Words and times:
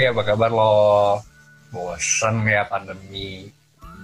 Hai, 0.00 0.08
apa 0.08 0.24
kabar 0.24 0.48
lo? 0.48 1.20
Bosen 1.76 2.48
ya 2.48 2.64
pandemi. 2.64 3.52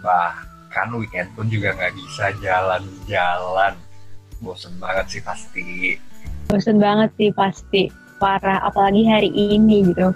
Bahkan 0.05 0.93
weekend 0.93 1.33
pun 1.33 1.49
juga 1.49 1.73
nggak 1.73 1.97
bisa 1.97 2.37
jalan-jalan. 2.45 3.73
Bosen 4.45 4.77
banget 4.77 5.09
sih 5.09 5.23
pasti. 5.25 5.97
Bosen 6.53 6.77
banget 6.77 7.17
sih 7.17 7.33
pasti. 7.33 7.89
Parah, 8.21 8.61
apalagi 8.69 9.09
hari 9.09 9.33
ini 9.33 9.89
gitu. 9.89 10.13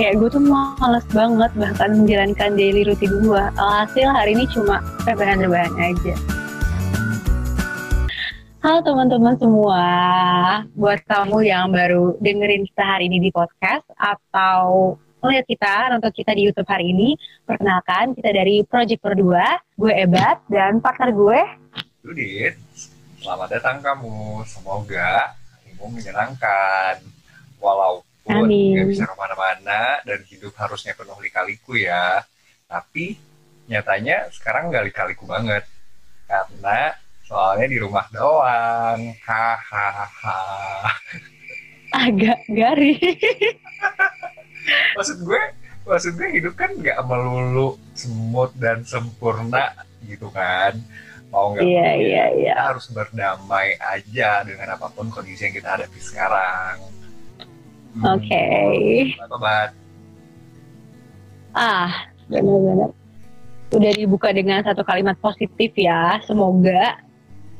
Kayak 0.00 0.16
gue 0.16 0.28
tuh 0.32 0.40
males 0.48 1.04
banget 1.12 1.52
bahkan 1.60 1.90
menjalankan 1.92 2.56
daily 2.56 2.88
rutin 2.88 3.12
gue. 3.20 3.42
Alhasil 3.60 4.08
hari 4.08 4.32
ini 4.32 4.48
cuma 4.48 4.80
rebahan-rebahan 5.04 5.76
aja. 5.76 6.16
Halo 8.64 8.80
teman-teman 8.80 9.36
semua, 9.36 9.84
buat 10.72 11.04
kamu 11.04 11.44
yang 11.44 11.68
baru 11.68 12.16
dengerin 12.24 12.64
kita 12.72 12.80
hari 12.96 13.12
ini 13.12 13.28
di 13.28 13.30
podcast 13.30 13.84
atau 14.00 14.96
melihat 15.22 15.46
kita, 15.46 15.74
nonton 15.90 16.12
kita 16.14 16.30
di 16.34 16.46
YouTube 16.46 16.68
hari 16.68 16.94
ini. 16.94 17.18
Perkenalkan, 17.42 18.14
kita 18.14 18.30
dari 18.30 18.62
Project 18.62 19.00
Berdua, 19.02 19.58
gue 19.74 19.92
Ebat, 19.92 20.42
dan 20.46 20.78
partner 20.78 21.10
gue. 21.10 21.40
Judit, 22.06 22.54
selamat 23.18 23.48
datang 23.58 23.76
kamu. 23.82 24.46
Semoga 24.46 25.34
harimu 25.58 25.86
menyenangkan. 25.90 27.02
Walaupun 27.58 28.46
Amin. 28.46 28.78
nggak 28.78 28.88
bisa 28.94 29.04
ke 29.10 29.16
mana-mana 29.18 29.98
dan 30.06 30.22
hidup 30.30 30.54
harusnya 30.54 30.94
penuh 30.94 31.18
lika-liku 31.18 31.74
ya. 31.74 32.22
Tapi 32.70 33.18
nyatanya 33.66 34.30
sekarang 34.30 34.70
nggak 34.70 34.86
lika-liku 34.94 35.26
banget. 35.26 35.66
Karena 36.30 36.94
soalnya 37.26 37.66
di 37.66 37.78
rumah 37.82 38.06
doang. 38.14 39.10
Hahaha. 39.26 40.40
Agak 41.88 42.38
garing. 42.46 43.18
maksud 44.96 45.18
gue 45.22 45.42
maksud 45.84 46.12
gue 46.16 46.28
hidup 46.36 46.54
kan 46.54 46.70
nggak 46.76 46.98
melulu 47.04 47.76
smooth 47.96 48.52
dan 48.60 48.84
sempurna 48.84 49.72
gitu 50.04 50.28
kan 50.30 50.76
mau 51.28 51.52
nggak 51.52 51.64
Iya, 51.64 51.88
mau, 51.92 52.36
kita 52.40 52.62
harus 52.72 52.86
berdamai 52.88 53.76
aja 53.76 54.44
dengan 54.44 54.76
apa 54.76 54.88
pun 54.92 55.08
kondisi 55.12 55.48
yang 55.48 55.54
kita 55.56 55.68
hadapi 55.76 56.00
sekarang 56.00 56.76
Hmm, 57.88 58.14
Oke. 58.20 58.46
apa 59.16 59.36
bat 59.40 59.70
Ah, 61.56 62.06
benar-benar. 62.30 62.92
Udah 63.74 63.92
dibuka 63.96 64.30
dengan 64.30 64.62
satu 64.62 64.86
kalimat 64.86 65.18
positif 65.18 65.74
ya. 65.74 66.20
Semoga 66.22 67.00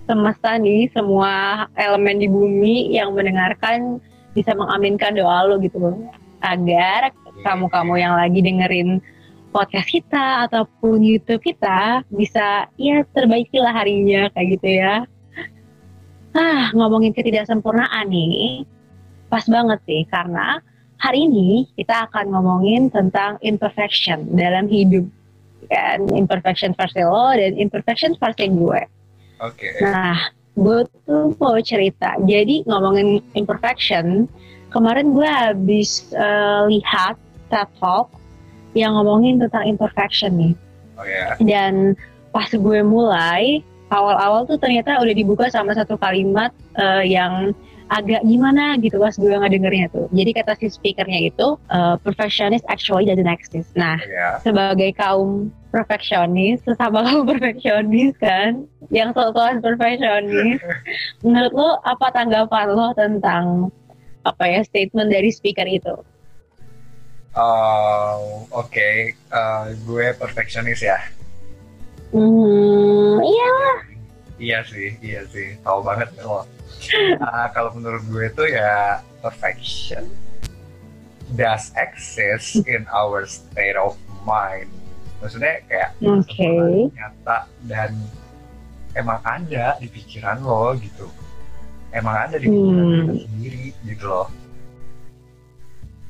semesta 0.07 0.55
nih, 0.57 0.87
semua 0.95 1.67
elemen 1.75 2.23
di 2.23 2.29
bumi 2.31 2.95
yang 2.95 3.13
mendengarkan 3.13 3.99
bisa 4.33 4.55
mengaminkan 4.55 5.17
doa 5.19 5.49
lo 5.51 5.59
gitu 5.59 5.81
loh. 5.83 5.97
Agar 6.41 7.11
kamu-kamu 7.43 7.95
yang 7.99 8.15
lagi 8.15 8.41
dengerin 8.43 9.03
podcast 9.51 9.89
kita 9.89 10.47
ataupun 10.49 11.01
YouTube 11.01 11.43
kita 11.43 12.05
bisa 12.13 12.69
ya 12.77 13.03
terbaikilah 13.17 13.73
harinya 13.73 14.29
kayak 14.37 14.59
gitu 14.59 14.69
ya. 14.79 14.95
Ah, 16.37 16.71
ngomongin 16.77 17.17
ketidaksempurnaan 17.17 18.07
nih, 18.07 18.63
pas 19.33 19.43
banget 19.49 19.81
sih 19.89 20.05
karena 20.07 20.61
hari 21.01 21.27
ini 21.27 21.67
kita 21.75 22.11
akan 22.11 22.31
ngomongin 22.31 22.93
tentang 22.93 23.39
imperfection 23.41 24.29
dalam 24.35 24.67
hidup 24.67 25.07
kan 25.69 26.01
imperfection 26.17 26.73
versi 26.75 27.03
lo 27.05 27.35
dan 27.37 27.55
imperfection 27.59 28.17
versi 28.17 28.47
gue. 28.49 28.81
oke 29.43 29.67
Nah, 29.85 30.17
gue 30.57 30.81
tuh 31.07 31.37
mau 31.39 31.59
cerita. 31.61 32.17
Jadi 32.25 32.65
ngomongin 32.67 33.21
imperfection, 33.37 34.27
kemarin 34.79 35.11
gue 35.11 35.27
habis 35.27 36.07
eh, 36.15 36.63
lihat 36.71 37.19
TED 37.51 37.69
Talk 37.83 38.15
yang 38.79 38.95
ngomongin 38.95 39.43
tentang 39.43 39.67
imperfection 39.67 40.39
nih. 40.39 40.55
oh 40.95 41.03
ya 41.03 41.35
Dan 41.43 41.99
pas 42.31 42.47
gue 42.47 42.81
mulai, 42.87 43.67
awal-awal 43.91 44.47
tuh 44.47 44.61
ternyata 44.63 45.03
udah 45.03 45.15
dibuka 45.15 45.51
sama 45.51 45.75
satu 45.75 45.99
kalimat 45.99 46.55
eh, 46.79 47.11
yang 47.11 47.51
agak 47.89 48.21
gimana 48.21 48.77
gitu 48.79 49.01
pas 49.01 49.17
gue 49.17 49.33
ngedengernya 49.33 49.89
tuh. 49.91 50.07
Jadi 50.13 50.31
kata 50.37 50.53
si 50.61 50.71
speakernya 50.71 51.33
itu, 51.33 51.59
eh, 51.75 51.97
perfectionist 52.05 52.63
actually 52.71 53.09
doesn't 53.09 53.27
exist. 53.27 53.75
Nah, 53.75 53.99
ya 54.07 54.39
sebagai 54.45 54.95
kaum 54.95 55.51
perfeksionis, 55.73 56.63
sesama 56.63 57.03
kaum 57.03 57.25
perfeksionis 57.27 58.15
kan, 58.21 58.69
yang 58.93 59.11
sok-sokan 59.17 59.65
perfeksionis, 59.65 60.61
menurut 61.25 61.53
lo 61.57 61.69
apa 61.83 62.13
tanggapan 62.13 62.67
lo 62.77 62.93
tentang 62.93 63.73
apa 64.29 64.45
ya 64.45 64.61
statement 64.65 65.09
dari 65.09 65.33
speaker 65.33 65.65
itu? 65.65 65.95
Oh, 67.39 68.45
oke 68.51 69.15
Eh, 69.15 69.65
gue 69.85 70.07
perfeksionis 70.17 70.81
ya 70.83 70.99
Hmm, 72.09 73.21
iya, 73.21 73.53
Iya 74.39 74.59
sih, 74.65 74.97
iya 75.05 75.27
sih, 75.29 75.61
tahu 75.61 75.85
banget 75.85 76.09
lo. 76.25 76.47
Ah, 77.21 77.51
kalau 77.53 77.75
menurut 77.77 78.01
gue 78.09 78.25
itu 78.33 78.45
ya 78.55 79.03
perfection 79.21 80.09
does 81.37 81.75
exist 81.77 82.65
in 82.65 82.89
our 82.89 83.29
state 83.29 83.77
of 83.77 83.99
mind. 84.25 84.71
Maksudnya 85.21 85.61
kayak 85.67 85.91
oke. 86.01 86.55
nyata 86.95 87.51
dan 87.67 87.93
emang 88.97 89.21
ada 89.27 89.77
di 89.83 89.91
pikiran 89.91 90.41
lo 90.41 90.73
gitu. 90.79 91.11
Emang 91.93 92.29
ada 92.29 92.37
di 92.37 92.47
Hmm. 92.49 93.17
sendiri 93.17 93.73
gitu 93.89 94.05
loh. 94.05 94.29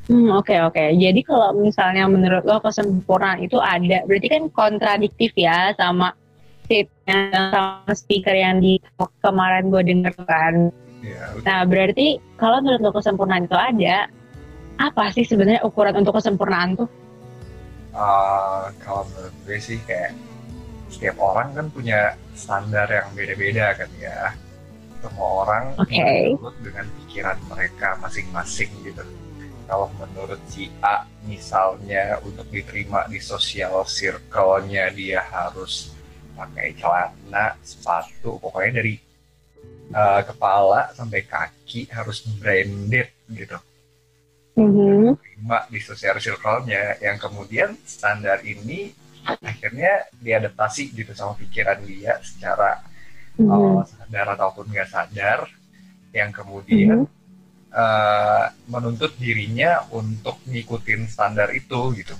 Hmm, 0.08 0.32
oke 0.32 0.56
oke. 0.72 0.84
Jadi 0.96 1.20
kalau 1.20 1.52
misalnya 1.52 2.08
menurut 2.08 2.40
lo 2.48 2.64
kesempurnaan 2.64 3.44
itu 3.44 3.60
ada, 3.60 4.02
berarti 4.08 4.26
kan 4.32 4.42
kontradiktif 4.48 5.36
ya 5.36 5.76
sama 5.76 6.16
statement 6.64 7.52
sama 7.52 7.92
speaker 7.92 8.32
yang 8.32 8.64
di 8.64 8.80
kemarin 9.20 9.68
gue 9.68 9.82
denger 9.84 10.16
kan. 10.24 10.72
Iya, 11.04 11.44
Nah, 11.44 11.60
berarti 11.68 12.16
kalau 12.40 12.64
menurut 12.64 12.88
lo 12.88 12.92
kesempurnaan 12.96 13.44
itu 13.46 13.54
ada, 13.54 14.08
apa 14.80 15.04
sih 15.12 15.28
sebenarnya 15.28 15.60
ukuran 15.62 16.00
untuk 16.00 16.16
kesempurnaan 16.16 16.80
tuh? 16.80 16.88
Ah, 17.92 18.72
kalau 18.80 19.04
menurut 19.12 19.34
gue 19.44 19.58
sih 19.60 19.76
kayak 19.84 20.16
setiap 20.88 21.20
orang 21.20 21.52
kan 21.52 21.66
punya 21.68 22.16
standar 22.32 22.88
yang 22.88 23.12
beda-beda 23.12 23.76
kan 23.76 23.92
ya. 24.00 24.32
Semua 25.08 25.28
orang 25.44 25.64
Oke. 25.80 25.96
menurut 26.36 26.56
dengan 26.60 26.86
pikiran 27.02 27.38
mereka 27.48 27.88
masing-masing 28.04 28.70
gitu. 28.84 29.04
Kalau 29.68 29.88
menurut 30.00 30.40
si 30.48 30.72
A 30.84 31.04
misalnya 31.24 32.20
untuk 32.24 32.48
diterima 32.48 33.04
di 33.08 33.20
sosial 33.20 33.84
circle-nya 33.84 34.88
dia 34.92 35.20
harus 35.24 35.92
pakai 36.36 36.72
celana, 36.76 37.56
sepatu, 37.60 38.38
pokoknya 38.38 38.80
dari 38.80 38.94
uh, 39.92 40.22
kepala 40.24 40.92
sampai 40.94 41.20
kaki 41.24 41.88
harus 41.92 42.24
branded 42.38 43.08
gitu 43.32 43.58
Mhm. 44.58 45.14
terima 45.22 45.62
di 45.70 45.78
sosial 45.78 46.18
circle-nya 46.18 46.98
yang 46.98 47.14
kemudian 47.14 47.78
standar 47.86 48.42
ini 48.42 48.90
akhirnya 49.22 50.10
diadaptasi 50.18 50.90
gitu 50.90 51.14
sama 51.14 51.38
pikiran 51.38 51.78
dia 51.86 52.18
secara 52.26 52.82
Mhm. 53.38 53.50
uh, 53.50 53.82
sadar 53.86 54.26
ataupun 54.34 54.66
nggak 54.68 54.88
sadar 54.90 55.46
yang 56.10 56.34
kemudian 56.34 57.06
uh, 57.70 58.44
menuntut 58.66 59.14
dirinya 59.16 59.86
untuk 59.94 60.42
ngikutin 60.48 61.06
standar 61.06 61.54
itu 61.54 61.80
gitu. 61.94 62.14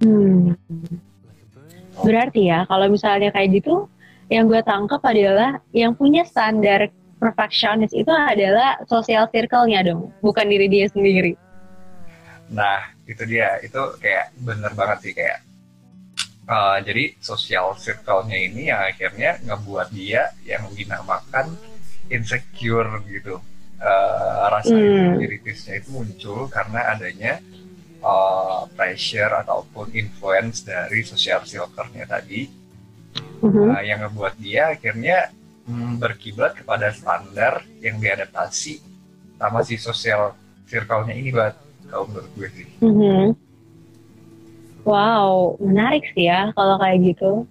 Hmm. 0.00 0.56
Berarti 2.00 2.48
ya, 2.48 2.64
kalau 2.64 2.88
misalnya 2.88 3.28
kayak 3.30 3.60
gitu, 3.60 3.86
yang 4.32 4.48
gue 4.48 4.62
tangkap 4.64 5.04
adalah 5.04 5.60
yang 5.76 5.92
punya 5.92 6.24
standar 6.24 6.88
perfectionist 7.20 7.92
itu 7.92 8.08
adalah 8.08 8.80
social 8.88 9.28
circle-nya 9.28 9.84
dong, 9.84 10.08
bukan 10.24 10.48
diri 10.48 10.66
dia 10.72 10.88
sendiri. 10.88 11.36
Nah 12.48 12.96
itu 13.04 13.22
dia 13.28 13.60
itu 13.60 13.78
kayak 14.00 14.32
bener 14.40 14.72
banget 14.72 14.98
sih 15.04 15.12
kayak 15.12 15.44
uh, 16.50 16.78
jadi 16.82 17.14
sosial 17.22 17.78
circle-nya 17.78 18.38
ini 18.50 18.62
yang 18.74 18.82
akhirnya 18.82 19.38
ngebuat 19.46 19.88
dia 19.94 20.34
yang 20.42 20.66
dinamakan 20.74 21.54
insecure 22.10 23.00
gitu. 23.06 23.38
Uh, 23.80 24.44
rasa 24.52 24.76
Hmm. 24.76 25.16
insecurities-nya 25.16 25.80
itu 25.80 25.88
muncul 25.88 26.44
karena 26.52 26.92
adanya 26.92 27.40
uh, 28.04 28.68
pressure 28.76 29.32
ataupun 29.40 29.88
influence 29.96 30.60
dari 30.68 31.00
social 31.00 31.40
circle-nya 31.48 32.04
tadi 32.04 32.44
Mhm. 33.40 33.72
uh, 33.72 33.80
yang 33.80 34.04
ngebuat 34.04 34.36
dia 34.36 34.76
akhirnya 34.76 35.32
mm, 35.64 35.96
berkiblat 35.96 36.60
kepada 36.60 36.92
standar 36.92 37.64
yang 37.80 37.96
diadaptasi 37.96 38.84
sama 39.40 39.64
si 39.64 39.80
social 39.80 40.36
circle-nya 40.68 41.16
ini 41.16 41.32
buat 41.32 41.56
kalau 41.88 42.04
menurut 42.12 42.30
gue 42.36 42.48
sih. 42.52 42.68
Mhm. 42.84 43.32
Wow, 44.90 45.54
menarik 45.62 46.02
sih 46.18 46.26
ya 46.26 46.50
kalau 46.58 46.74
kayak 46.82 47.14
gitu. 47.14 47.46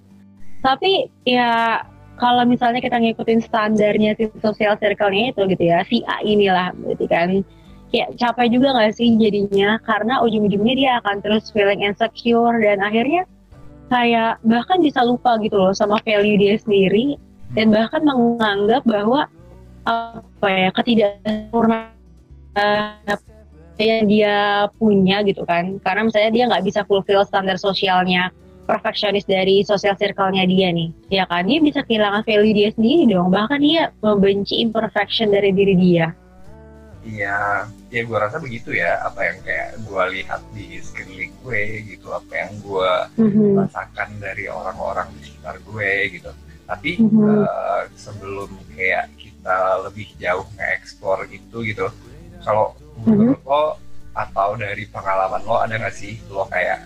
Tapi 0.60 1.08
ya 1.24 1.80
kalau 2.20 2.44
misalnya 2.44 2.84
kita 2.84 3.00
ngikutin 3.00 3.48
standarnya 3.48 4.12
si 4.20 4.28
social 4.44 4.76
circle-nya 4.76 5.32
itu 5.32 5.48
gitu 5.48 5.64
ya, 5.64 5.80
si 5.88 6.04
A 6.04 6.20
inilah 6.20 6.76
berarti 6.76 7.08
kan 7.08 7.30
kayak 7.96 8.12
capek 8.20 8.52
juga 8.52 8.76
gak 8.76 9.00
sih 9.00 9.16
jadinya 9.16 9.80
karena 9.88 10.20
ujung-ujungnya 10.20 10.76
dia 10.76 10.92
akan 11.00 11.24
terus 11.24 11.48
feeling 11.56 11.80
insecure 11.80 12.60
dan 12.60 12.84
akhirnya 12.84 13.24
kayak 13.90 14.38
bahkan 14.46 14.78
bisa 14.84 15.02
lupa 15.02 15.42
gitu 15.42 15.58
loh 15.58 15.74
sama 15.74 15.98
value 16.06 16.38
dia 16.38 16.62
sendiri 16.62 17.18
dan 17.58 17.74
bahkan 17.74 18.06
menganggap 18.06 18.86
bahwa 18.86 19.26
apa 19.90 20.48
ya 20.52 20.70
ketidaksempurnaan 20.76 23.18
yang 23.84 24.06
dia 24.12 24.36
punya 24.76 25.24
gitu 25.24 25.48
kan 25.48 25.80
karena 25.80 26.12
misalnya 26.12 26.32
dia 26.36 26.44
nggak 26.52 26.66
bisa 26.68 26.82
fulfill 26.84 27.24
standar 27.24 27.56
sosialnya 27.56 28.30
perfeksionis 28.68 29.26
dari 29.26 29.66
sosial 29.66 29.98
circle-nya 29.98 30.46
dia 30.46 30.70
nih 30.70 30.90
ya 31.10 31.24
kan 31.26 31.48
dia 31.48 31.64
bisa 31.64 31.82
kehilangan 31.88 32.22
value 32.28 32.54
dia 32.54 32.70
sendiri 32.76 33.10
dong 33.10 33.32
bahkan 33.32 33.58
dia 33.58 33.90
membenci 34.04 34.62
imperfection 34.62 35.32
dari 35.32 35.56
diri 35.56 35.76
dia 35.80 36.14
Iya, 37.00 37.64
ya 37.88 38.02
gue 38.04 38.18
rasa 38.20 38.44
begitu 38.44 38.76
ya. 38.76 39.00
Apa 39.08 39.24
yang 39.32 39.40
kayak 39.48 39.70
gue 39.88 40.04
lihat 40.20 40.42
di 40.52 40.84
sekeliling 40.84 41.32
gue 41.40 41.64
gitu, 41.96 42.12
apa 42.12 42.32
yang 42.36 42.52
gue 42.60 42.92
mm-hmm. 43.24 43.52
rasakan 43.64 44.10
dari 44.20 44.52
orang-orang 44.52 45.08
di 45.16 45.32
sekitar 45.32 45.64
gue 45.64 45.92
gitu. 46.20 46.32
Tapi 46.68 47.00
mm-hmm. 47.00 47.40
uh, 47.48 47.84
sebelum 47.96 48.52
kayak 48.76 49.16
kita 49.16 49.58
lebih 49.88 50.12
jauh 50.20 50.44
nge-explore 50.60 51.24
itu 51.32 51.58
gitu, 51.72 51.88
kalau 52.44 52.76
menurut 53.06 53.40
mm-hmm. 53.40 53.50
lo 53.50 53.66
atau 54.18 54.50
dari 54.58 54.84
pengalaman 54.90 55.42
lo 55.46 55.56
ada 55.62 55.76
nggak 55.80 55.96
sih 55.96 56.20
lo 56.28 56.44
kayak 56.50 56.84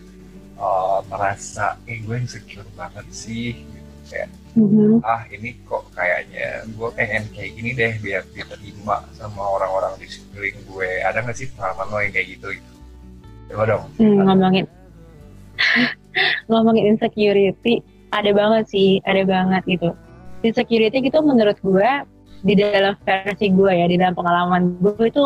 uh, 0.60 1.02
merasa, 1.10 1.80
eh 1.90 1.98
gue 2.04 2.16
insecure 2.20 2.68
banget 2.78 3.06
sih, 3.10 3.58
gitu. 3.58 3.80
kayak 4.12 4.30
mm-hmm. 4.54 5.02
ah 5.02 5.22
ini 5.34 5.58
kok 5.66 5.84
kayaknya 5.98 6.68
gue 6.70 6.90
pengen 6.94 7.24
kayak 7.34 7.52
gini 7.58 7.72
deh 7.74 7.94
biar 8.04 8.22
diterima 8.32 9.02
sama 9.18 9.42
orang-orang 9.42 9.98
di 9.98 10.08
sekeliling 10.10 10.60
gue 10.70 10.90
ada 11.02 11.18
nggak 11.24 11.38
sih 11.38 11.50
pengalaman 11.56 11.88
lo 11.90 11.98
yang 12.04 12.14
kayak 12.14 12.28
gitu 12.38 12.48
gitu 12.54 12.72
coba 13.54 13.64
dong 13.70 13.84
hmm, 13.98 14.22
ngomongin 14.26 14.66
ngomongin 16.50 16.86
insecurity 16.96 17.82
ada 18.14 18.30
banget 18.34 18.64
sih 18.70 19.02
ada 19.06 19.22
banget 19.26 19.62
gitu 19.66 19.90
insecurity 20.46 21.02
gitu 21.02 21.20
menurut 21.22 21.58
gue 21.62 21.90
di 22.44 22.54
dalam 22.60 22.94
versi 23.08 23.48
gue 23.50 23.72
ya 23.72 23.86
di 23.88 23.96
dalam 23.96 24.14
pengalaman 24.14 24.76
gue 24.84 25.06
itu 25.08 25.26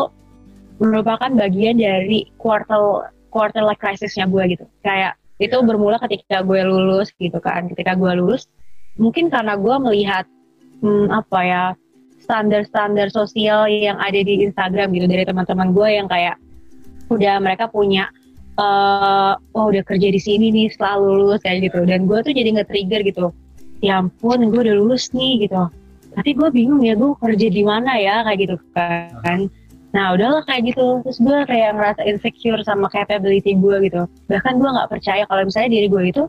merupakan 0.78 1.30
bagian 1.34 1.78
dari 1.78 2.30
quarter 2.38 3.10
quarter 3.28 3.62
life 3.62 3.78
crisisnya 3.78 4.26
gue 4.30 4.58
gitu. 4.58 4.64
Kayak 4.82 5.18
itu 5.38 5.54
yeah. 5.54 5.66
bermula 5.66 5.98
ketika 6.02 6.42
gue 6.42 6.60
lulus 6.64 7.10
gitu 7.18 7.38
kan. 7.42 7.66
Ketika 7.70 7.94
gue 7.98 8.12
lulus 8.18 8.46
mungkin 8.98 9.30
karena 9.30 9.54
gue 9.54 9.76
melihat 9.78 10.24
hmm, 10.82 11.06
apa 11.14 11.40
ya 11.46 11.64
standar-standar 12.22 13.08
sosial 13.14 13.70
yang 13.70 13.96
ada 14.02 14.18
di 14.18 14.42
Instagram 14.42 14.90
gitu 14.90 15.06
dari 15.06 15.22
teman-teman 15.22 15.70
gue 15.70 15.88
yang 15.88 16.06
kayak 16.10 16.36
udah 17.08 17.40
mereka 17.40 17.70
punya 17.70 18.10
uh, 18.58 19.38
oh 19.54 19.70
udah 19.70 19.80
kerja 19.86 20.10
di 20.12 20.20
sini 20.20 20.50
nih 20.50 20.68
setelah 20.74 20.98
lulus 20.98 21.40
kayak 21.42 21.70
gitu. 21.70 21.86
Dan 21.86 22.06
gue 22.10 22.18
tuh 22.22 22.34
jadi 22.34 22.58
nge-trigger 22.58 23.02
gitu 23.06 23.30
ya 23.78 24.02
ampun 24.02 24.50
gue 24.50 24.60
udah 24.62 24.76
lulus 24.78 25.10
nih 25.14 25.46
gitu. 25.46 25.70
Tapi 26.18 26.34
gue 26.34 26.48
bingung 26.50 26.82
ya 26.82 26.98
gue 26.98 27.14
kerja 27.14 27.46
di 27.46 27.62
mana 27.62 27.94
ya 27.94 28.26
kayak 28.26 28.38
gitu 28.42 28.56
kan 28.74 29.46
nah 29.88 30.12
udahlah 30.12 30.44
kayak 30.44 30.74
gitu. 30.74 31.00
Terus 31.04 31.18
gue 31.20 31.38
kayak 31.48 31.76
ngerasa 31.76 32.02
insecure 32.04 32.60
sama 32.64 32.92
capability 32.92 33.56
gue 33.56 33.76
gitu. 33.88 34.04
Bahkan 34.28 34.60
gue 34.60 34.68
nggak 34.68 34.90
percaya 34.92 35.24
kalau 35.26 35.48
misalnya 35.48 35.70
diri 35.80 35.88
gue 35.88 36.02
itu 36.12 36.24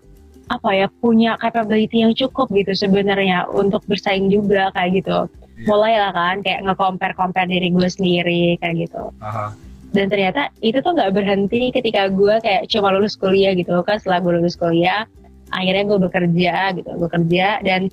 apa 0.50 0.70
ya 0.74 0.88
punya 0.98 1.38
capability 1.38 2.02
yang 2.02 2.14
cukup 2.18 2.50
gitu 2.50 2.74
sebenarnya 2.74 3.46
untuk 3.52 3.86
bersaing 3.86 4.32
juga 4.32 4.74
kayak 4.74 5.04
gitu. 5.04 5.20
Yeah. 5.60 5.76
mulai 5.76 6.00
lah 6.00 6.16
kan 6.16 6.40
kayak 6.40 6.64
nge-compare 6.64 7.16
compare 7.20 7.52
diri 7.52 7.68
gue 7.68 7.90
sendiri 7.92 8.56
kayak 8.64 8.88
gitu. 8.88 9.12
Uh-huh. 9.12 9.52
dan 9.92 10.06
ternyata 10.08 10.48
itu 10.64 10.80
tuh 10.80 10.96
nggak 10.96 11.12
berhenti 11.12 11.76
ketika 11.76 12.08
gue 12.08 12.40
kayak 12.40 12.72
cuma 12.72 12.96
lulus 12.96 13.20
kuliah 13.20 13.52
gitu. 13.52 13.76
Kan 13.84 14.00
setelah 14.00 14.24
gue 14.24 14.40
lulus 14.40 14.56
kuliah 14.56 15.04
akhirnya 15.52 15.84
gue 15.90 16.00
bekerja 16.00 16.56
gitu 16.78 16.90
gue 16.96 17.10
kerja 17.10 17.48
dan 17.66 17.90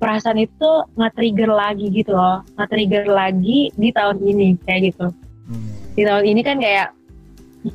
perasaan 0.00 0.40
itu 0.40 0.70
nge-trigger 0.96 1.52
lagi 1.52 1.86
gitu 1.92 2.16
loh. 2.16 2.40
Nge-trigger 2.56 3.04
lagi 3.12 3.68
di 3.76 3.88
tahun 3.92 4.16
ini 4.24 4.56
kayak 4.64 4.96
gitu. 4.96 5.12
Hmm. 5.50 5.66
di 5.98 6.06
tahun 6.06 6.24
ini 6.30 6.40
kan 6.46 6.62
kayak 6.62 6.88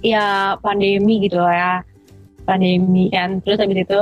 ya 0.01 0.57
pandemi 0.59 1.21
gitu 1.29 1.37
loh 1.37 1.53
ya. 1.53 1.85
Pandemi 2.49 3.13
kan 3.13 3.39
terus 3.45 3.61
habis 3.61 3.85
itu 3.85 3.99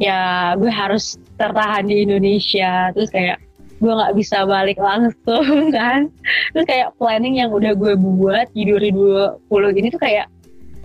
ya 0.00 0.52
gue 0.56 0.72
harus 0.72 1.20
tertahan 1.36 1.84
di 1.84 2.08
Indonesia. 2.08 2.90
Terus 2.96 3.12
kayak 3.12 3.44
gue 3.76 3.92
nggak 3.92 4.16
bisa 4.16 4.48
balik 4.48 4.80
langsung 4.80 5.68
kan. 5.76 6.08
Terus 6.56 6.64
kayak 6.64 6.96
planning 6.96 7.44
yang 7.44 7.52
udah 7.52 7.76
gue 7.76 7.92
buat 8.00 8.48
di 8.56 8.64
2020 8.64 9.80
ini 9.84 9.88
tuh 9.92 10.00
kayak 10.00 10.32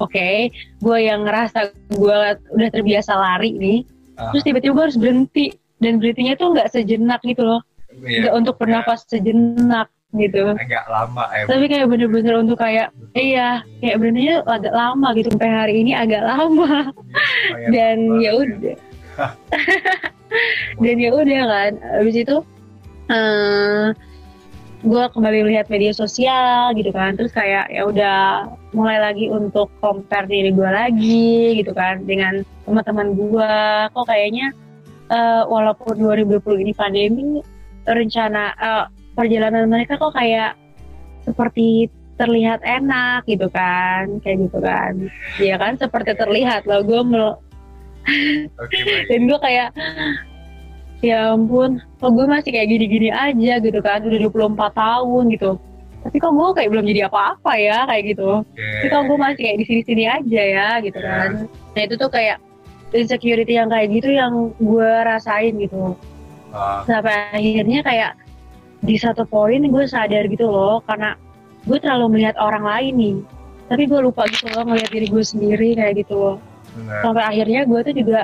oke 0.02 0.12
okay, 0.12 0.52
gue 0.84 0.98
yang 1.00 1.24
ngerasa 1.24 1.72
gue 1.96 2.20
udah 2.52 2.70
terbiasa 2.74 3.16
lari 3.16 3.56
nih. 3.56 3.80
Terus 4.22 4.44
tiba-tiba 4.44 4.74
gue 4.76 4.86
harus 4.92 5.00
berhenti 5.00 5.61
dan 5.82 5.98
berhentinya 5.98 6.34
tuh 6.38 6.54
nggak 6.54 6.70
sejenak 6.72 7.20
gitu 7.26 7.44
loh. 7.44 7.62
Iya, 7.92 8.30
nggak 8.30 8.36
untuk 8.38 8.56
bernafas 8.62 9.04
sejenak 9.10 9.92
gitu. 10.16 10.56
Agak 10.56 10.86
lama 10.88 11.24
ya 11.32 11.44
tapi 11.48 11.66
kayak 11.72 11.88
bener-bener 11.88 12.36
untuk 12.40 12.60
kayak 12.60 12.92
iya 13.16 13.64
kayak 13.84 14.00
benernya 14.00 14.46
agak 14.48 14.72
lama 14.72 15.08
gitu. 15.18 15.28
Sampai 15.34 15.52
hari 15.52 15.74
ini 15.84 15.92
agak 15.98 16.24
lama. 16.24 16.94
Ya, 17.52 17.68
dan 17.74 17.98
ya 18.22 18.32
udah. 18.38 18.78
Dan 20.80 20.96
ya 20.96 21.12
udah 21.12 21.44
kan. 21.44 21.72
Habis 22.00 22.16
itu 22.24 22.40
uh, 23.12 23.12
eh, 23.12 23.86
gue 24.82 25.04
kembali 25.12 25.52
lihat 25.52 25.68
media 25.68 25.92
sosial 25.92 26.72
gitu 26.80 26.96
kan. 26.96 27.20
Terus 27.20 27.36
kayak 27.36 27.68
ya 27.68 27.84
udah 27.84 28.48
mulai 28.72 28.98
lagi 29.04 29.28
untuk 29.28 29.68
compare 29.84 30.32
diri 30.32 30.56
gue 30.56 30.70
lagi 30.72 31.60
gitu 31.60 31.76
kan 31.76 32.08
dengan 32.08 32.48
teman-teman 32.64 33.08
gue 33.20 33.54
kok 33.92 34.08
kayaknya 34.08 34.56
uh, 35.12 35.44
walaupun 35.46 36.00
2020 36.00 36.64
ini 36.64 36.74
pandemi 36.74 37.28
rencana 37.84 38.56
uh, 38.58 38.86
perjalanan 39.14 39.68
mereka 39.68 40.00
kok 40.00 40.16
kayak 40.16 40.56
seperti 41.28 41.92
terlihat 42.16 42.62
enak 42.62 43.26
gitu 43.26 43.50
kan 43.50 44.22
kayak 44.22 44.48
gitu 44.48 44.60
kan. 44.62 44.94
Ya 45.42 45.58
kan 45.58 45.76
seperti 45.78 46.14
terlihat 46.14 46.70
loh 46.70 46.82
gue 46.86 47.02
okay, 48.58 49.06
dan 49.10 49.22
gue 49.26 49.40
kayak 49.42 49.70
ya 51.02 51.34
ampun 51.34 51.82
kok 51.98 52.12
gue 52.14 52.26
masih 52.30 52.54
kayak 52.54 52.70
gini-gini 52.70 53.10
aja 53.10 53.58
gitu 53.58 53.80
kan 53.82 54.06
udah 54.06 54.20
24 54.30 54.54
tahun 54.78 55.24
gitu. 55.34 55.52
Tapi 56.02 56.18
kok 56.18 56.34
gue 56.34 56.48
kayak 56.58 56.70
belum 56.74 56.86
jadi 56.86 57.02
apa-apa 57.10 57.54
ya 57.58 57.86
kayak 57.90 58.04
gitu. 58.14 58.46
Okay. 58.54 58.70
tapi 58.70 58.88
kok 58.90 59.04
gue 59.10 59.18
masih 59.18 59.42
kayak 59.42 59.58
di 59.58 59.66
sini-sini 59.66 60.04
aja 60.06 60.42
ya 60.46 60.70
gitu 60.86 61.00
yeah. 61.02 61.10
kan. 61.10 61.30
Nah 61.74 61.82
itu 61.82 61.96
tuh 61.98 62.10
kayak 62.14 62.38
insecurity 62.92 63.56
yang 63.56 63.72
kayak 63.72 63.92
gitu 63.92 64.10
yang 64.12 64.52
gue 64.60 64.92
rasain 65.08 65.56
gitu 65.58 65.96
uh. 66.52 66.84
sampai 66.88 67.32
akhirnya 67.36 67.80
kayak 67.84 68.12
di 68.82 68.96
satu 68.98 69.24
poin 69.30 69.62
gue 69.62 69.86
sadar 69.86 70.26
gitu 70.28 70.50
loh 70.50 70.82
karena 70.90 71.16
gue 71.70 71.78
terlalu 71.78 72.18
melihat 72.18 72.36
orang 72.42 72.66
lain 72.66 72.94
nih 72.98 73.18
tapi 73.70 73.88
gue 73.88 74.00
lupa 74.04 74.28
gitu 74.28 74.50
loh 74.52 74.66
melihat 74.68 74.92
diri 74.92 75.08
gue 75.08 75.24
sendiri 75.24 75.70
kayak 75.78 76.04
gitu 76.04 76.14
loh 76.18 76.38
Benar. 76.76 77.02
sampai 77.06 77.24
akhirnya 77.24 77.62
gue 77.68 77.80
tuh 77.84 77.94
juga 77.96 78.22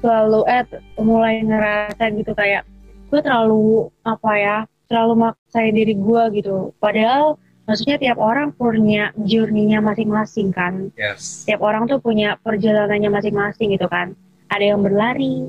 selalu 0.00 0.40
eh 0.48 0.64
mulai 0.96 1.44
ngerasa 1.44 2.04
gitu 2.16 2.32
kayak 2.32 2.64
gue 3.12 3.20
terlalu 3.20 3.92
apa 4.08 4.32
ya 4.38 4.56
terlalu 4.88 5.28
maksain 5.28 5.74
diri 5.76 5.94
gue 5.96 6.22
gitu 6.40 6.72
padahal 6.80 7.36
maksudnya 7.64 7.96
tiap 7.96 8.18
orang 8.20 8.52
punya 8.52 9.10
journey-nya 9.16 9.80
masing-masing 9.80 10.52
kan 10.52 10.92
yes. 10.96 11.48
tiap 11.48 11.64
orang 11.64 11.88
tuh 11.88 12.00
punya 12.00 12.36
perjalanannya 12.44 13.08
masing-masing 13.08 13.72
gitu 13.72 13.88
kan 13.88 14.12
ada 14.52 14.64
yang 14.64 14.84
berlari 14.84 15.48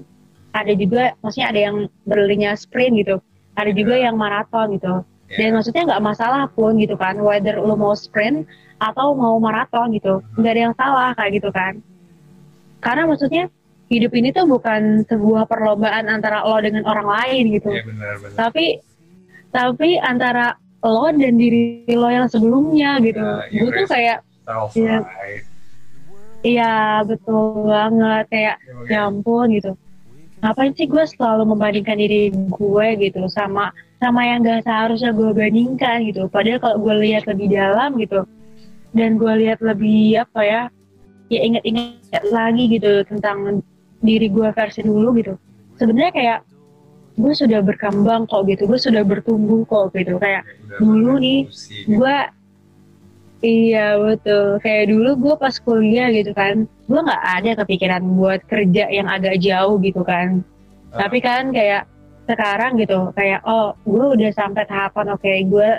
ada 0.56 0.72
juga 0.72 1.14
maksudnya 1.20 1.52
ada 1.52 1.60
yang 1.72 1.76
berlarinya 2.08 2.56
sprint 2.56 3.04
gitu 3.04 3.20
ada 3.56 3.72
juga 3.76 4.00
yeah. 4.00 4.10
yang 4.12 4.16
maraton 4.16 4.80
gitu 4.80 5.04
yeah. 5.32 5.38
dan 5.38 5.50
maksudnya 5.60 5.84
nggak 5.92 6.04
masalah 6.04 6.44
pun 6.52 6.80
gitu 6.80 6.96
kan 6.96 7.20
whether 7.20 7.60
lo 7.60 7.76
mau 7.76 7.92
sprint 7.94 8.48
atau 8.80 9.16
mau 9.16 9.36
maraton 9.40 9.92
gitu 9.96 10.24
nggak 10.40 10.52
ada 10.52 10.62
yang 10.72 10.76
salah 10.76 11.12
kayak 11.20 11.44
gitu 11.44 11.50
kan 11.52 11.84
karena 12.80 13.04
maksudnya 13.10 13.44
hidup 13.90 14.12
ini 14.18 14.34
tuh 14.34 14.50
bukan 14.50 15.06
sebuah 15.06 15.46
perlombaan 15.46 16.10
antara 16.10 16.42
lo 16.46 16.58
dengan 16.58 16.86
orang 16.90 17.06
lain 17.06 17.44
gitu. 17.54 17.70
Iya 17.70 17.86
benar 17.86 18.14
benar. 18.22 18.38
Tapi 18.38 18.66
tapi 19.54 19.90
antara 20.02 20.58
lo 20.88 21.10
dan 21.12 21.36
diri 21.36 21.86
lo 21.90 22.08
yang 22.08 22.28
sebelumnya 22.30 23.02
gitu. 23.02 23.22
Uh, 23.22 23.42
gue 23.50 23.70
tuh 23.74 23.88
kayak 23.90 24.20
Iya, 24.78 25.02
iya 26.46 27.02
betul 27.02 27.66
banget 27.66 28.30
kayak 28.30 28.56
ya, 28.62 28.86
ya 28.94 29.00
ampun 29.10 29.50
gitu. 29.58 29.74
Ngapain 30.46 30.78
sih 30.78 30.86
gue 30.86 31.02
selalu 31.02 31.50
membandingkan 31.50 31.98
diri 31.98 32.30
gue 32.30 32.88
gitu 33.02 33.26
sama 33.26 33.74
sama 33.98 34.22
yang 34.22 34.46
gak 34.46 34.62
seharusnya 34.70 35.18
gue 35.18 35.34
bandingkan 35.34 36.06
gitu. 36.06 36.30
Padahal 36.30 36.62
kalau 36.62 36.78
gue 36.78 36.96
lihat 37.10 37.26
lebih 37.26 37.58
dalam 37.58 37.98
gitu 37.98 38.22
dan 38.96 39.20
gue 39.20 39.34
lihat 39.44 39.60
lebih 39.60 40.24
apa 40.24 40.42
ya 40.42 40.62
ya 41.28 41.40
inget-inget 41.42 42.24
lagi 42.32 42.64
gitu 42.70 43.04
tentang 43.10 43.66
diri 44.00 44.32
gue 44.32 44.48
versi 44.56 44.86
dulu 44.86 45.18
gitu 45.20 45.34
sebenarnya 45.76 46.14
kayak 46.16 46.40
gue 47.16 47.34
sudah 47.34 47.64
berkembang 47.64 48.28
kok 48.28 48.44
gitu 48.48 48.68
gue 48.68 48.80
sudah 48.80 49.04
bertumbuh 49.08 49.64
kok 49.68 49.96
gitu 49.96 50.20
kayak 50.20 50.44
dulu 50.80 51.20
nih 51.20 51.48
gue 51.88 52.16
Iya 53.46 54.02
betul. 54.02 54.58
Kayak 54.64 54.86
dulu 54.90 55.10
gue 55.22 55.36
pas 55.38 55.56
kuliah 55.62 56.10
gitu 56.10 56.34
kan, 56.34 56.66
gue 56.66 57.00
nggak 57.06 57.24
ada 57.42 57.52
kepikiran 57.62 58.02
buat 58.18 58.42
kerja 58.50 58.90
yang 58.90 59.06
agak 59.06 59.38
jauh 59.38 59.78
gitu 59.86 60.02
kan. 60.02 60.42
Uh. 60.90 60.98
Tapi 60.98 61.22
kan 61.22 61.54
kayak 61.54 61.86
sekarang 62.26 62.82
gitu, 62.82 63.14
kayak 63.14 63.46
oh 63.46 63.78
gue 63.86 64.18
udah 64.18 64.32
sampai 64.34 64.66
tahapan 64.66 65.14
oke 65.14 65.22
okay, 65.22 65.46
gue 65.46 65.70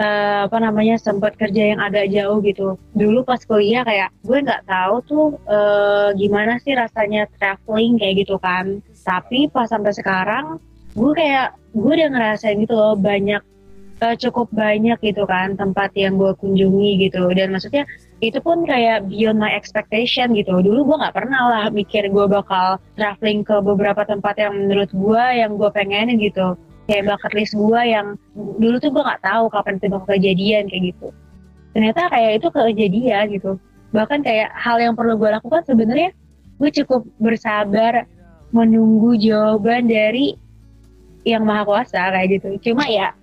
uh, 0.00 0.48
apa 0.48 0.56
namanya 0.56 0.96
sempat 0.96 1.36
kerja 1.36 1.76
yang 1.76 1.80
agak 1.84 2.08
jauh 2.08 2.40
gitu. 2.40 2.80
Dulu 2.96 3.28
pas 3.28 3.42
kuliah 3.44 3.84
kayak 3.84 4.08
gue 4.24 4.38
nggak 4.40 4.64
tahu 4.64 4.94
tuh 5.04 5.26
uh, 5.50 6.16
gimana 6.16 6.56
sih 6.64 6.72
rasanya 6.72 7.28
traveling 7.36 8.00
kayak 8.00 8.24
gitu 8.24 8.40
kan. 8.40 8.80
Tapi 9.04 9.52
pas 9.52 9.68
sampai 9.68 9.92
sekarang 9.92 10.62
gue 10.92 11.12
kayak 11.16 11.56
gue 11.72 11.92
udah 11.92 12.10
ngerasain 12.12 12.60
gitu 12.60 12.76
loh 12.76 12.92
banyak 12.96 13.40
uh, 14.02 14.16
cukup 14.18 14.50
banyak 14.50 14.98
gitu 15.00 15.22
kan 15.24 15.54
tempat 15.54 15.94
yang 15.94 16.18
gue 16.18 16.34
kunjungi 16.36 17.08
gitu. 17.08 17.30
Dan 17.32 17.54
maksudnya 17.54 17.86
itu 18.18 18.38
pun 18.42 18.66
kayak 18.66 19.06
beyond 19.06 19.38
my 19.38 19.54
expectation 19.54 20.34
gitu. 20.34 20.58
Dulu 20.58 20.84
gue 20.84 20.96
nggak 20.98 21.14
pernah 21.14 21.42
lah 21.48 21.64
mikir 21.70 22.10
gue 22.10 22.26
bakal 22.26 22.82
traveling 22.98 23.46
ke 23.46 23.56
beberapa 23.62 24.02
tempat 24.02 24.34
yang 24.36 24.52
menurut 24.58 24.90
gue 24.90 25.24
yang 25.38 25.54
gue 25.54 25.70
pengenin 25.70 26.18
gitu. 26.18 26.58
Kayak 26.90 27.14
bucket 27.14 27.32
list 27.38 27.54
gue 27.54 27.80
yang 27.86 28.18
dulu 28.58 28.76
tuh 28.82 28.90
gue 28.90 29.02
nggak 29.06 29.22
tahu 29.22 29.44
kapan 29.48 29.74
itu 29.78 29.86
bakal 29.88 30.08
kejadian 30.18 30.64
kayak 30.66 30.82
gitu. 30.92 31.08
Ternyata 31.72 32.00
kayak 32.10 32.30
itu 32.42 32.46
kejadian 32.52 33.24
gitu. 33.32 33.52
Bahkan 33.94 34.20
kayak 34.26 34.50
hal 34.58 34.76
yang 34.82 34.98
perlu 34.98 35.14
gue 35.16 35.30
lakukan 35.30 35.62
sebenarnya 35.64 36.10
gue 36.60 36.70
cukup 36.82 37.06
bersabar 37.16 38.04
menunggu 38.52 39.16
jawaban 39.16 39.88
dari 39.88 40.36
yang 41.22 41.42
maha 41.46 41.62
kuasa 41.66 42.10
kayak 42.10 42.28
gitu. 42.38 42.48
Cuma 42.70 42.86
ya 42.86 43.14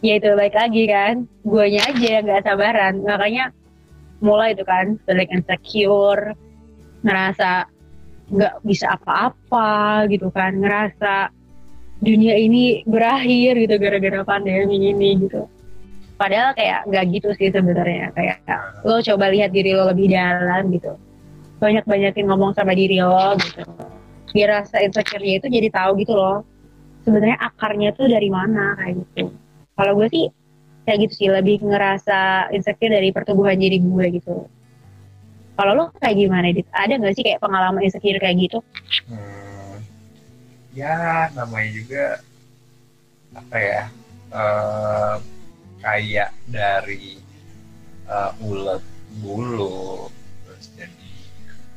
ya 0.00 0.20
itu 0.20 0.28
baik 0.32 0.56
lagi 0.56 0.84
kan. 0.88 1.14
Guanya 1.44 1.80
aja 1.88 2.08
yang 2.20 2.24
nggak 2.24 2.44
sabaran. 2.44 2.94
Makanya 3.04 3.44
mulai 4.24 4.56
itu 4.56 4.64
kan 4.64 4.96
feeling 5.04 5.30
insecure 5.32 6.32
ngerasa 7.04 7.68
nggak 8.32 8.54
bisa 8.64 8.96
apa-apa 8.96 10.04
gitu 10.08 10.32
kan. 10.32 10.56
Ngerasa 10.56 11.28
dunia 12.00 12.36
ini 12.36 12.84
berakhir 12.84 13.60
gitu 13.60 13.74
gara-gara 13.76 14.24
pandemi 14.24 14.92
ini 14.92 15.28
gitu. 15.28 15.48
Padahal 16.14 16.54
kayak 16.56 16.88
nggak 16.88 17.04
gitu 17.12 17.28
sih 17.36 17.52
sebenarnya. 17.52 18.12
Kayak 18.16 18.40
lo 18.88 19.04
coba 19.04 19.28
lihat 19.28 19.52
diri 19.52 19.76
lo 19.76 19.92
lebih 19.92 20.08
dalam 20.12 20.72
gitu. 20.72 20.96
Banyak-banyakin 21.60 22.24
ngomong 22.28 22.56
sama 22.56 22.72
diri 22.72 23.04
lo 23.04 23.36
gitu. 23.36 23.64
Biar 24.34 24.64
rasa 24.64 24.82
insecure-nya 24.82 25.38
itu 25.38 25.46
jadi 25.46 25.68
tahu 25.70 26.02
gitu 26.02 26.16
loh 26.16 26.42
sebenarnya 27.04 27.38
akarnya 27.38 27.90
tuh 27.92 28.08
dari 28.08 28.32
mana 28.32 28.74
kayak 28.80 29.04
gitu. 29.04 29.30
Kalau 29.76 29.92
gue 30.00 30.08
sih 30.10 30.26
kayak 30.84 30.98
gitu 31.08 31.14
sih 31.16 31.28
lebih 31.32 31.60
ngerasa 31.64 32.50
insecure 32.52 32.92
dari 32.92 33.12
pertumbuhan 33.12 33.56
diri 33.56 33.80
gue 33.80 34.06
gitu. 34.20 34.48
Kalau 35.54 35.72
lo 35.72 35.84
kayak 36.02 36.18
gimana 36.18 36.50
Dit? 36.50 36.66
ada 36.74 36.98
nggak 36.98 37.14
sih 37.14 37.22
kayak 37.22 37.38
pengalaman 37.38 37.84
insecure 37.86 38.18
kayak 38.18 38.36
gitu? 38.42 38.58
Hmm, 39.06 39.78
ya 40.74 41.30
namanya 41.36 41.70
juga 41.70 42.04
apa 43.34 43.56
ya 43.58 43.82
uh, 44.34 45.16
kayak 45.78 46.30
dari 46.50 47.18
uh, 48.10 48.34
ulet 48.42 48.82
bulu 49.22 50.10
terus 50.42 50.66
jadi 50.74 51.10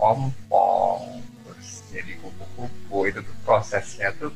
ompong 0.02 1.22
terus 1.46 1.86
jadi 1.94 2.14
kupu-kupu 2.18 2.98
itu 3.10 3.20
tuh 3.22 3.38
prosesnya 3.46 4.10
tuh 4.18 4.34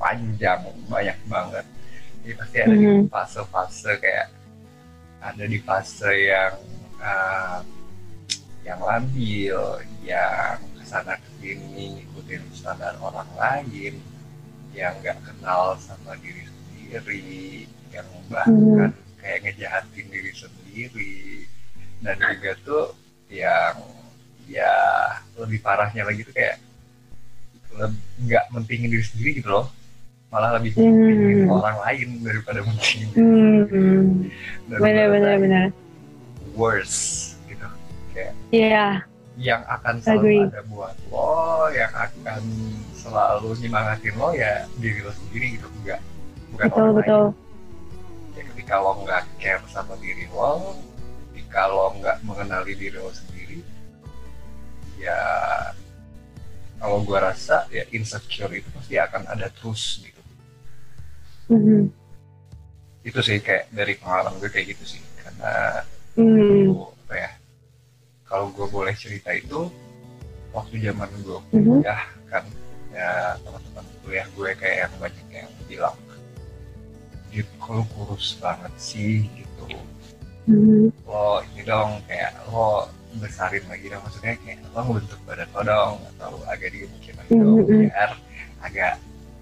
panjang 0.00 0.64
banyak 0.88 1.18
banget 1.28 1.66
jadi 2.24 2.34
pasti 2.36 2.56
ada 2.60 2.74
mm 2.74 2.80
-hmm. 2.80 3.00
di 3.04 3.08
fase-fase 3.12 3.92
kayak 4.00 4.28
ada 5.20 5.44
di 5.44 5.58
fase 5.60 6.12
yang 6.32 6.56
uh, 7.00 7.60
yang 8.64 8.80
labil, 8.80 9.60
yang 10.04 10.60
ke 10.76 10.84
sana 10.84 11.16
ke 11.16 11.28
sini 11.40 12.00
ngikutin 12.00 12.42
standar 12.52 12.96
orang 13.00 13.28
lain, 13.36 13.96
yang 14.76 14.92
nggak 15.00 15.16
kenal 15.24 15.76
sama 15.80 16.16
diri 16.20 16.44
sendiri, 16.44 17.64
yang 17.92 18.06
bahkan 18.28 18.92
mm. 18.92 19.20
kayak 19.20 19.38
ngejahatin 19.48 20.06
diri 20.12 20.32
sendiri, 20.36 21.16
dan 22.04 22.16
juga 22.20 22.52
tuh 22.64 22.86
yang 23.32 23.76
ya 24.50 24.72
lebih 25.40 25.62
parahnya 25.62 26.04
lagi 26.04 26.26
tuh 26.26 26.34
kayak 26.34 26.60
nggak 28.20 28.44
mentingin 28.50 28.90
diri 28.92 29.04
sendiri 29.06 29.30
gitu 29.40 29.48
loh 29.48 29.66
malah 30.30 30.56
lebih 30.62 30.78
hmm. 30.78 31.50
orang 31.50 31.76
lain 31.82 32.08
daripada 32.22 32.62
mungkin 32.62 33.06
hmm. 33.18 34.30
benar 34.70 35.06
benar 35.10 35.34
benar 35.42 35.66
worse 36.54 37.34
gitu 37.50 37.66
kayak 38.14 38.32
yeah. 38.54 39.02
yang 39.34 39.66
akan 39.66 39.98
selalu 39.98 40.22
Agree. 40.22 40.42
ada 40.46 40.62
buat 40.70 40.94
lo 41.10 41.66
yang 41.74 41.90
akan 41.90 42.42
selalu 42.94 43.58
nyemangatin 43.58 44.14
lo 44.14 44.30
ya 44.30 44.70
diri 44.78 45.02
lo 45.02 45.10
sendiri 45.10 45.58
gitu 45.58 45.66
enggak 45.82 46.00
bukan 46.54 46.66
betul, 46.70 46.78
orang 46.78 46.94
betul. 46.94 47.24
lain 47.26 48.38
ya 48.38 48.42
ketika 48.54 48.74
lo 48.78 48.92
nggak 49.02 49.24
care 49.42 49.64
sama 49.66 49.94
diri 49.98 50.24
lo 50.30 50.78
ketika 51.34 51.60
lo 51.66 51.86
nggak 51.98 52.16
mengenali 52.22 52.72
diri 52.78 52.98
lo 53.02 53.10
sendiri 53.10 53.58
ya 55.02 55.18
kalau 56.78 57.02
gue 57.02 57.18
rasa 57.18 57.66
ya 57.68 57.82
insecure 57.90 58.54
itu 58.56 58.68
pasti 58.72 58.94
akan 58.96 59.26
ada 59.26 59.50
terus 59.50 60.00
gitu 60.00 60.19
mm-hmm. 61.50 61.82
itu 63.04 63.20
sih 63.20 63.38
kayak 63.42 63.66
dari 63.74 63.98
pengalaman 63.98 64.38
gue 64.38 64.50
kayak 64.50 64.72
gitu 64.72 64.96
sih 64.96 65.02
karena 65.20 65.82
mm. 66.16 66.70
apa 66.70 67.14
ya 67.18 67.30
kalau 68.30 68.46
gue 68.54 68.66
boleh 68.70 68.94
cerita 68.94 69.34
itu 69.34 69.66
waktu 70.54 70.78
zaman 70.82 71.10
gue 71.26 71.38
mm-hmm. 71.50 71.82
kuliah 71.82 72.02
mm-hmm. 72.06 72.30
kan 72.30 72.44
ya 72.90 73.10
teman-teman 73.42 73.84
kuliah 74.02 74.26
gue 74.34 74.48
kayak 74.58 74.76
yang 74.86 74.94
banyak 75.02 75.26
yang 75.30 75.50
bilang 75.66 75.96
gitu 77.30 77.50
kalau 77.62 77.86
kurus 77.94 78.38
banget 78.42 78.74
sih 78.78 79.26
gitu 79.38 79.66
mm-hmm. 80.50 80.90
lo 81.06 81.42
ini 81.54 81.62
dong 81.66 81.98
kayak 82.06 82.34
lo 82.50 82.90
besarin 83.18 83.62
lagi 83.66 83.90
dong 83.90 84.02
maksudnya 84.06 84.34
kayak 84.42 84.58
lo 84.70 84.80
ngebentuk 84.86 85.20
badan 85.26 85.48
lo 85.54 85.62
dong 85.62 85.94
atau 86.14 86.30
agak 86.46 86.70
digemukin 86.74 87.14
lagi 87.18 87.32
dong 87.34 87.58
mm-hmm. 87.62 87.80
biar 87.90 88.10
agak 88.60 88.92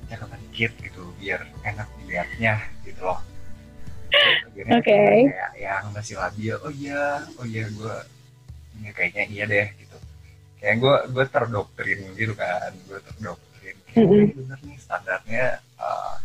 cakep 0.08 0.30
dikit 0.48 0.72
gitu 0.80 1.02
biar 1.20 1.40
enak 1.64 1.88
dilihatnya 2.02 2.54
gitu 2.84 3.00
loh 3.04 3.20
Oke. 4.08 4.64
Okay. 4.64 5.16
Kayak 5.28 5.52
yang 5.60 5.84
masih 5.92 6.16
labil, 6.16 6.54
oh 6.64 6.72
iya, 6.72 7.22
oh 7.38 7.44
iya 7.46 7.64
gue, 7.68 7.96
ini 8.80 8.88
kayaknya 8.96 9.24
iya 9.28 9.44
deh 9.44 9.68
gitu. 9.76 9.96
Kayak 10.58 10.76
gue 10.82 10.96
gue 11.14 11.24
terdoktrin 11.28 12.00
gitu 12.16 12.34
kan, 12.34 12.72
gue 12.88 12.98
terdoktrin. 13.04 13.76
Kayak 13.92 14.00
mm 14.00 14.08
-hmm. 14.08 14.24
bener 14.34 14.58
nih 14.64 14.78
standarnya 14.80 15.44
uh, 15.78 16.16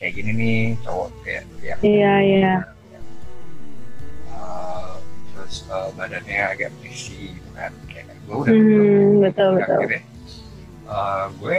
kayak 0.00 0.12
gini 0.16 0.30
nih 0.34 0.60
cowok 0.82 1.08
kayak 1.22 1.44
yang 1.62 1.80
iya 1.84 2.14
iya. 2.24 2.54
Uh, 4.32 4.96
terus 5.36 5.68
uh, 5.68 5.92
badannya 5.94 6.40
agak 6.48 6.72
berisi 6.80 7.36
gitu 7.36 7.50
kan, 7.54 7.70
kayak 7.92 8.08
gue 8.24 8.36
udah 8.36 8.54
mm, 8.56 9.08
betul 9.22 9.48
betul. 9.60 9.80
Uh, 10.88 11.28
gue 11.44 11.58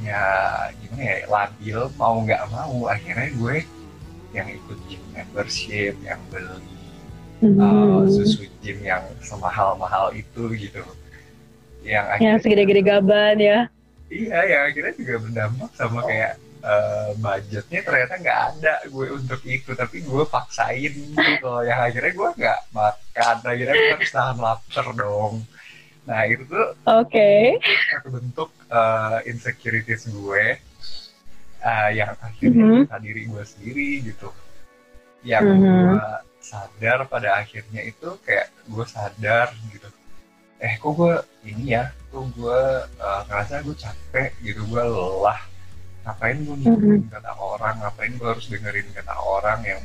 ya 0.00 0.24
gimana 0.80 1.02
ya 1.04 1.16
labil 1.28 1.78
mau 2.00 2.16
nggak 2.24 2.42
mau 2.48 2.88
akhirnya 2.88 3.28
gue 3.36 3.56
yang 4.32 4.48
ikut 4.48 4.78
gym 4.88 5.02
membership 5.12 5.94
yang 6.00 6.20
beli 6.32 6.72
uh, 7.44 8.02
susu 8.08 8.48
gym 8.62 8.78
yang 8.80 9.02
semahal-mahal 9.20 10.14
itu 10.14 10.42
gitu. 10.56 10.82
Yang 11.82 12.06
akhirnya 12.08 12.28
yang 12.30 12.40
segede-gede 12.40 12.82
gaban 12.82 13.36
ya? 13.42 13.58
Iya 14.12 14.38
yang 14.44 14.62
akhirnya 14.70 14.92
juga 14.96 15.14
berdampak 15.24 15.70
sama 15.74 16.00
kayak 16.04 16.32
uh, 16.62 17.10
budgetnya 17.18 17.80
ternyata 17.82 18.14
nggak 18.20 18.40
ada 18.54 18.74
gue 18.86 19.06
untuk 19.16 19.40
itu 19.48 19.70
tapi 19.74 19.96
gue 20.04 20.22
paksain 20.28 20.92
gitu. 20.94 21.52
Yang 21.66 21.80
akhirnya 21.90 22.12
gue 22.14 22.28
nggak 22.38 22.60
makan 22.70 23.36
akhirnya 23.42 23.74
gue 23.74 23.92
harus 23.98 24.12
tahan 24.14 24.38
lapar 24.38 24.86
dong. 24.94 25.34
Nah 26.02 26.20
itu 26.26 26.42
tuh 26.46 26.66
oke. 26.86 27.10
okay. 27.10 27.58
bentuk 28.06 28.50
uh, 28.72 29.20
insecurities 29.28 30.08
gue 30.08 30.44
uh, 31.60 31.90
yang 31.92 32.16
akhirnya 32.18 32.66
mm 32.66 32.88
-hmm. 32.88 33.00
diri 33.04 33.22
gue 33.28 33.42
sendiri 33.44 33.88
gitu. 34.08 34.28
Yang 35.22 35.44
mm 35.46 35.58
-hmm. 35.60 35.78
gue 35.92 36.00
sadar 36.42 36.98
pada 37.06 37.38
akhirnya 37.38 37.84
itu 37.84 38.08
kayak 38.24 38.48
gue 38.66 38.86
sadar 38.88 39.52
gitu. 39.70 39.88
Eh 40.62 40.74
kok 40.80 40.92
gue 40.96 41.14
ini 41.44 41.76
ya, 41.76 41.92
kok 42.08 42.26
gue 42.32 42.60
uh, 42.98 43.20
ngerasa 43.28 43.60
gue 43.62 43.76
capek 43.76 44.30
gitu, 44.40 44.64
gue 44.66 44.82
lelah. 44.82 45.40
Ngapain 46.02 46.38
gue 46.42 46.56
ngikutin 46.56 46.88
mm 46.88 46.98
-hmm. 47.06 47.14
kata 47.14 47.32
orang, 47.38 47.74
ngapain 47.78 48.12
gue 48.16 48.28
harus 48.32 48.46
dengerin 48.50 48.88
kata 48.90 49.14
orang 49.20 49.60
yang 49.62 49.82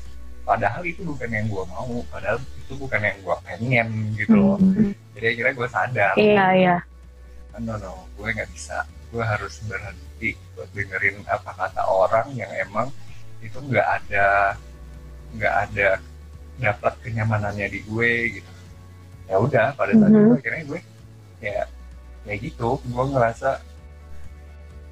padahal 0.47 0.79
itu 0.87 1.03
bukan 1.03 1.27
yang 1.27 1.45
gue 1.51 1.63
mau, 1.67 1.99
padahal 2.07 2.39
itu 2.39 2.73
bukan 2.79 3.03
yang 3.03 3.17
gue 3.19 3.35
pengen 3.43 3.87
gitu 4.15 4.33
loh. 4.33 4.57
Mm 4.57 4.73
-hmm 4.73 5.07
jadi 5.17 5.25
akhirnya 5.33 5.53
gue 5.57 5.67
sadar 5.73 6.13
iya 6.15 6.45
iya 6.53 6.77
no 7.59 7.73
no 7.77 7.93
gue 8.15 8.27
nggak 8.29 8.49
bisa. 8.51 8.83
Gue 9.07 9.23
harus 9.23 9.61
berhenti 9.65 10.35
buat 10.53 10.67
dengerin 10.75 11.23
apa 11.25 11.51
kata 11.55 11.81
orang 11.85 12.27
yang 12.35 12.51
emang 12.59 12.91
itu 13.39 13.57
nggak 13.57 13.87
ada 14.03 14.57
nggak 15.37 15.55
ada 15.69 15.89
dapat 16.57 16.93
kenyamanannya 17.05 17.67
di 17.69 17.79
gue 17.85 18.11
gitu. 18.41 18.51
Ya 19.27 19.37
udah 19.37 19.75
pada 19.75 19.93
saat 19.93 20.09
Mhm. 20.11 20.19
itu 20.19 20.33
akhirnya 20.39 20.63
gue 20.65 20.79
ya 21.39 21.61
kayak 22.25 22.39
gitu. 22.43 22.69
Gue 22.83 23.05
ngerasa 23.09 23.51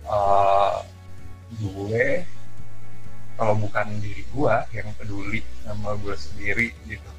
eh, 0.05 0.75
gue 1.55 2.05
kalau 3.35 3.55
bukan 3.59 3.87
diri 3.99 4.23
gue 4.31 4.55
yang 4.71 4.87
peduli 4.95 5.41
sama 5.65 5.97
gue 5.99 6.15
sendiri 6.15 6.71
gitu. 6.87 7.11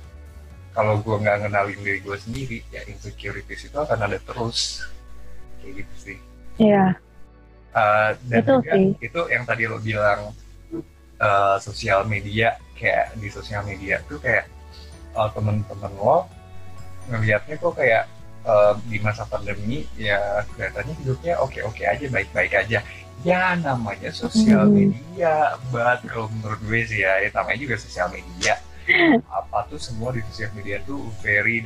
Kalau 0.73 1.00
gue 1.00 1.17
nggak 1.17 1.45
ngenalin 1.45 1.81
diri 1.81 2.00
gue 2.00 2.17
sendiri 2.17 2.59
ya 2.69 2.85
insecurities 2.87 3.69
itu 3.69 3.76
akan 3.76 3.97
ada 4.07 4.19
terus 4.21 4.85
kayak 5.66 5.82
gitu 5.82 5.94
sih. 5.99 6.16
Iya, 6.62 6.94
Uh, 7.70 8.16
dan 8.32 8.40
Betul 8.40 8.64
juga 8.64 8.73
sih. 8.73 8.88
itu 9.04 9.20
yang 9.28 9.44
tadi 9.44 9.68
lo 9.68 9.76
bilang 9.76 10.32
uh, 11.20 11.56
sosial 11.61 12.08
media 12.08 12.56
kayak 12.73 13.12
di 13.20 13.28
sosial 13.28 13.61
media 13.62 14.00
tuh 14.08 14.16
kayak 14.16 14.49
uh, 15.12 15.28
temen-temen 15.28 15.92
lo 15.92 16.25
ngelihatnya 17.06 17.61
kok 17.61 17.76
kayak 17.76 18.08
uh, 18.42 18.80
di 18.88 18.96
masa 18.99 19.28
pandemi 19.28 19.85
ya 19.94 20.16
kelihatannya 20.56 20.94
hidupnya 21.04 21.37
oke-oke 21.37 21.85
aja 21.85 22.06
baik-baik 22.08 22.52
aja. 22.56 22.80
Ya 23.20 23.52
namanya 23.56 24.08
sosial 24.08 24.68
Hmm. 24.68 24.76
media 24.92 25.61
but 25.68 26.00
kalau 26.08 26.32
menurut 26.32 26.61
gue 26.64 26.80
sih 26.80 27.04
ya, 27.04 27.20
ya 27.20 27.30
namanya 27.32 27.61
juga 27.61 27.76
sosial 27.76 28.08
media. 28.08 28.56
Apa 29.28 29.68
tuh 29.68 29.76
semua 29.76 30.16
di 30.16 30.25
sosial 30.32 30.49
media 30.56 30.80
tuh 30.80 31.04
very 31.20 31.61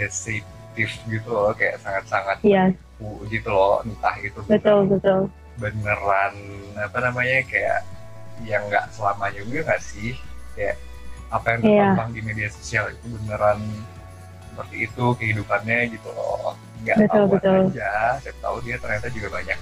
deceptive 0.75 0.93
gitu 1.11 1.29
loh 1.31 1.53
kayak 1.55 1.77
sangat-sangat 1.83 2.39
iya, 2.47 2.71
uh, 3.03 3.19
gitu 3.27 3.49
loh 3.51 3.83
entah 3.83 4.17
itu 4.23 4.39
betul, 4.47 4.87
betul. 4.87 5.21
beneran 5.59 6.35
apa 6.79 6.99
namanya 7.03 7.43
kayak 7.47 7.81
yang 8.47 8.63
nggak 8.71 8.89
selamanya 8.95 9.41
gue 9.45 9.61
nggak 9.61 9.83
sih 9.83 10.17
kayak 10.57 10.77
apa 11.31 11.47
yang 11.55 11.61
Iya. 11.63 11.71
terpampang 11.95 12.11
di 12.11 12.21
media 12.25 12.49
sosial 12.51 12.85
itu 12.91 13.05
beneran 13.21 13.61
seperti 14.51 14.77
itu 14.89 15.05
kehidupannya 15.15 15.79
gitu 15.95 16.09
loh 16.11 16.57
nggak 16.83 16.97
tahu 17.07 17.25
betul. 17.29 17.61
aja 17.71 18.19
saya 18.19 18.35
tahu 18.41 18.57
dia 18.65 18.77
ternyata 18.81 19.07
juga 19.13 19.29
banyak 19.31 19.59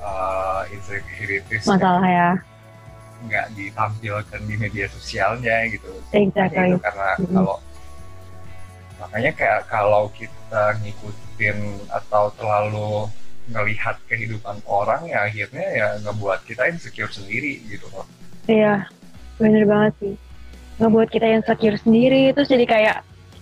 uh, 0.00 0.62
insecurities 0.72 1.68
Masalah 1.68 2.06
ya, 2.08 2.30
nggak 3.28 3.46
ditampilkan 3.52 4.40
di 4.48 4.54
media 4.56 4.86
sosialnya 4.88 5.68
gitu 5.68 5.92
exactly. 6.16 6.72
itu 6.72 6.78
karena 6.80 7.08
Mhm. 7.20 7.34
kalau 7.36 7.56
makanya 9.00 9.32
kayak 9.32 9.60
kalau 9.72 10.12
kita 10.12 10.76
ngikutin 10.84 11.56
atau 11.88 12.28
terlalu 12.36 13.08
ngelihat 13.50 13.98
kehidupan 14.06 14.62
orang 14.68 15.08
ya 15.10 15.26
akhirnya 15.26 15.66
ya 15.74 15.86
ngebuat 16.06 16.46
kita 16.46 16.70
insecure 16.70 17.10
sendiri 17.10 17.58
gitu 17.66 17.88
loh. 17.90 18.06
Iya, 18.46 18.86
bener 19.40 19.66
banget 19.66 19.92
sih. 19.98 20.14
Ngebuat 20.78 21.08
kita 21.10 21.26
yang 21.26 21.42
insecure 21.42 21.78
sendiri, 21.80 22.30
terus 22.36 22.48
jadi 22.48 22.64
kayak 22.68 22.96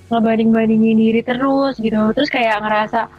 ngebanding-bandingin 0.09 0.97
diri 0.97 1.21
terus 1.21 1.77
gitu. 1.77 2.00
Terus 2.17 2.31
kayak 2.33 2.65
ngerasa, 2.65 3.11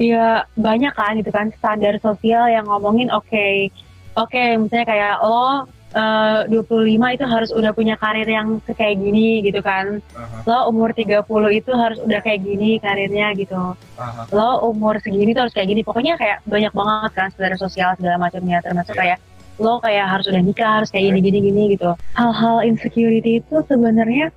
ya 0.00 0.48
banyak 0.56 0.92
kan 0.96 1.20
gitu 1.20 1.30
kan 1.30 1.52
standar 1.60 2.00
sosial 2.00 2.48
yang 2.48 2.64
ngomongin 2.64 3.12
oke, 3.12 3.68
oke 4.16 4.42
misalnya 4.56 4.86
kayak 4.88 5.14
lo 5.20 5.68
eh, 5.92 6.40
25 6.48 6.64
itu 7.12 7.24
harus 7.24 7.50
udah 7.50 7.70
punya 7.70 7.94
karir 7.94 8.24
yang 8.24 8.58
kayak 8.64 8.96
gini 8.96 9.40
gitu 9.40 9.60
kan. 9.60 10.00
Aha, 10.12 10.42
Lo 10.44 10.68
umur 10.68 10.90
30 10.90 11.22
itu 11.50 11.70
harus 11.72 11.98
udah 11.98 12.20
kayak 12.20 12.40
gini 12.40 12.76
karirnya 12.76 13.32
gitu. 13.34 13.76
aha, 13.96 14.26
lo 14.30 14.66
umur 14.66 14.98
segini 14.98 15.32
tuh 15.32 15.44
harus 15.46 15.54
kayak 15.54 15.68
gini 15.68 15.80
pokoknya 15.80 16.16
kayak 16.16 16.40
banyak 16.44 16.72
banget 16.72 17.12
kan 17.12 17.28
standar 17.30 17.56
sosial 17.56 17.92
segala 17.94 18.16
macamnya 18.18 18.58
termasuk 18.60 18.92
Iya. 18.92 19.00
kayak 19.00 19.18
lo 19.60 19.78
kayak 19.78 20.06
harus 20.08 20.26
udah 20.26 20.42
nikah 20.42 20.70
harus 20.80 20.88
kayak 20.88 21.12
gini 21.12 21.20
gini 21.20 21.38
gini 21.44 21.62
gitu 21.76 21.92
hal-hal 22.16 22.64
insecurity 22.64 23.38
itu 23.38 23.56
sebenarnya 23.62 24.32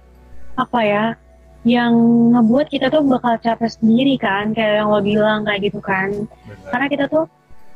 apa 0.56 0.80
ya 0.84 1.06
yang 1.66 1.96
ngebuat 2.30 2.68
kita 2.70 2.94
tuh 2.94 3.02
bakal 3.02 3.40
capek 3.40 3.72
sendiri 3.72 4.20
kan 4.20 4.54
kayak 4.54 4.84
yang 4.84 4.92
lo 4.92 5.00
bilang 5.02 5.42
kayak 5.42 5.66
gitu 5.66 5.80
kan 5.80 6.12
benar. 6.14 6.70
karena 6.70 6.86
kita 6.92 7.06
tuh 7.08 7.26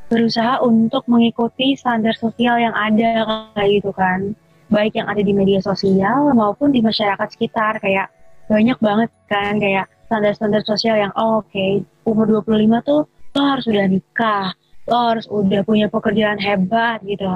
berusaha 0.10 0.60
untuk 0.66 1.06
mengikuti 1.06 1.78
standar 1.78 2.18
sosial 2.18 2.58
yang 2.58 2.74
ada 2.74 3.46
kayak 3.54 3.70
gitu 3.80 3.94
kan. 3.94 4.34
Baik 4.70 4.98
yang 4.98 5.10
ada 5.10 5.22
di 5.22 5.34
media 5.34 5.62
sosial 5.62 6.34
maupun 6.34 6.74
di 6.74 6.82
masyarakat 6.82 7.30
sekitar 7.30 7.78
kayak 7.82 8.10
banyak 8.50 8.78
banget 8.82 9.10
kan 9.30 9.62
kayak 9.62 9.86
standar-standar 10.10 10.66
sosial 10.66 10.98
yang 10.98 11.14
oh, 11.14 11.46
oke 11.46 11.86
umur 12.10 12.42
25 12.42 12.82
tuh 12.82 13.06
lo 13.38 13.42
harus 13.46 13.66
udah 13.70 13.86
nikah 13.86 14.50
lo 14.90 14.98
harus 15.14 15.30
udah 15.30 15.62
punya 15.62 15.86
pekerjaan 15.86 16.42
hebat 16.42 16.98
gitu 17.06 17.30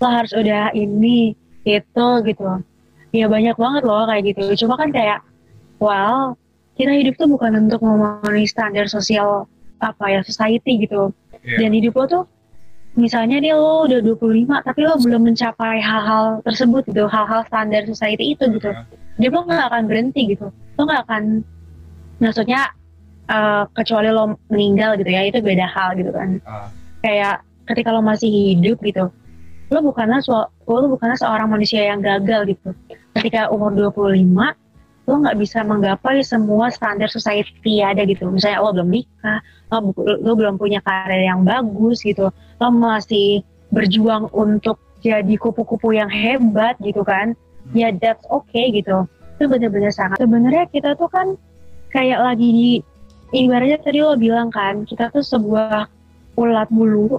lo 0.00 0.08
harus 0.08 0.32
udah 0.32 0.72
ini 0.72 1.36
itu 1.64 2.08
gitu. 2.24 2.44
Ya 3.14 3.30
banyak 3.30 3.56
banget 3.56 3.82
loh 3.84 4.04
kayak 4.08 4.22
gitu. 4.32 4.64
Cuma 4.64 4.80
kan 4.80 4.88
kayak 4.88 5.20
well 5.80 6.36
kita 6.80 6.90
hidup 6.96 7.14
tuh 7.20 7.28
bukan 7.30 7.68
untuk 7.68 7.84
memenuhi 7.84 8.48
standar 8.48 8.88
sosial 8.88 9.46
apa 9.84 10.04
ya 10.08 10.20
society 10.24 10.80
gitu 10.80 11.12
Iya. 11.44 11.58
dan 11.60 11.70
hidup 11.76 11.94
lo 12.00 12.04
tuh 12.08 12.24
misalnya 12.96 13.36
dia 13.42 13.54
lo 13.58 13.84
udah 13.84 14.00
25 14.00 14.48
tapi 14.64 14.80
lo 14.86 14.96
belum 14.96 15.22
mencapai 15.28 15.76
hal-hal 15.82 16.40
tersebut 16.46 16.88
gitu 16.88 17.04
hal-hal 17.04 17.44
standar 17.44 17.84
society 17.84 18.32
itu 18.32 18.44
gitu. 18.54 18.70
Aha, 18.70 18.86
dia 19.20 19.28
lo 19.28 19.44
nggak 19.44 19.66
akan 19.68 19.82
berhenti 19.84 20.20
gitu. 20.32 20.48
Lo 20.78 20.82
nggak 20.86 21.02
akan 21.10 21.42
maksudnya 22.22 22.70
eh, 23.28 23.64
kecuali 23.74 24.08
lo 24.08 24.40
meninggal 24.48 24.96
gitu 24.96 25.10
ya 25.10 25.26
itu 25.26 25.38
beda 25.42 25.66
hal 25.68 25.98
gitu 25.98 26.10
kan. 26.14 26.38
Ah, 26.46 26.70
kayak 27.02 27.42
ketika 27.68 27.92
lo 27.92 28.00
masih 28.00 28.30
hidup 28.30 28.78
gitu 28.80 29.10
lo 29.72 29.80
bukanlah 29.80 30.22
lo 30.28 30.86
bukanlah 30.86 31.18
seorang 31.18 31.48
manusia 31.50 31.82
yang 31.88 31.98
gagal 31.98 32.46
gitu. 32.54 32.70
Ketika 33.16 33.50
umur 33.50 33.74
25 33.74 34.22
lo 35.04 35.20
nggak 35.20 35.36
bisa 35.36 35.60
menggapai 35.60 36.24
semua 36.24 36.72
standar 36.72 37.10
society 37.10 37.82
ada 37.82 38.06
gitu. 38.06 38.30
Misalnya 38.30 38.62
lo 38.62 38.72
belum 38.72 38.88
nikah 38.88 39.40
lo, 39.74 39.90
bu- 39.90 40.06
lo 40.22 40.32
belum 40.38 40.54
punya 40.54 40.78
karir 40.86 41.26
yang 41.26 41.42
bagus 41.42 42.06
gitu. 42.06 42.30
Lo 42.30 42.68
masih 42.70 43.42
berjuang 43.74 44.30
untuk 44.30 44.78
jadi 45.02 45.34
kupu-kupu 45.34 45.98
yang 45.98 46.08
hebat 46.08 46.78
gitu 46.78 47.02
kan. 47.02 47.34
Ya 47.74 47.90
that's 47.90 48.22
okay 48.30 48.70
gitu. 48.70 49.10
Itu 49.34 49.50
benar-benar 49.50 49.90
sangat 49.90 50.22
sebenarnya 50.22 50.70
kita 50.70 50.94
tuh 50.94 51.10
kan 51.10 51.34
kayak 51.90 52.22
lagi 52.22 52.48
di 52.48 52.70
ibaratnya 53.34 53.82
tadi 53.82 53.98
lo 53.98 54.14
bilang 54.14 54.54
kan 54.54 54.86
kita 54.86 55.10
tuh 55.10 55.26
sebuah 55.26 55.90
ulat 56.38 56.68
bulu 56.70 57.18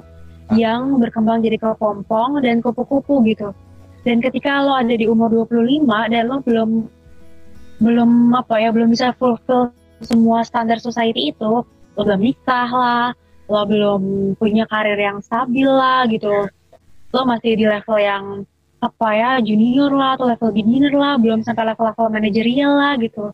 yang 0.54 1.02
berkembang 1.02 1.42
jadi 1.42 1.58
kepompong 1.58 2.40
dan 2.46 2.64
kupu-kupu 2.64 3.26
gitu. 3.28 3.52
Dan 4.06 4.22
ketika 4.22 4.62
lo 4.62 4.78
ada 4.78 4.94
di 4.94 5.10
umur 5.10 5.50
25 5.50 5.90
dan 6.14 6.24
lo 6.30 6.38
belum 6.46 6.70
belum 7.82 8.32
apa 8.38 8.62
ya 8.62 8.70
belum 8.72 8.94
bisa 8.94 9.12
fulfill 9.18 9.74
semua 10.06 10.46
standar 10.46 10.78
society 10.78 11.34
itu, 11.34 11.66
lo 11.96 12.02
belum 12.04 12.22
nikah 12.22 12.70
lah, 12.70 13.08
lo 13.48 13.62
belum 13.64 14.02
punya 14.36 14.68
karir 14.68 15.00
yang 15.00 15.24
stabil 15.24 15.68
lah 15.68 16.04
gitu. 16.12 16.48
Lo 17.16 17.22
masih 17.24 17.56
di 17.56 17.66
level 17.66 17.98
yang 18.00 18.44
apa 18.84 19.08
ya 19.16 19.32
junior 19.42 19.90
lah 19.96 20.20
atau 20.20 20.30
level 20.30 20.52
beginner 20.52 20.94
lah, 20.94 21.16
belum 21.18 21.42
sampai 21.42 21.74
level-level 21.74 22.08
manajerial 22.12 22.72
lah 22.76 22.94
gitu. 23.00 23.32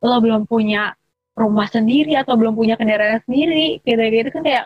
Lo 0.00 0.16
belum 0.22 0.46
punya 0.46 0.94
rumah 1.36 1.68
sendiri 1.68 2.16
atau 2.16 2.32
belum 2.34 2.56
punya 2.56 2.80
kendaraan 2.80 3.20
sendiri 3.28 3.84
gitu-gitu 3.84 4.32
kan 4.32 4.42
kayak 4.42 4.64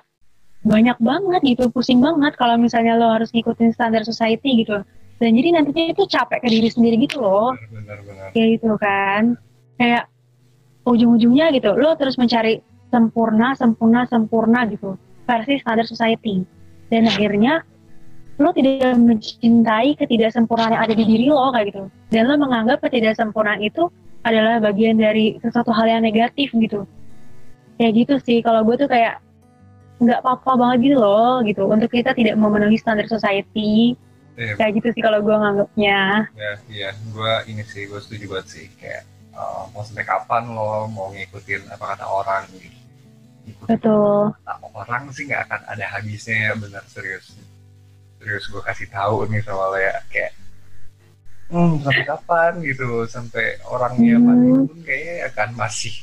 banyak 0.62 0.94
banget 1.02 1.40
gitu 1.42 1.66
pusing 1.72 1.98
banget 1.98 2.38
kalau 2.38 2.54
misalnya 2.54 2.94
lo 2.94 3.10
harus 3.10 3.34
ngikutin 3.34 3.74
standar 3.74 4.06
society 4.06 4.62
gitu 4.62 4.78
dan 5.18 5.30
jadi 5.34 5.48
nantinya 5.58 5.84
itu 5.90 6.06
capek 6.06 6.38
ke 6.38 6.48
diri 6.48 6.68
sendiri 6.70 6.96
gitu 7.02 7.18
loh 7.18 7.58
benar, 7.58 7.74
benar, 7.74 7.98
benar. 8.06 8.28
kayak 8.30 8.48
gitu 8.54 8.70
kan 8.78 9.22
kayak 9.82 10.04
ujung-ujungnya 10.86 11.50
gitu 11.58 11.70
lo 11.74 11.90
terus 11.98 12.14
mencari 12.20 12.62
sempurna 12.90 13.54
sempurna 13.56 14.04
sempurna 14.10 14.66
gitu. 14.68 14.98
Versi 15.24 15.62
standar 15.62 15.86
society. 15.86 16.42
Dan 16.90 17.06
akhirnya 17.06 17.62
lo 18.40 18.50
tidak 18.56 18.96
mencintai 18.98 19.94
ketidaksempurnaan 20.00 20.74
yang 20.74 20.82
ada 20.82 20.94
di 20.96 21.04
diri 21.06 21.26
lo 21.30 21.54
kayak 21.54 21.66
gitu. 21.70 21.82
Dan 22.10 22.26
lo 22.26 22.34
menganggap 22.40 22.82
ketidaksempurnaan 22.82 23.62
itu 23.62 23.86
adalah 24.26 24.60
bagian 24.60 24.98
dari 24.98 25.38
sesuatu 25.40 25.70
hal 25.70 25.86
yang 25.86 26.02
negatif 26.02 26.50
gitu. 26.52 26.84
Kayak 27.78 27.92
gitu 28.04 28.14
sih. 28.20 28.38
Kalau 28.42 28.66
gue 28.66 28.76
tuh 28.76 28.90
kayak 28.90 29.22
nggak 30.00 30.24
apa-apa 30.24 30.52
banget 30.56 30.90
gitu 30.90 30.96
loh 30.98 31.44
gitu. 31.44 31.68
Untuk 31.68 31.92
kita 31.92 32.16
tidak 32.16 32.34
memenuhi 32.34 32.80
standar 32.80 33.06
society. 33.06 33.94
Iya, 34.40 34.56
kayak 34.56 34.72
gitu 34.80 34.88
sih 34.96 35.02
kalau 35.04 35.20
gue 35.20 35.36
nganggapnya. 35.36 36.32
Ya, 36.32 36.52
iya, 36.72 36.88
gue 36.96 37.32
ini 37.52 37.60
sih, 37.60 37.84
gue 37.84 38.00
setuju 38.00 38.40
banget 38.40 38.46
sih. 38.48 38.66
Kayak 38.80 39.04
uh, 39.36 39.68
mau 39.76 39.84
sampai 39.84 40.08
kapan 40.08 40.48
lo 40.48 40.88
mau 40.88 41.12
ngikutin 41.12 41.68
apa 41.68 41.84
kata 41.92 42.08
orang 42.08 42.48
gitu. 42.56 42.79
Betul 43.68 44.32
orang 44.80 45.02
sih 45.14 45.24
nggak 45.28 45.42
akan 45.48 45.60
ada 45.72 45.84
habisnya 45.92 46.54
benar 46.56 46.84
serius 46.88 47.26
serius 48.18 48.44
gue 48.52 48.62
kasih 48.62 48.88
tahu 48.90 49.26
nih 49.30 49.40
sama 49.44 49.64
lo 49.72 49.78
ya 49.78 49.96
kayak 50.12 50.32
hmm 51.50 51.82
sampai 51.84 52.04
kapan 52.06 52.52
gitu 52.62 52.88
sampai 53.10 53.46
orangnya 53.66 54.16
Hmm. 54.16 54.26
mati 54.26 54.48
pun 54.68 54.78
kayaknya 54.86 55.14
akan 55.34 55.48
masih 55.58 55.94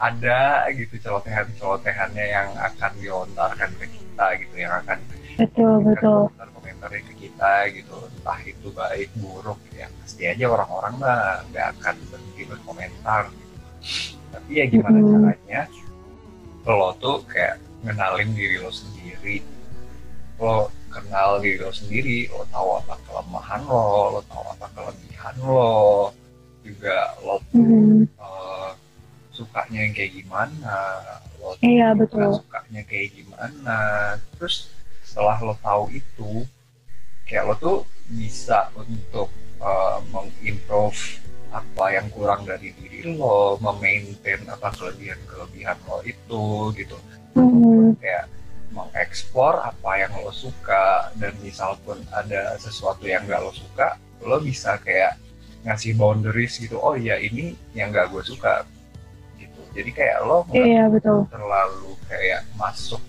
ada 0.00 0.40
gitu 0.72 0.94
celotehan-celotehannya 1.04 2.24
yang 2.36 2.50
akan 2.56 2.92
dilontarkan 3.02 3.70
ke 3.76 3.86
kita 3.92 4.26
gitu 4.40 4.54
yang 4.64 4.72
akan 4.80 4.98
betul 5.38 5.72
betul 5.84 6.20
komentar-komentarnya 6.32 7.00
ke 7.08 7.14
kita 7.26 7.52
gitu 7.76 7.96
entah 8.08 8.40
itu 8.44 8.66
baik 8.72 9.10
buruk 9.20 9.60
ya 9.76 9.86
pasti 10.00 10.22
aja 10.24 10.44
orang-orang 10.48 10.94
mah 11.02 11.44
nggak 11.52 11.66
akan 11.76 11.94
berhenti 12.08 12.42
berkomentar 12.48 13.22
gitu. 13.32 13.56
tapi 14.32 14.50
ya 14.56 14.64
gimana 14.70 14.98
Mm-mm. 14.98 15.12
caranya 15.12 15.60
lo 16.62 16.92
tuh 16.96 17.24
kayak 17.24 17.56
ngenalin 17.80 18.30
diri 18.32 18.56
lo 18.56 18.68
sendiri 18.68 19.40
lo 20.36 20.68
kenal 20.88 21.38
diri 21.38 21.58
lo 21.58 21.70
sendiri 21.70 22.28
lo 22.28 22.44
tahu 22.48 22.68
apa 22.78 22.94
kelemahan 23.04 23.60
lo 23.62 23.84
lo 24.14 24.20
tahu 24.26 24.44
apa 24.50 24.66
kelebihan 24.70 25.34
lo 25.40 26.12
juga 26.60 26.96
lo 27.20 27.40
tuh 27.48 27.60
Mhm. 27.60 28.00
eh, 28.06 28.70
sukanya 29.30 29.78
yang 29.80 29.94
kayak 29.94 30.12
gimana 30.14 30.74
lo 31.36 31.56
tuh 31.56 31.64
Iya, 31.64 31.96
betul. 31.96 32.28
sukanya 32.36 32.82
kayak 32.84 33.08
gimana 33.14 33.78
terus 34.34 34.68
setelah 35.00 35.40
lo 35.40 35.54
tahu 35.58 35.88
itu 35.90 36.44
kayak 37.24 37.44
lo 37.46 37.54
tuh 37.56 37.78
bisa 38.06 38.68
untuk 38.74 39.32
eh, 39.58 39.98
mengimprove 40.10 41.20
apa 41.50 41.84
yang 41.90 42.06
kurang 42.14 42.46
dari 42.46 42.70
diri 42.78 43.10
lo, 43.18 43.58
memaintain 43.58 44.46
apa 44.46 44.70
kelebihan-kelebihan 44.74 45.76
lo 45.86 45.98
itu 46.06 46.44
gitu. 46.78 46.96
Mhm. 47.30 47.94
kayak 48.02 48.26
mengeksplor 48.74 49.58
apa 49.62 49.90
yang 49.98 50.10
lo 50.22 50.30
suka 50.34 51.10
dan 51.18 51.34
misal 51.42 51.74
pun 51.82 51.98
ada 52.10 52.54
sesuatu 52.58 53.06
yang 53.06 53.22
gak 53.26 53.42
lo 53.42 53.50
suka 53.54 53.98
lo 54.22 54.38
bisa 54.42 54.78
kayak 54.82 55.18
ngasih 55.66 55.94
boundaries 55.98 56.58
gitu 56.58 56.78
oh 56.78 56.94
ya 56.94 57.18
ini 57.18 57.54
yang 57.74 57.90
gak 57.90 58.10
gue 58.14 58.22
suka. 58.22 58.62
Gitu. 59.38 59.60
Jadi 59.74 59.90
kayak 59.90 60.18
lo 60.26 60.46
nggak 60.46 60.64
Iya, 60.66 60.84
betul. 60.90 61.26
terlalu 61.30 61.90
kayak 62.06 62.46
masuk 62.54 63.02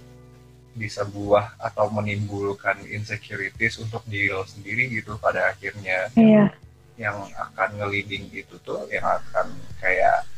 di 0.72 0.88
sebuah 0.88 1.60
atau 1.60 1.92
menimbulkan 1.92 2.80
insecurities 2.88 3.76
untuk 3.82 4.02
diri 4.08 4.32
lo 4.32 4.48
sendiri 4.48 4.88
gitu 4.88 5.20
pada 5.20 5.52
akhirnya. 5.52 6.10
Iya, 6.16 6.48
yang 7.02 7.18
akan 7.34 7.70
ngeliding 7.82 8.30
itu 8.30 8.56
tuh 8.62 8.86
yang 8.94 9.04
akan 9.04 9.50
kayak 9.82 10.30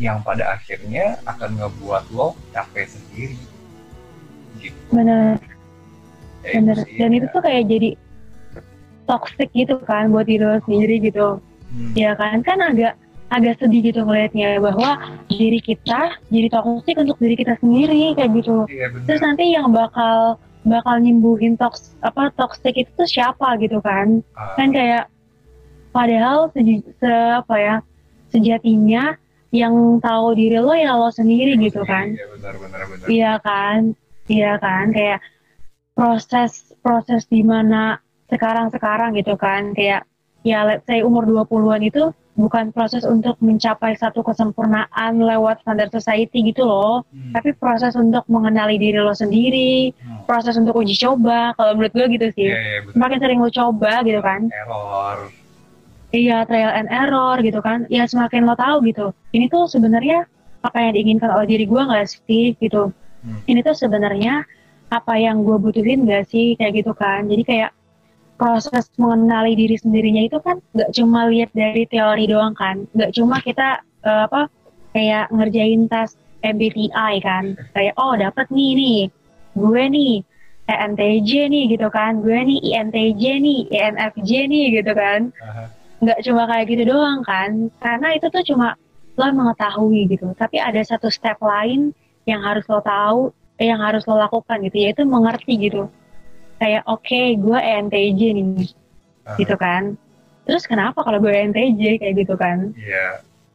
yang 0.00 0.18
pada 0.24 0.58
akhirnya 0.58 1.20
akan 1.28 1.60
ngebuat 1.60 2.10
lo 2.10 2.34
capek 2.50 2.88
sendiri. 2.90 3.38
Gitu. 4.58 4.78
Benar. 4.90 5.38
Ya, 6.44 6.60
bener 6.60 6.76
sih, 6.84 6.96
dan 7.00 7.10
ya. 7.12 7.16
itu 7.22 7.26
tuh 7.32 7.42
kayak 7.44 7.64
jadi 7.68 7.90
toxic 9.04 9.48
gitu 9.52 9.80
kan 9.84 10.12
buat 10.12 10.26
diri 10.28 10.44
lo 10.44 10.58
sendiri 10.64 10.96
gitu. 11.04 11.38
Hmm, 11.72 11.92
ya 11.94 12.12
kan? 12.16 12.40
Kan 12.42 12.58
agak 12.60 12.98
agak 13.32 13.58
sedih 13.58 13.80
gitu 13.80 14.04
ngelihatnya 14.04 14.60
bahwa 14.60 15.00
diri 15.26 15.58
kita 15.58 16.20
jadi 16.28 16.48
toxic 16.52 16.94
untuk 17.00 17.16
diri 17.18 17.36
kita 17.38 17.54
sendiri 17.58 18.12
kayak 18.18 18.30
gitu. 18.40 18.68
Iya 18.68 18.92
bener 18.92 19.06
terus 19.08 19.22
nanti 19.24 19.44
yang 19.50 19.72
bakal 19.72 20.38
bakal 20.64 20.96
nyembuhin 21.00 21.56
toks 21.60 21.96
apa 22.00 22.32
toxic 22.36 22.76
itu 22.76 22.90
tuh 22.96 23.08
siapa 23.08 23.56
gitu 23.60 23.80
kan? 23.80 24.20
Ah, 24.36 24.56
kan 24.56 24.72
kayak 24.72 25.08
padahal 25.94 26.50
seju- 26.50 26.82
se 26.98 27.06
apa 27.40 27.54
ya 27.56 27.76
sejatinya 28.28 29.14
yang 29.54 30.02
tahu 30.02 30.34
diri 30.34 30.58
lo 30.58 30.74
ya 30.74 30.98
lo 30.98 31.14
sendiri 31.14 31.54
gitu 31.62 31.86
kan. 31.86 32.10
iya 32.10 32.26
benar 32.34 32.54
benar 32.58 32.80
benar. 32.90 33.06
Iya 33.06 33.32
kan, 33.38 33.78
iya 34.26 34.52
kan, 34.58 34.90
kayak 34.90 35.22
proses 35.94 36.74
proses 36.82 37.22
di 37.30 37.46
mana 37.46 38.02
sekarang-sekarang 38.26 39.14
gitu 39.14 39.38
kan, 39.38 39.70
kayak 39.78 40.02
ya 40.42 40.66
let's 40.66 40.82
say 40.90 41.06
umur 41.06 41.22
20-an 41.22 41.86
itu 41.86 42.10
bukan 42.34 42.74
proses 42.74 43.06
untuk 43.06 43.38
mencapai 43.38 43.94
satu 43.94 44.26
kesempurnaan 44.26 45.22
lewat 45.22 45.62
standar 45.62 45.86
society 45.94 46.42
gitu 46.50 46.66
loh, 46.66 47.06
Hmm, 47.14 47.30
tapi 47.30 47.54
proses 47.54 47.94
untuk 47.94 48.26
mengenali 48.26 48.74
diri 48.74 48.98
lo 48.98 49.14
sendiri, 49.14 49.94
hmm. 49.94 50.26
proses 50.26 50.58
untuk 50.58 50.74
uji 50.74 50.98
coba, 50.98 51.54
kalau 51.54 51.78
menurut 51.78 51.94
gue 51.94 52.06
gitu 52.18 52.26
sih. 52.34 52.50
iya 52.50 52.58
iya 52.58 52.78
benar. 52.82 52.94
Semakin 52.98 53.18
sering 53.22 53.38
lo 53.38 53.50
coba 53.54 53.92
gitu 54.02 54.18
kan, 54.18 54.50
error 54.50 55.30
iya 56.14 56.46
trial 56.46 56.70
and 56.70 56.86
error 56.86 57.36
gitu 57.42 57.58
kan, 57.58 57.90
ya 57.90 58.06
semakin 58.06 58.46
lo 58.46 58.54
tahu 58.54 58.86
gitu. 58.86 59.10
Ini 59.34 59.50
tuh 59.50 59.66
sebenarnya 59.66 60.24
apa 60.62 60.78
yang 60.80 60.92
diinginkan 60.94 61.28
oleh 61.34 61.46
diri 61.50 61.66
gue 61.66 61.82
nggak 61.82 62.06
sih 62.06 62.54
gitu. 62.62 62.94
Hmm, 63.24 63.40
ini 63.50 63.60
tuh 63.66 63.74
sebenarnya 63.74 64.46
apa 64.92 65.18
yang 65.18 65.42
gue 65.42 65.58
butuhin 65.58 66.06
gak 66.06 66.30
sih 66.30 66.54
kayak 66.54 66.84
gitu 66.84 66.92
kan. 66.94 67.26
Jadi 67.26 67.42
kayak 67.42 67.70
proses 68.38 68.90
mengenali 69.00 69.58
diri 69.58 69.74
sendirinya 69.78 70.22
itu 70.26 70.38
kan 70.38 70.62
gak 70.74 70.94
cuma 70.94 71.26
lihat 71.26 71.50
dari 71.50 71.88
teori 71.90 72.30
doang 72.30 72.54
kan. 72.54 72.86
Gak 72.94 73.10
cuma 73.16 73.42
kita 73.42 73.82
eh, 74.04 74.22
apa 74.30 74.46
kayak 74.94 75.34
ngerjain 75.34 75.90
tes 75.90 76.14
MBTI 76.44 77.12
kan. 77.24 77.58
Kayak 77.74 77.94
oh 77.98 78.14
dapat 78.14 78.46
nih 78.54 78.72
nih 78.76 78.98
gue 79.54 79.82
nih 79.90 80.14
ENTJ 80.64 81.30
nih 81.50 81.64
gitu 81.74 81.88
kan. 81.90 82.22
Gue 82.22 82.38
nih 82.44 82.60
INTJ 82.60 83.22
nih 83.42 83.60
INFJ 83.72 84.30
nih 84.46 84.64
gitu 84.82 84.92
kan. 84.94 85.34
Aha. 85.42 85.64
Nggak 86.04 86.20
cuma 86.22 86.44
kayak 86.46 86.66
gitu 86.68 86.82
doang 86.92 87.20
kan. 87.24 87.72
Karena 87.80 88.08
itu 88.14 88.26
tuh 88.28 88.44
cuma 88.44 88.76
lo 89.14 89.24
mengetahui 89.30 90.10
gitu. 90.10 90.34
Tapi 90.34 90.58
ada 90.58 90.80
satu 90.82 91.08
step 91.08 91.38
lain 91.40 91.94
yang 92.28 92.42
harus 92.42 92.66
lo 92.66 92.80
tahu 92.82 93.30
eh, 93.60 93.70
yang 93.70 93.80
harus 93.80 94.02
lo 94.08 94.18
lakukan 94.18 94.58
gitu 94.66 94.76
yaitu 94.84 95.02
mengerti 95.06 95.70
gitu. 95.70 95.86
Kayak 96.58 96.82
oke 96.86 97.20
gue 97.38 97.58
ENTJ 97.58 98.20
nih 98.34 98.46
Aha. 99.26 99.38
gitu 99.38 99.54
kan. 99.56 99.94
Terus 100.44 100.68
kenapa 100.68 101.00
kalau 101.00 101.22
gue 101.22 101.32
ENTJ 101.32 102.02
kayak 102.02 102.14
gitu 102.20 102.34
kan. 102.34 102.74
Iya. 102.74 103.06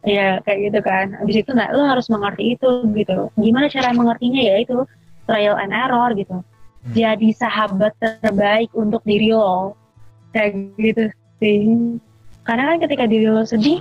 Ya 0.08 0.28
kayak 0.48 0.60
gitu 0.72 0.80
kan. 0.82 1.06
Habis 1.20 1.36
itu 1.44 1.52
nah 1.52 1.68
lo 1.76 1.84
harus 1.84 2.08
mengerti 2.08 2.56
itu 2.56 2.70
gitu. 2.96 3.30
Gimana 3.36 3.68
cara 3.68 3.92
mengertinya? 3.92 4.42
Ya 4.42 4.56
itu 4.64 4.88
trial 5.28 5.60
and 5.60 5.76
error 5.76 6.12
gitu. 6.16 6.40
Hmm. 6.80 6.96
jadi 6.96 7.36
sahabat 7.36 7.92
terbaik 8.00 8.72
untuk 8.72 9.04
diri 9.04 9.36
lo. 9.36 9.76
Kayak 10.32 10.80
gitu 10.80 11.04
sih 11.44 12.00
karena 12.50 12.74
kan 12.74 12.78
ketika 12.82 13.06
diri 13.06 13.30
lo 13.30 13.46
sedih 13.46 13.78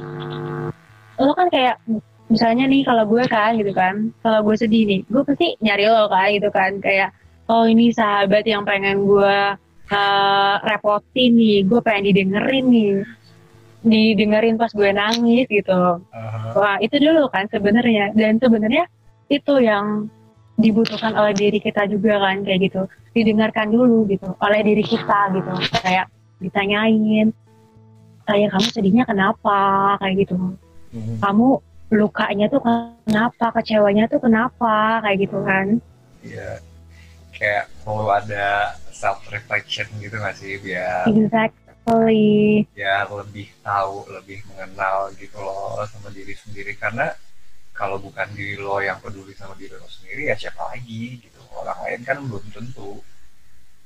lo 1.16 1.32
kan 1.32 1.48
kayak 1.48 1.80
misalnya 2.28 2.68
nih 2.68 2.84
kalau 2.84 3.08
gue 3.08 3.24
kan 3.24 3.56
gitu 3.56 3.72
kan 3.72 4.12
kalau 4.20 4.44
gue 4.44 4.60
sedih 4.60 4.84
nih 4.84 5.00
gue 5.08 5.22
pasti 5.24 5.56
nyari 5.64 5.88
lo 5.88 6.04
kan 6.12 6.28
gitu 6.36 6.52
kan 6.52 6.76
kayak 6.84 7.16
oh 7.48 7.64
ini 7.64 7.88
sahabat 7.96 8.44
yang 8.44 8.68
pengen 8.68 9.08
gue 9.08 9.56
eh, 9.88 10.54
repotin 10.68 11.32
nih 11.32 11.64
gue 11.64 11.80
pengen 11.80 12.12
didengerin 12.12 12.66
nih 12.68 12.92
didengerin 13.88 14.60
pas 14.60 14.68
gue 14.68 14.90
nangis 14.92 15.48
gitu 15.48 16.04
aha. 16.12 16.52
Wah 16.52 16.76
itu 16.84 17.00
dulu 17.00 17.24
kan 17.32 17.48
sebenarnya 17.48 18.12
dan 18.12 18.36
sebenarnya 18.36 18.84
itu 19.32 19.64
yang 19.64 20.12
dibutuhkan 20.60 21.16
oleh 21.16 21.32
diri 21.32 21.56
kita 21.56 21.88
juga 21.88 22.20
kan 22.20 22.44
kayak 22.44 22.68
gitu 22.68 22.84
didengarkan 23.16 23.72
dulu 23.72 24.04
gitu 24.12 24.28
oleh 24.44 24.60
diri 24.60 24.84
kita 24.84 25.32
gitu 25.32 25.52
kayak 25.80 26.12
ditanyain 26.42 27.32
kayak 28.28 28.52
kamu 28.52 28.68
sedihnya 28.68 29.04
kenapa 29.08 29.58
kayak 30.04 30.28
gitu. 30.28 30.36
Hmm, 30.92 31.16
kamu 31.24 31.48
lukanya 31.88 32.46
tuh 32.52 32.60
kenapa 32.60 33.46
kecewanya 33.56 34.04
tuh 34.12 34.20
kenapa 34.20 35.00
kayak 35.00 35.18
gitu 35.24 35.38
kan. 35.40 35.66
Iya. 36.20 36.60
Kayak 37.32 37.64
perlu 37.80 38.12
ada 38.12 38.76
self 38.92 39.24
reflection 39.32 39.88
gitu 40.02 40.18
nggak 40.20 40.36
sih 40.36 40.58
biar 40.58 41.06
exactly. 41.06 42.66
ya 42.74 43.06
lebih 43.06 43.46
tahu 43.62 44.04
lebih 44.10 44.42
mengenal 44.52 45.08
gitu 45.16 45.38
loh 45.40 45.80
sama 45.88 46.12
diri 46.12 46.36
sendiri. 46.36 46.76
Karena 46.76 47.08
kalau 47.72 47.96
bukan 47.96 48.28
diri 48.36 48.60
lo 48.60 48.82
yang 48.84 49.00
peduli 49.00 49.32
sama 49.32 49.56
diri 49.56 49.72
lo 49.72 49.88
sendiri 49.88 50.28
ya 50.28 50.36
siapa 50.36 50.68
lagi 50.68 51.24
gitu. 51.24 51.40
Orang 51.56 51.78
lain 51.88 52.04
kan 52.04 52.20
belum 52.20 52.44
tentu. 52.52 53.00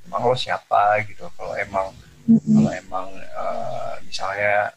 Emang 0.02 0.26
lo 0.26 0.34
siapa 0.34 0.98
gitu. 1.06 1.30
Kalau 1.38 1.54
emang 1.54 1.94
Mm-mm. 2.28 2.54
kalau 2.54 2.72
emang 2.72 3.08
eh, 3.18 3.94
misalnya 4.06 4.70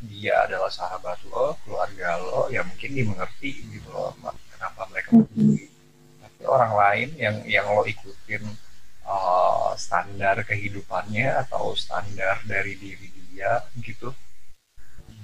dia 0.00 0.44
adalah 0.44 0.68
sahabat 0.68 1.16
lo 1.32 1.56
keluarga 1.64 2.20
lo 2.20 2.52
ya 2.52 2.60
mungkin 2.60 2.90
dimengerti 2.92 3.64
gitu 3.72 3.88
loh 3.92 4.12
kenapa 4.52 4.88
mereka 4.92 5.10
peduli. 5.16 5.68
Tapi 6.20 6.42
orang 6.44 6.72
lain 6.76 7.08
yang 7.16 7.36
yang 7.48 7.66
lo 7.72 7.82
ikutin 7.84 8.44
eh, 9.04 9.70
standar 9.76 10.36
kehidupannya 10.44 11.36
atau 11.48 11.72
standar 11.76 12.40
dari 12.44 12.76
diri 12.76 13.08
dia 13.32 13.60
gitu 13.84 14.12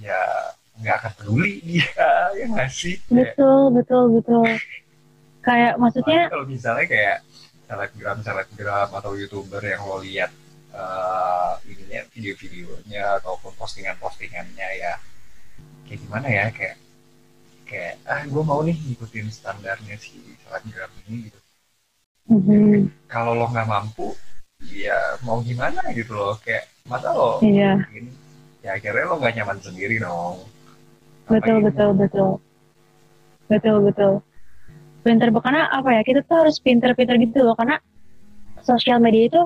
ya 0.03 0.19
nggak 0.83 0.97
akan 0.99 1.13
peduli 1.21 1.63
dia 1.69 1.89
ya 2.37 2.45
nggak 2.49 2.71
sih? 2.73 2.97
Betul 3.09 3.73
betul 3.77 4.21
betul. 4.21 4.45
Kayak 5.43 5.75
maksudnya 5.81 6.31
kalau 6.31 6.47
misalnya 6.47 6.87
kayak 6.87 7.19
selebgram 7.67 8.19
selebgram 8.21 8.89
atau 8.93 9.13
youtuber 9.17 9.63
yang 9.65 9.83
lo 9.89 9.99
lihat 10.05 10.31
eh 10.73 11.53
ininya 11.69 12.01
video-videonya 12.17 13.21
ataupun 13.21 13.53
postingan-postingannya 13.61 14.69
ya. 14.81 14.95
Kayak 15.85 16.01
gimana 16.09 16.29
ya 16.29 16.47
kayak 16.49 16.77
kayak 17.69 17.95
ah 18.09 18.25
gue 18.25 18.43
mau 18.45 18.61
nih 18.65 18.77
ngikutin 18.77 19.29
standarnya 19.33 19.97
si 20.01 20.17
selebgram 20.45 20.93
ini 21.09 21.29
gitu. 21.29 21.41
Mhm, 22.33 23.09
kalau 23.11 23.35
lo 23.35 23.51
nggak 23.51 23.69
mampu 23.69 24.15
ya 24.71 24.95
mau 25.27 25.43
gimana 25.43 25.83
gitu 25.91 26.15
loh 26.15 26.39
kayak 26.39 26.71
masa 26.87 27.11
lo 27.11 27.43
iya. 27.43 27.83
mungkin 27.83 28.15
ya 28.63 28.79
akhirnya 28.79 29.11
lo 29.11 29.15
nggak 29.19 29.35
nyaman 29.41 29.59
sendiri 29.59 29.97
dong. 29.99 30.39
Betul 31.27 31.57
betul 31.67 31.91
betul. 31.97 32.31
Betul 33.51 33.77
betul. 33.85 34.13
Pinter 35.03 35.29
karena 35.35 35.67
apa 35.67 35.99
ya 35.99 36.03
kita 36.07 36.23
tuh 36.23 36.47
harus 36.47 36.63
pinter-pinter 36.63 37.19
gitu 37.19 37.43
loh 37.43 37.59
karena 37.59 37.83
sosial 38.63 39.03
media 39.03 39.27
itu 39.27 39.43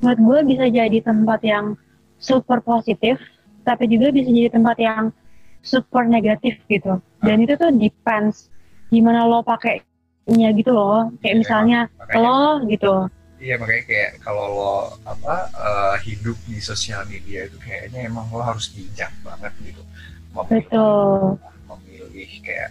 menurut 0.00 0.20
gue 0.20 0.38
bisa 0.56 0.64
jadi 0.68 0.98
tempat 1.04 1.40
yang 1.44 1.76
super 2.16 2.60
positif 2.60 3.20
tapi 3.64 3.84
juga 3.86 4.08
bisa 4.12 4.28
jadi 4.32 4.48
tempat 4.48 4.76
yang 4.80 5.12
super 5.60 6.08
negatif 6.08 6.56
gitu. 6.66 6.96
Dan 7.20 7.44
itu 7.44 7.52
tuh 7.60 7.68
depends 7.76 8.48
gimana 8.88 9.28
lo 9.28 9.44
pakainya 9.44 10.48
gitu 10.56 10.72
loh. 10.72 11.12
Kayak 11.20 11.34
Iya, 11.36 11.40
misalnya 11.44 11.78
makanya 12.00 12.20
lo 12.24 12.44
gitu. 12.64 12.94
Iya 13.40 13.54
makanya 13.56 13.84
kayak 13.88 14.10
kalau 14.20 14.44
lo 14.52 14.74
apa 15.04 15.34
eh, 15.52 15.96
hidup 16.08 16.36
di 16.48 16.56
sosial 16.60 17.04
media 17.08 17.44
itu 17.48 17.56
kayaknya 17.60 18.08
emang 18.08 18.28
lo 18.32 18.40
harus 18.40 18.72
bijak 18.72 19.12
banget 19.20 19.52
gitu. 19.64 19.84
Memilih 20.32 20.64
betul. 20.64 21.36
memilih 21.68 22.30
kayak 22.42 22.70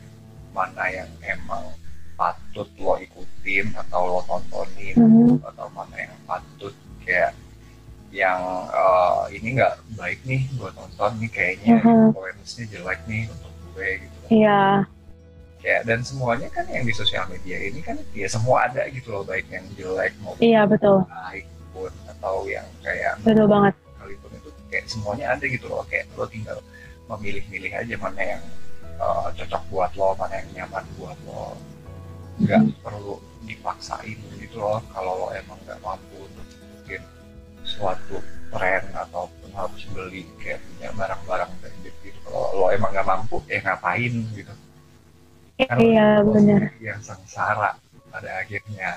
mana 0.52 0.84
yang 0.90 1.10
emang 1.24 1.64
patut 2.18 2.68
lo 2.82 3.00
ikutin 3.00 3.72
atau 3.78 4.02
lo 4.18 4.20
tontonin 4.28 4.98
Mhm. 4.98 5.40
atau 5.46 5.72
mana 5.72 5.96
yang 5.96 6.18
patut 6.28 6.74
kayak 7.02 7.32
yang 8.10 8.42
eh, 8.68 9.38
ini 9.38 9.48
nggak 9.54 9.74
baik 9.94 10.20
nih 10.26 10.42
gue 10.50 10.70
tonton 10.74 11.12
nih 11.22 11.30
kayaknya 11.30 11.78
Mhm. 11.78 12.10
influence-nya 12.10 12.66
jelek 12.68 13.00
nih 13.06 13.24
untuk 13.28 13.52
gue 13.70 13.88
gitu. 14.02 14.18
Iya. 14.34 14.62
Kayak 15.60 15.82
dan 15.86 16.00
semuanya 16.02 16.48
kan 16.50 16.66
yang 16.68 16.88
di 16.88 16.94
sosial 16.96 17.28
media 17.28 17.60
ini 17.60 17.84
kan 17.84 18.00
ya 18.16 18.26
semua 18.26 18.66
ada 18.66 18.88
gitu 18.88 19.12
loh 19.12 19.22
baik 19.22 19.46
yang 19.52 19.66
jelek 19.76 20.16
maupun 20.24 20.40
iya 20.40 20.64
betul. 20.64 21.04
baik 21.06 21.46
pun 21.70 21.92
atau 22.08 22.48
yang 22.48 22.66
kayak 22.80 23.20
betul 23.22 23.46
banget. 23.46 23.74
sekalipun 23.94 24.30
itu 24.34 24.50
kayak 24.72 24.86
semuanya 24.88 25.26
ada 25.36 25.46
gitu 25.46 25.66
loh. 25.68 25.84
Kayak 25.86 26.08
lo 26.16 26.26
tinggal 26.26 26.58
memilih-milih 27.06 27.72
aja 27.76 27.96
mana 28.00 28.22
yang 28.24 28.44
uh, 28.98 29.28
cocok 29.36 29.64
buat 29.70 29.92
lo 29.94 30.16
mana 30.16 30.34
yang 30.40 30.50
nyaman 30.58 30.86
buat 30.98 31.18
lo. 31.28 31.54
Nggak 32.40 32.62
perlu 32.80 33.20
dipaksain 33.44 34.18
gitu 34.40 34.58
loh 34.58 34.80
kalau 34.90 35.14
lo 35.14 35.28
emang 35.36 35.60
nggak 35.68 35.78
mampu 35.84 36.24
bikin 36.90 37.06
suatu 37.62 38.18
tren 38.50 38.82
ataupun 38.98 39.54
harus 39.54 39.86
beli 39.94 40.26
kayak 40.42 40.58
punya 40.58 40.90
barang-barang 40.98 41.52
branded 41.62 41.94
gitu. 42.02 42.18
Kalau 42.26 42.58
lo 42.58 42.74
emang 42.74 42.90
nggak 42.90 43.06
mampu 43.06 43.38
ya 43.46 43.62
ngapain 43.62 44.14
gitu? 44.34 44.54
Kan 45.70 45.78
iya 45.78 46.26
lo 46.26 46.34
bener 46.34 46.74
sendiri 46.74 46.90
yang 46.90 46.98
sengsara 47.06 47.78
pada 48.10 48.30
akhirnya. 48.42 48.90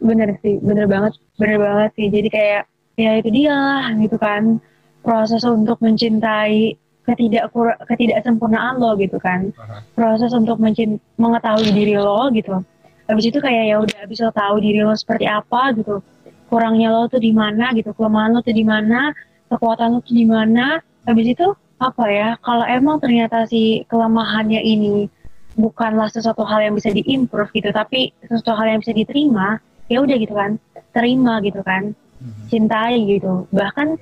Bener 0.00 0.40
sih 0.40 0.56
bener 0.64 0.88
banget 0.88 1.20
bener 1.36 1.60
banget 1.60 1.90
sih. 1.92 2.08
Jadi 2.08 2.28
kayak 2.32 2.62
ya 2.96 3.20
itu 3.20 3.28
dia 3.28 3.84
gitu 4.00 4.16
kan. 4.16 4.56
Proses 5.04 5.44
untuk 5.44 5.76
mencintai 5.84 6.80
ketidak 7.04 7.52
ketidaksempurnaan 7.84 8.80
lo 8.80 8.96
gitu 8.96 9.20
kan. 9.20 9.52
Proses 9.92 10.32
untuk 10.32 10.56
mencin 10.56 10.96
mengetahui 11.20 11.68
diri 11.76 12.00
lo 12.00 12.32
gitu 12.32 12.64
habis 13.10 13.26
itu 13.26 13.38
kayak 13.42 13.64
ya 13.66 13.76
udah 13.82 13.96
habis 14.06 14.22
lo 14.22 14.30
tahu 14.30 14.62
diri 14.62 14.80
lo 14.86 14.94
seperti 14.94 15.26
apa 15.26 15.74
gitu. 15.74 15.98
Kurangnya 16.46 16.94
lo 16.94 17.10
tuh 17.10 17.18
di 17.18 17.34
mana 17.34 17.74
gitu. 17.74 17.90
Kelemahan 17.94 18.38
lo 18.38 18.40
tuh 18.40 18.54
di 18.54 18.62
mana 18.62 19.10
kekuatan 19.50 19.98
lo 19.98 19.98
tuh 20.00 20.14
di 20.14 20.26
mana. 20.26 20.78
Habis 21.04 21.34
itu 21.34 21.46
apa 21.80 22.04
ya 22.12 22.28
kalau 22.44 22.62
emang 22.68 23.00
ternyata 23.00 23.48
si 23.48 23.82
kelemahannya 23.88 24.60
ini 24.62 25.08
bukanlah 25.56 26.12
sesuatu 26.12 26.44
hal 26.46 26.60
yang 26.62 26.76
bisa 26.76 26.92
diimprove 26.92 27.50
gitu 27.56 27.72
tapi 27.72 28.12
sesuatu 28.22 28.52
hal 28.52 28.76
yang 28.76 28.80
bisa 28.84 28.92
diterima 28.92 29.58
ya 29.88 30.04
udah 30.04 30.16
gitu 30.20 30.36
kan 30.36 30.60
terima 30.94 31.40
gitu 31.42 31.64
kan 31.66 31.96
Mhm. 32.20 32.52
cintai 32.52 33.00
gitu. 33.08 33.48
Bahkan 33.48 33.96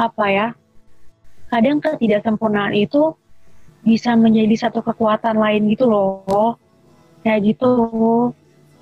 apa 0.00 0.24
ya 0.32 0.46
kadang 1.52 1.84
ketidaksempurnaan 1.84 2.72
itu 2.72 3.12
bisa 3.84 4.16
menjadi 4.16 4.56
satu 4.56 4.80
kekuatan 4.80 5.36
lain 5.36 5.68
gitu 5.68 5.84
loh 5.84 6.56
kayak 7.22 7.40
gitu. 7.54 7.70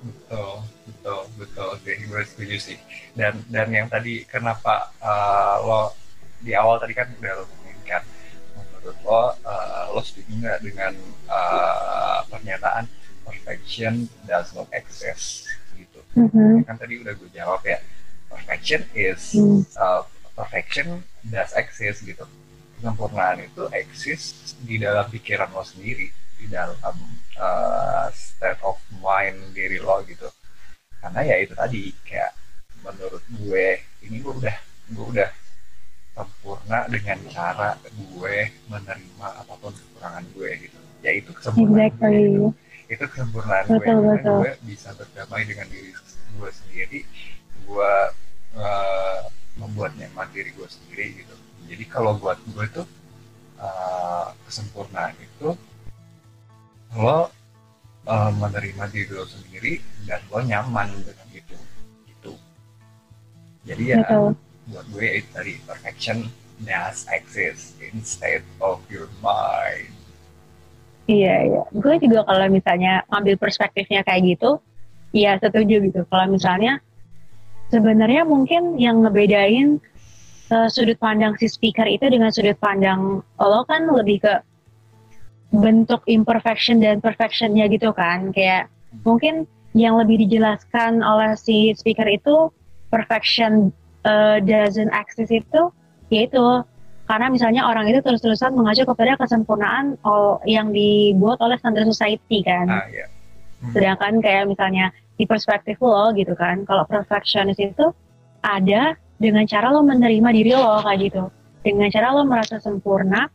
Betul 0.01 0.65
betul 0.89 1.21
betul. 1.37 1.67
Oke 1.77 1.91
gue 1.97 2.21
setuju 2.25 2.57
sih. 2.57 2.77
Dan 3.13 3.37
dan 3.53 3.69
yang 3.69 3.87
tadi 3.87 4.25
kenapa 4.25 4.89
uh, 5.01 5.61
lo 5.61 5.81
di 6.41 6.57
awal 6.57 6.81
tadi 6.81 6.97
kan 6.97 7.05
udah 7.21 7.33
lo 7.37 7.45
kan 7.85 8.01
menurut 8.57 8.97
lo 9.05 9.21
uh, 9.45 9.83
lo 9.93 10.01
setuju 10.01 10.41
nggak 10.41 10.59
dengan 10.65 10.93
uh, 11.29 12.25
pernyataan 12.29 12.89
perfection 13.21 14.09
does 14.25 14.49
not 14.57 14.65
exist 14.73 15.45
gitu? 15.77 16.01
Mhm. 16.17 16.65
kan 16.65 16.75
tadi 16.75 16.99
udah 16.99 17.13
gue 17.13 17.29
jawab 17.31 17.61
ya 17.63 17.77
perfection 18.27 18.81
is 18.97 19.37
Hmm. 19.37 19.61
uh, 19.77 20.01
perfection 20.33 21.05
does 21.29 21.53
exist 21.53 22.01
gitu. 22.01 22.25
Kesempurnaan 22.81 23.45
itu 23.45 23.69
exist 23.77 24.57
di 24.65 24.81
dalam 24.81 25.05
pikiran 25.05 25.53
lo 25.53 25.61
sendiri 25.61 26.09
di 26.41 26.49
dalam 26.49 26.73
uh, 27.41 28.05
state 28.13 28.61
of 28.61 28.77
mind 29.01 29.37
diri 29.57 29.81
lo 29.81 30.05
gitu. 30.05 30.29
Karena 31.01 31.25
ya 31.25 31.35
itu 31.41 31.53
tadi 31.57 31.89
kayak 32.05 32.37
menurut 32.85 33.23
gue 33.41 33.81
ini 34.05 34.21
gue 34.21 34.33
udah 34.37 34.57
gue 34.93 35.05
udah 35.17 35.29
sempurna 36.11 36.85
dengan 36.91 37.17
cara 37.31 37.73
gue 37.89 38.35
menerima 38.69 39.27
apa 39.41 39.53
pun 39.57 39.73
kekurangan 39.73 40.25
gue 40.37 40.49
gitu. 40.69 40.79
Ya 41.01 41.11
itu 41.17 41.33
kesempurnaan 41.33 41.73
gue 41.73 41.85
exactly. 41.89 42.21
gitu. 42.21 42.47
Itu 42.91 43.03
kesempurnaan 43.09 43.63
gue. 43.65 43.73
Betul, 43.73 43.85
karena 43.85 44.13
betul. 44.13 44.37
gue 44.37 44.51
bisa 44.69 44.89
berdamai 44.93 45.43
dengan 45.49 45.67
diri 45.73 45.91
gue 46.31 46.51
sendiri 46.51 46.99
gue 47.61 47.93
eh, 48.57 49.21
membuat 49.59 49.91
nyaman 49.97 50.27
diri 50.35 50.51
gue 50.53 50.67
sendiri 50.69 51.05
gitu. 51.23 51.35
Jadi 51.71 51.83
kalau 51.87 52.19
buat 52.19 52.37
gue 52.45 52.65
tuh 52.69 52.87
eh, 53.57 54.27
kesempurnaan 54.45 55.17
itu 55.17 55.57
lo 56.97 57.31
eh, 58.07 58.31
menerima 58.35 58.83
diri 58.91 59.11
lo 59.11 59.23
sendiri 59.23 59.73
dan 60.03 60.19
lo 60.27 60.39
nyaman 60.43 60.87
dengan 61.03 61.27
itu 61.31 61.57
gitu. 62.09 62.33
Jadi 63.63 63.83
ya 63.95 63.95
betul. 64.03 64.35
buat 64.71 64.85
gue 64.91 65.07
itu 65.23 65.29
tadi 65.31 65.53
perfection 65.63 66.17
does 66.61 67.07
exist 67.09 67.79
instead 67.81 68.43
of 68.61 68.83
your 68.91 69.09
mind. 69.23 69.93
Iya 71.09 71.35
iya. 71.47 71.61
Gue 71.73 71.97
juga 71.97 72.23
kalau 72.27 72.47
misalnya 72.51 73.03
ambil 73.09 73.35
perspektifnya 73.39 74.05
kayak 74.05 74.37
gitu 74.37 74.59
iya 75.15 75.39
setuju 75.39 75.81
gitu. 75.87 76.01
Kalau 76.07 76.27
misalnya 76.27 76.79
sebenarnya 77.71 78.27
mungkin 78.27 78.75
yang 78.75 79.01
ngebedain 79.03 79.79
eh, 80.51 80.67
sudut 80.67 80.99
pandang 80.99 81.39
si 81.39 81.47
speaker 81.47 81.87
itu 81.87 82.03
dengan 82.11 82.29
sudut 82.29 82.59
pandang 82.59 83.23
lo 83.23 83.61
kan 83.65 83.87
lebih 83.87 84.27
ke 84.27 84.33
bentuk 85.51 86.01
imperfection 86.07 86.79
dan 86.79 87.03
perfectionnya 87.03 87.67
gitu 87.67 87.91
kan. 87.91 88.31
Kayak 88.31 88.71
mungkin 89.03 89.47
yang 89.75 89.99
lebih 89.99 90.19
dijelaskan 90.27 90.99
oleh 91.03 91.35
si 91.39 91.71
speaker 91.75 92.07
itu 92.07 92.51
perfection 92.91 93.71
uh, 94.03 94.39
doesn't 94.43 94.91
exist 94.91 95.31
itu 95.31 95.71
yaitu 96.11 96.43
karena 97.07 97.27
misalnya 97.27 97.67
orang 97.67 97.91
itu 97.91 97.99
terus-terusan 98.03 98.55
mengacu 98.55 98.87
kepada 98.87 99.19
kesempurnaan 99.19 99.99
yang 100.47 100.71
dibuat 100.71 101.39
oleh 101.43 101.59
standar 101.59 101.83
society 101.87 102.43
kan. 102.43 102.67
Ah 102.67 102.87
ya 102.87 103.07
Hmm. 103.61 103.73
sedangkan 103.77 104.13
kayak 104.25 104.49
misalnya 104.49 104.89
di 105.15 105.29
perspektif 105.29 105.77
lo 105.85 106.09
gitu 106.17 106.33
kan 106.33 106.65
kalau 106.65 106.81
perfectionist 106.89 107.61
itu 107.61 107.93
ada 108.41 108.97
dengan 109.21 109.45
cara 109.45 109.69
lo 109.69 109.85
menerima 109.85 110.29
diri 110.33 110.51
lo 110.57 110.81
kayak 110.81 110.99
gitu. 111.05 111.23
Dengan 111.61 111.93
cara 111.93 112.07
lo 112.17 112.25
merasa 112.25 112.57
sempurna 112.57 113.29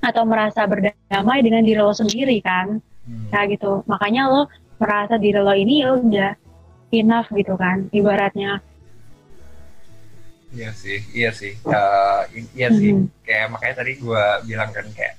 atau 0.00 0.24
merasa 0.24 0.64
berdamai 0.64 1.40
dengan 1.40 1.60
diri 1.60 1.78
lo 1.78 1.92
sendiri 1.92 2.40
kan 2.40 2.80
Hmm. 3.00 3.26
kayak 3.32 3.56
gitu 3.58 3.80
makanya 3.84 4.28
lo 4.28 4.40
merasa 4.76 5.16
diri 5.16 5.40
lo 5.40 5.50
ini 5.52 5.80
ya 5.82 5.88
udah 5.96 6.32
enough 6.90 7.28
gitu 7.32 7.56
kan 7.56 7.88
ibaratnya 7.90 8.60
Iya 10.50 10.74
sih, 10.74 10.98
iya 11.14 11.30
sih, 11.30 11.54
i- 12.34 12.50
iya 12.58 12.68
sih. 12.74 12.90
Mhm. 12.90 13.22
Kayak 13.22 13.54
makanya 13.54 13.74
tadi 13.86 13.92
gue 13.96 14.22
bilang 14.42 14.74
kan 14.74 14.82
kayak 14.90 15.14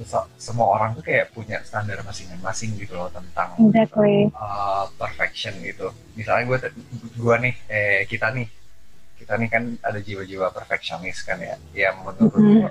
se- 0.00 0.28
semua 0.40 0.72
orang 0.72 0.96
tuh 0.96 1.04
kayak 1.04 1.28
punya 1.36 1.60
standar 1.60 2.00
masing-masing 2.00 2.72
gitu 2.80 2.96
loh 2.96 3.12
tentang 3.12 3.52
exactly 3.60 4.32
eh, 4.32 4.84
perfection 4.96 5.52
itu. 5.60 5.92
Misalnya 6.16 6.48
gue, 6.48 6.58
gue 7.20 7.34
nih, 7.44 7.54
eh 7.68 8.00
kita 8.08 8.32
nih, 8.32 8.48
kita 9.20 9.36
nih 9.36 9.48
kan 9.52 9.76
ada 9.84 10.00
jiwa-jiwa 10.00 10.48
perfeksionis 10.48 11.20
kan 11.20 11.36
ya, 11.36 11.56
yang 11.76 12.00
menurut 12.00 12.32
Mhm. 12.32 12.56
lo 12.64 12.70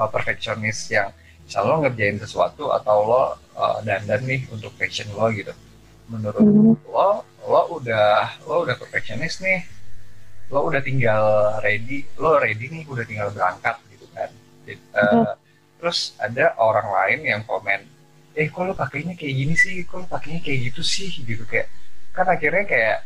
eh, 0.00 0.08
perfeksionis 0.14 0.78
yang 0.88 1.08
misal 1.44 1.62
lo 1.68 1.74
ngerjain 1.84 2.16
sesuatu 2.18 2.64
atau 2.72 2.96
lo 3.04 3.22
eh, 3.60 3.76
dandan 3.86 4.22
nih 4.24 4.40
untuk 4.54 4.72
fashion 4.80 5.08
lo 5.12 5.28
gitu. 5.30 5.52
Menurut 6.10 6.42
Mhm. 6.42 6.74
lo 6.88 7.10
lo 7.44 7.60
udah 7.76 8.40
lo 8.48 8.64
udah 8.64 8.76
perfectionist 8.76 9.40
nih 9.40 9.60
lo 10.50 10.66
udah 10.66 10.82
tinggal 10.82 11.22
ready 11.62 12.02
lo 12.18 12.36
ready 12.36 12.66
nih 12.68 12.82
udah 12.84 13.04
tinggal 13.06 13.28
berangkat 13.30 13.76
gitu 13.88 14.06
kan 14.12 14.28
Jadi, 14.66 14.74
eh, 14.74 14.80
Betul. 15.00 15.24
terus 15.78 15.98
ada 16.18 16.52
orang 16.58 16.88
lain 16.90 17.20
yang 17.24 17.42
komen 17.46 17.80
eh 18.34 18.46
kok 18.46 18.62
lo 18.62 18.74
pakainya 18.74 19.14
kayak 19.14 19.34
gini 19.40 19.54
sih 19.54 19.86
kok 19.86 20.02
lo 20.02 20.06
pakainya 20.06 20.40
kayak 20.42 20.58
gitu 20.70 20.82
sih 20.84 21.10
gitu 21.22 21.46
kayak 21.46 21.70
kan 22.10 22.26
akhirnya 22.26 22.66
kayak 22.66 22.98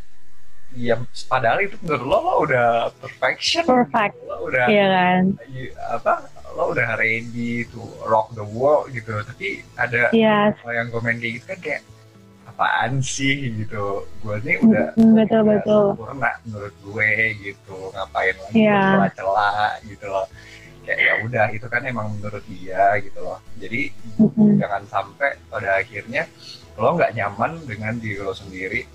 ya 0.75 0.97
padahal 1.29 1.63
itu 1.63 1.77
menurut 1.85 2.05
lo 2.05 2.19
lo 2.19 2.35
udah 2.43 2.69
perfection 2.99 3.63
Perfect. 3.63 4.15
lo 4.25 4.37
udah 4.49 4.67
iya 4.67 4.87
kan 4.91 5.23
apa 5.95 6.13
lo 6.55 6.71
udah 6.71 6.95
ready 6.95 7.67
to 7.67 7.83
rock 8.07 8.31
the 8.33 8.47
world 8.47 8.87
gitu 8.89 9.11
tapi 9.23 9.61
ada 9.75 10.09
yes 10.11 10.55
kalau 10.59 10.73
yang 10.73 10.89
komen 10.89 11.19
kayak 11.19 11.33
gitu 11.37 11.47
kan 11.51 11.59
kayak 11.59 11.83
apaan 12.47 13.03
sih 13.03 13.51
gitu 13.59 14.07
gue 14.23 14.37
nih 14.41 14.63
udah 14.63 14.95
betul, 14.95 15.43
betul. 15.43 15.85
sempurna 15.99 16.31
menurut 16.47 16.75
gue 16.79 17.11
gitu 17.43 17.77
ngapain 17.91 18.37
lagi 18.39 18.55
Iya. 18.63 18.79
celah-celah 18.87 19.71
gitu 19.83 20.07
loh 20.07 20.27
kayak 20.87 20.99
ya 21.01 21.13
udah 21.27 21.47
itu 21.51 21.67
kan 21.67 21.83
emang 21.83 22.15
menurut 22.15 22.45
dia 22.47 22.95
gitu 23.03 23.19
loh 23.19 23.43
jadi 23.59 23.91
Mm-mm. 24.23 24.55
jangan 24.63 24.83
sampai 24.87 25.35
pada 25.51 25.83
akhirnya 25.83 26.31
lo 26.79 26.95
nggak 26.95 27.15
nyaman 27.15 27.59
dengan 27.67 27.99
diri 27.99 28.23
lo 28.23 28.31
sendiri 28.31 28.87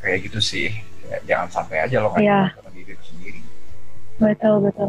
kayak 0.00 0.24
gitu 0.24 0.40
sih 0.40 0.72
Ya, 1.04 1.20
jangan 1.28 1.52
sampai 1.52 1.84
aja 1.84 2.00
lo 2.00 2.08
nggak 2.08 2.24
Iya. 2.24 2.32
nyaman 2.48 2.56
sama 2.56 2.70
diri 2.72 2.92
lo 2.96 3.04
sendiri 3.04 3.40
Betul, 4.16 4.54
betul. 4.64 4.88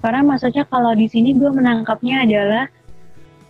Karena 0.00 0.20
maksudnya 0.24 0.64
kalau 0.64 0.92
di 0.92 1.06
sini 1.06 1.32
gue 1.32 1.48
menangkapnya 1.48 2.24
adalah 2.24 2.64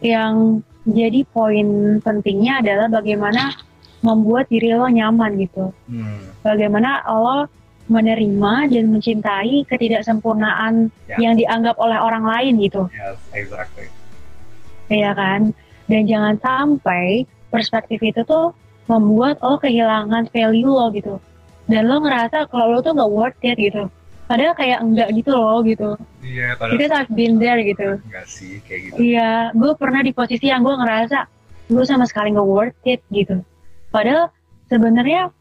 yang 0.00 0.58
jadi 0.82 1.22
poin 1.28 1.66
pentingnya 2.00 2.58
adalah 2.58 2.90
bagaimana 2.90 3.54
membuat 4.00 4.48
diri 4.48 4.72
lo 4.72 4.88
nyaman 4.88 5.38
gitu. 5.38 5.70
hmm, 5.86 6.42
Bagaimana 6.42 7.04
lo 7.06 7.46
menerima 7.86 8.70
dan 8.70 8.84
mencintai 8.88 9.66
ketidaksempurnaan 9.66 10.88
Ya. 11.06 11.18
yang 11.18 11.34
dianggap 11.34 11.74
oleh 11.76 11.98
orang 11.98 12.22
lain 12.22 12.62
gitu. 12.62 12.86
yes 12.90 13.18
exactly 13.30 13.90
Iya 14.86 15.14
kan? 15.14 15.54
Dan 15.86 16.06
jangan 16.06 16.34
sampai 16.38 17.22
perspektif 17.50 17.98
itu 18.00 18.22
tuh 18.22 18.54
membuat 18.86 19.38
lo 19.38 19.54
kehilangan 19.54 20.26
value 20.30 20.66
lo 20.66 20.90
gitu. 20.90 21.18
Dan 21.66 21.86
lo 21.86 22.02
ngerasa 22.02 22.46
kalau 22.46 22.74
lo 22.74 22.78
tuh 22.80 22.94
gak 22.94 23.06
worth 23.06 23.38
it 23.44 23.54
gitu. 23.54 23.86
Padahal 24.30 24.54
kayak 24.54 24.78
enggak 24.78 25.08
gitu 25.10 25.30
loh 25.34 25.58
gitu. 25.66 25.98
iya 26.22 26.54
padahal 26.54 26.78
Because 26.78 26.94
I've 26.94 27.10
been 27.10 27.42
there 27.42 27.58
gitu. 27.58 27.98
enggak 27.98 28.26
sih 28.30 28.62
kayak 28.62 28.80
gitu 28.86 28.98
Iya, 29.02 29.50
gue 29.50 29.72
pernah 29.74 30.06
di 30.06 30.14
posisi 30.14 30.46
yang 30.46 30.62
gue 30.62 30.70
ngerasa 30.70 31.26
gue 31.66 31.82
sama 31.82 32.06
sekali 32.06 32.30
nggak 32.30 32.46
worth 32.46 32.78
it 32.86 33.02
gitu. 33.10 33.42
Padahal 33.90 34.30
sebenarnya 34.66 35.34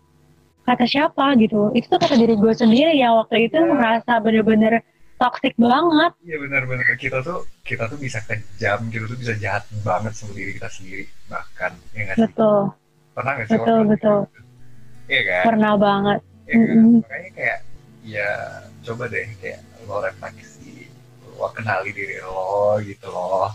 kata 0.66 0.86
siapa 0.86 1.38
gitu, 1.38 1.70
itu 1.74 1.86
tuh 1.86 1.98
kata 1.98 2.18
diri 2.18 2.34
gue 2.34 2.50
sendiri 2.50 2.98
yang 2.98 3.14
waktu 3.18 3.46
itu 3.46 3.58
Iya. 3.58 3.70
merasa 3.70 4.18
bener-bener 4.18 4.82
toxic 5.18 5.54
banget. 5.54 6.12
Iya 6.26 6.38
benar-benar 6.42 6.90
kita 6.98 7.22
tuh 7.22 7.46
kita 7.62 7.86
tuh 7.86 7.98
bisa 7.98 8.26
kejam, 8.26 8.90
kita 8.90 9.06
tuh 9.06 9.18
bisa 9.18 9.34
jahat 9.38 9.70
banget 9.86 10.18
sama 10.18 10.34
diri 10.34 10.58
kita 10.58 10.66
sendiri 10.66 11.06
bahkan 11.30 11.78
ya 11.94 12.02
nggak 12.10 12.18
sih? 12.18 12.26
Betul, 12.26 12.62
Pernah 13.14 13.32
nggak 13.38 13.46
sih? 13.46 13.54
betul, 13.54 13.80
betul. 13.86 14.20
gitu? 14.26 14.42
Iya 15.10 15.22
kan? 15.30 15.44
pernah 15.46 15.74
banget. 15.78 16.20
Kan? 16.26 16.58
Mm-mm. 16.58 16.86
Makanya 17.06 17.32
kayak 17.38 17.60
ya 18.00 18.30
coba 18.90 19.06
deh 19.06 19.30
kayak 19.38 19.62
lo 19.86 20.02
refleksi, 20.02 20.90
lo 21.38 21.46
kenali 21.54 21.94
diri 21.94 22.18
lo 22.26 22.82
gitu 22.82 23.08
loh, 23.14 23.54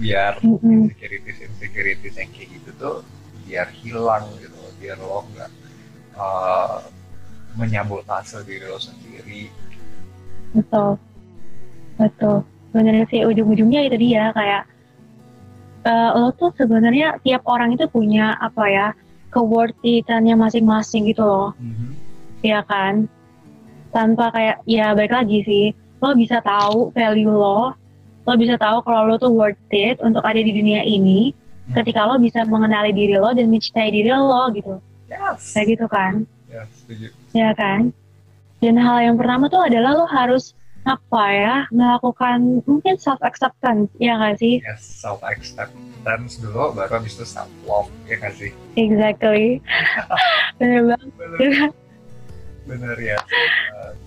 biar 0.00 0.40
insecurities 0.40 1.44
insecurities 1.44 2.16
yang 2.16 2.30
kayak 2.32 2.48
gitu 2.56 2.70
tuh 2.80 2.96
biar 3.44 3.68
hilang 3.84 4.24
gitu 4.40 4.56
loh, 4.56 4.72
biar 4.80 4.96
lo 4.96 5.20
nggak 5.36 5.50
uh, 6.16 6.80
menyabotase 7.60 8.40
diri 8.48 8.64
lo 8.64 8.80
sendiri. 8.80 9.52
Betul, 10.56 10.96
betul. 12.00 12.40
Sebenarnya 12.72 13.04
sih 13.12 13.20
ujung-ujungnya 13.28 13.84
itu 13.84 13.96
dia 14.00 14.32
kayak 14.32 14.64
eh, 15.84 16.10
lo 16.16 16.32
tuh 16.36 16.52
sebenarnya 16.56 17.20
tiap 17.24 17.44
orang 17.48 17.76
itu 17.76 17.84
punya 17.88 18.36
apa 18.36 18.64
ya 18.68 18.86
keworthitannya 19.28 20.36
masing-masing 20.40 21.08
gitu 21.12 21.24
loh. 21.24 21.52
Mhm. 21.60 21.96
ya 22.38 22.62
kan 22.62 23.10
tanpa 23.90 24.30
kayak 24.30 24.56
ya 24.64 24.92
baik 24.92 25.10
lagi 25.10 25.38
sih. 25.42 25.64
Lo 25.98 26.14
bisa 26.14 26.38
tahu 26.40 26.90
value 26.92 27.28
lo 27.28 27.74
lo 28.22 28.32
bisa 28.36 28.54
tahu 28.54 28.84
kalau 28.84 29.08
lo 29.08 29.16
tuh 29.16 29.32
worth 29.32 29.56
it 29.72 29.96
untuk 30.00 30.20
ada 30.20 30.36
di 30.36 30.52
dunia 30.52 30.84
ini 30.84 31.32
Hmm. 31.68 31.76
ketika 31.76 32.08
lo 32.08 32.16
bisa 32.16 32.48
mengenali 32.48 32.96
diri 32.96 33.16
lo 33.16 33.28
dan 33.32 33.48
mencintai 33.48 33.92
diri 33.92 34.08
lo 34.08 34.48
gitu. 34.52 34.80
Yes. 35.04 35.52
kayak 35.52 35.66
gitu 35.72 35.84
kan? 35.84 36.24
Ya 36.48 36.64
setuju. 36.70 37.08
ya 37.32 37.50
kan? 37.52 37.92
Dan 38.60 38.80
hal 38.80 39.04
yang 39.04 39.16
pertama 39.20 39.48
tuh 39.48 39.60
adalah 39.60 39.92
lo 39.92 40.04
harus 40.04 40.56
apa 40.84 41.24
ya 41.28 41.54
melakukan 41.68 42.64
mungkin 42.64 42.96
self 42.96 43.20
acceptance 43.20 43.92
ya 44.00 44.16
nggak 44.16 44.40
sih? 44.40 44.64
Yes, 44.64 44.80
self 44.80 45.20
acceptance 45.20 46.40
dulu 46.40 46.72
baru 46.72 47.04
habis 47.04 47.20
itu 47.20 47.28
self 47.28 47.52
love 47.68 47.92
ya 48.08 48.16
nggak 48.16 48.32
sih? 48.36 48.50
Exactly. 48.76 49.60
Bener 50.60 50.88
banget. 50.88 51.08
Bener, 51.20 51.68
bener 52.64 52.96
ya 53.00 53.16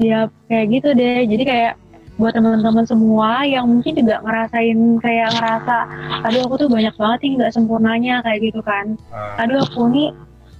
Ya 0.02 0.20
kayak 0.50 0.66
gitu 0.74 0.90
deh. 0.98 1.30
Jadi 1.30 1.44
kayak 1.46 1.74
buat 2.18 2.34
teman-teman 2.38 2.86
semua 2.86 3.46
yang 3.46 3.66
mungkin 3.66 3.98
juga 3.98 4.22
ngerasain 4.22 4.78
kayak 5.02 5.30
ngerasa, 5.34 5.78
aduh 6.26 6.46
aku 6.46 6.56
tuh 6.66 6.70
banyak 6.70 6.94
banget 6.94 7.20
nih 7.26 7.32
nggak 7.42 7.54
sempurnanya 7.54 8.16
kayak 8.22 8.40
gitu 8.52 8.62
kan. 8.62 8.94
Uh, 9.10 9.42
Aduh 9.42 9.62
aku 9.62 9.90
nih 9.90 10.10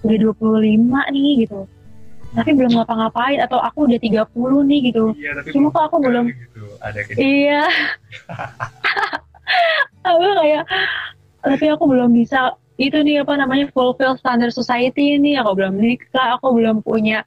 udah 0.02 0.18
25 0.34 1.14
nih 1.14 1.46
gitu. 1.46 1.66
Tapi 2.32 2.56
belum 2.56 2.72
ngapa-ngapain 2.80 3.44
atau 3.44 3.60
aku 3.60 3.92
udah 3.92 4.00
30 4.00 4.64
nih 4.64 4.80
gitu. 4.90 5.12
iya 5.20 5.36
tapi 5.36 5.52
Cuma 5.52 5.68
kok 5.70 5.84
aku 5.92 5.98
belum 6.00 6.26
gitu 6.32 6.64
ada 6.80 7.00
kayak 7.04 7.18
Iya. 7.20 7.64
aku 10.08 10.18
kayak 10.40 10.64
tapi 11.42 11.66
aku 11.74 11.84
belum 11.90 12.10
bisa 12.14 12.56
itu 12.80 12.98
nih 13.04 13.22
apa 13.22 13.38
namanya 13.38 13.70
fulfill 13.76 14.18
standard 14.18 14.54
society 14.56 15.18
ini 15.20 15.38
aku 15.38 15.54
belum 15.54 15.78
nikah 15.78 16.38
aku 16.40 16.56
belum 16.58 16.82
punya 16.82 17.22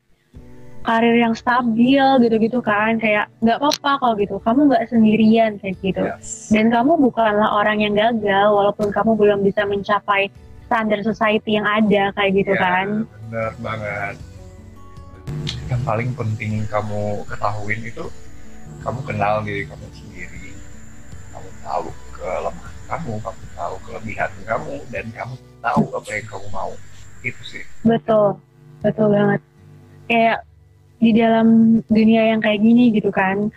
karir 0.84 1.16
yang 1.16 1.32
stabil 1.32 2.04
gitu-gitu 2.20 2.60
kan. 2.60 3.00
Kayak 3.00 3.32
nggak 3.40 3.58
apa-apa 3.58 3.90
kalau 3.98 4.14
gitu. 4.14 4.36
Kamu 4.38 4.68
nggak 4.68 4.84
sendirian 4.88 5.56
kayak 5.58 5.76
gitu. 5.80 6.04
Yes. 6.04 6.52
dan 6.52 6.68
kamu 6.68 7.00
bukanlah 7.00 7.50
orang 7.56 7.80
yang 7.80 7.96
gagal 7.96 8.52
walaupun 8.52 8.92
kamu 8.92 9.16
belum 9.16 9.40
bisa 9.42 9.64
mencapai 9.64 10.28
standar 10.64 11.00
society 11.00 11.56
yang 11.56 11.64
ada 11.64 12.12
kayak 12.12 12.32
gitu 12.36 12.52
Ya, 12.52 12.60
kan. 12.60 12.86
bener 13.28 13.52
banget. 13.58 14.14
Yang 15.72 15.80
paling 15.82 16.10
penting 16.12 16.52
kamu 16.68 17.02
ketahuin 17.24 17.80
itu 17.82 18.04
kamu 18.84 19.00
kenal 19.02 19.40
diri 19.40 19.64
kamu 19.64 19.86
sendiri. 19.92 20.52
Kamu 21.32 21.48
tahu 21.64 21.86
kelemahan 22.12 22.72
kamu 22.84 23.12
kamu 23.16 23.44
tahu 23.56 23.74
kelebihan 23.88 24.30
kamu 24.44 24.74
dan 24.92 25.04
kamu 25.16 25.34
tahu 25.64 25.82
apa 25.96 26.08
yang 26.12 26.26
kamu 26.28 26.46
mau. 26.52 26.72
Itu 27.24 27.40
sih. 27.42 27.64
Betul, 27.80 28.36
betul 28.84 29.08
banget. 29.08 29.40
Kayak 30.04 30.44
di 31.04 31.12
dalam 31.20 31.78
dunia 31.86 32.32
yang 32.32 32.40
kayak 32.40 32.64
gini 32.64 32.88
gitu 32.96 33.12
kan, 33.12 33.52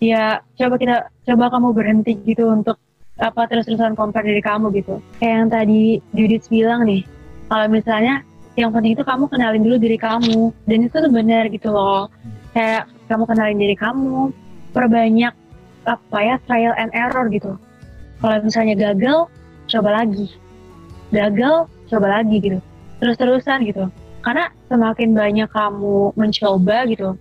ya 0.00 0.40
coba 0.56 0.74
kita, 0.80 0.96
coba 1.28 1.52
kamu 1.52 1.68
berhenti 1.76 2.16
gitu 2.24 2.48
untuk 2.48 2.80
apa 3.20 3.48
terus-terusan 3.48 3.92
compare 3.96 4.24
diri 4.24 4.40
kamu 4.40 4.72
gitu. 4.76 5.00
Kayak 5.20 5.34
yang 5.36 5.48
tadi 5.52 5.80
Judith 6.16 6.48
bilang 6.48 6.88
nih, 6.88 7.04
kalau 7.52 7.66
misalnya 7.68 8.24
yang 8.56 8.72
penting 8.72 8.96
itu 8.96 9.04
kamu 9.04 9.28
kenalin 9.28 9.60
dulu 9.60 9.76
diri 9.76 9.98
kamu, 10.00 10.52
dan 10.64 10.78
itu 10.80 10.96
tuh 10.96 11.12
benar 11.12 11.44
gitu 11.52 11.68
loh. 11.68 12.08
Kayak 12.56 12.88
kamu 13.12 13.24
kenalin 13.28 13.58
diri 13.60 13.76
kamu, 13.76 14.32
perbanyak 14.72 15.34
apa 15.84 16.18
ya 16.24 16.34
trial 16.48 16.72
and 16.80 16.90
error 16.96 17.28
gitu. 17.28 17.60
Kalau 18.24 18.36
misalnya 18.40 18.74
gagal, 18.74 19.28
coba 19.68 20.02
lagi. 20.02 20.32
Gagal, 21.12 21.68
coba 21.92 22.06
lagi 22.20 22.36
gitu 22.40 22.58
terus-terusan 23.00 23.68
gitu. 23.68 23.84
Karena 24.26 24.50
semakin 24.66 25.14
banyak 25.14 25.48
kamu 25.54 26.18
mencoba 26.18 26.82
gitu, 26.90 27.14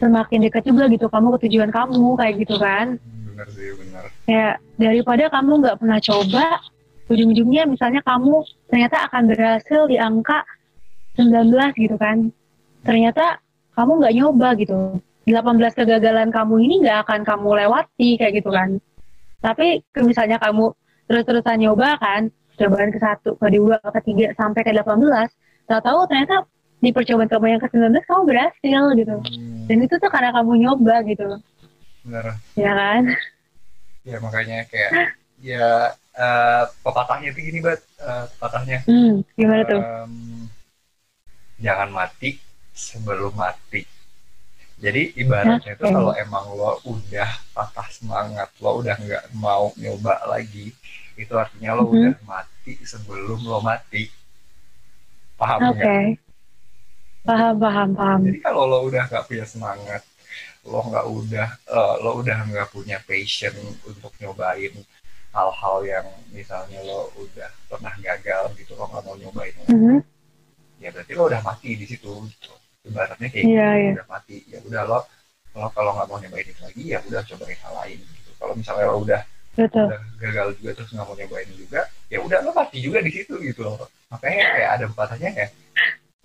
semakin 0.00 0.38
dekat 0.48 0.64
juga 0.64 0.88
gitu 0.88 1.06
kamu 1.12 1.36
ke 1.36 1.38
tujuan 1.44 1.68
kamu 1.68 2.16
kayak 2.16 2.34
gitu 2.40 2.56
kan. 2.56 2.96
bener 3.28 3.48
sih 3.52 3.68
bener 3.76 4.04
Kayak 4.24 4.54
daripada 4.80 5.24
kamu 5.28 5.52
nggak 5.60 5.76
pernah 5.76 6.00
coba, 6.00 6.46
ujung-ujungnya 7.12 7.68
misalnya 7.68 8.00
kamu 8.00 8.48
ternyata 8.72 8.96
akan 9.12 9.22
berhasil 9.28 9.80
di 9.92 10.00
angka 10.00 10.40
19 11.20 11.52
gitu 11.76 12.00
kan. 12.00 12.32
Ternyata 12.80 13.44
kamu 13.76 13.92
nggak 14.00 14.14
nyoba 14.16 14.48
gitu. 14.56 14.96
18 15.28 15.76
kegagalan 15.76 16.32
kamu 16.32 16.54
ini 16.64 16.74
nggak 16.88 16.98
akan 17.06 17.20
kamu 17.28 17.48
lewati 17.60 18.08
kayak 18.16 18.40
gitu 18.40 18.48
kan. 18.48 18.80
Tapi 19.44 19.84
ke- 19.92 20.00
misalnya 20.00 20.40
kamu 20.40 20.72
terus-terusan 21.12 21.60
nyoba 21.60 22.00
kan, 22.00 22.32
percobaan 22.56 22.88
ke 22.88 22.98
satu, 22.98 23.36
kedua, 23.36 23.76
ketiga, 24.00 24.32
sampai 24.32 24.64
ke 24.64 24.72
18, 24.72 25.28
tahu-tahu 25.72 26.00
ternyata 26.10 26.36
di 26.82 26.90
percobaan 26.96 27.30
kamu 27.30 27.46
yang 27.56 27.60
ke 27.62 27.68
19 27.72 28.04
kamu 28.10 28.22
berhasil 28.30 28.82
gitu. 29.00 29.16
Hmm, 29.22 29.66
Dan 29.70 29.78
itu 29.86 29.94
tuh 30.02 30.10
karena 30.12 30.30
kamu 30.36 30.52
nyoba 30.62 30.94
gitu, 31.06 31.26
bener 32.04 32.26
ya 32.58 32.72
kan? 32.74 33.02
ya 34.02 34.16
makanya 34.18 34.66
kayak 34.70 34.92
ya 35.42 35.94
eh, 36.14 36.64
pepatahnya 36.82 37.28
itu 37.30 37.40
gini 37.48 37.58
bat 37.62 37.80
eh, 38.02 38.24
pepatahnya 38.36 38.78
Hmm, 38.86 39.22
gimana 39.38 39.62
tuh? 39.70 39.80
em, 39.82 40.12
jangan 41.60 41.88
mati 41.94 42.30
sebelum 42.74 43.32
mati 43.36 43.86
jadi 44.82 45.14
ibaratnya 45.14 45.78
itu 45.78 45.84
Oke. 45.86 45.94
kalau 45.94 46.12
emang 46.18 46.44
lo 46.58 46.82
udah 46.82 47.30
patah 47.54 47.86
semangat 47.92 48.48
lo 48.58 48.82
udah 48.82 48.96
nggak 48.98 49.24
mau 49.38 49.70
nyoba 49.78 50.26
lagi 50.26 50.74
itu 51.14 51.32
artinya 51.38 51.78
lo 51.78 51.84
Mhm. 51.86 51.94
udah 52.02 52.14
mati 52.26 52.72
sebelum 52.82 53.40
lo 53.46 53.58
mati 53.62 54.10
paham 55.42 55.60
Oke. 55.70 55.74
nggak 55.74 55.90
Paham, 57.26 57.54
paham, 57.62 57.88
paham. 57.98 58.20
jadi 58.26 58.38
kalau 58.46 58.62
lo 58.70 58.78
udah 58.86 59.02
nggak 59.10 59.24
punya 59.30 59.46
semangat 59.46 60.02
lo 60.66 60.78
nggak 60.90 61.06
udah 61.18 61.48
eh, 61.78 61.94
lo 62.02 62.10
udah 62.22 62.38
nggak 62.50 62.68
punya 62.74 62.98
passion 63.08 63.54
untuk 63.90 64.12
nyobain 64.22 64.74
hal-hal 65.34 65.76
yang 65.92 66.06
misalnya 66.30 66.78
lo 66.86 67.10
udah 67.18 67.50
pernah 67.70 67.94
gagal 67.98 68.44
gitu 68.58 68.72
lo 68.78 68.86
nggak 68.90 69.02
mau 69.06 69.16
nyobain 69.18 69.54
Mhm. 69.70 69.98
ya 70.82 70.88
berarti 70.94 71.12
lo 71.18 71.24
udah 71.30 71.40
mati 71.46 71.70
di 71.78 71.86
situ 71.86 72.10
gitu. 72.30 72.52
ibaratnya 72.90 73.28
kayak 73.30 73.46
Iya, 73.46 73.68
gitu, 73.70 73.78
iya. 73.82 73.92
udah 73.98 74.06
mati 74.10 74.36
ya 74.50 74.58
udah 74.66 74.82
lo 74.90 74.98
lo 75.58 75.68
kalau 75.76 75.90
nggak 75.96 76.06
mau 76.10 76.18
nyobain 76.22 76.46
itu 76.48 76.60
lagi 76.62 76.82
ya 76.90 76.98
udah 77.06 77.20
cobain 77.22 77.58
hal 77.62 77.74
lain 77.82 77.98
gitu 78.02 78.30
kalau 78.40 78.52
misalnya 78.58 78.84
lo 78.90 78.96
udah 79.06 79.20
betul 79.56 79.86
udah 79.90 80.00
gagal 80.22 80.48
juga 80.58 80.70
terus 80.78 80.90
nggak 80.94 81.06
mau 81.06 81.16
nyobain 81.18 81.50
juga 81.54 81.80
ya 82.10 82.18
udah 82.26 82.38
lo 82.42 82.50
mati 82.54 82.78
juga 82.82 82.98
di 83.04 83.10
situ 83.14 83.34
gitu 83.38 83.60
loh 83.66 83.86
makanya 84.12 84.44
kayak 84.52 84.70
ada 84.76 84.84
pepatahnya 84.92 85.30
ya 85.32 85.48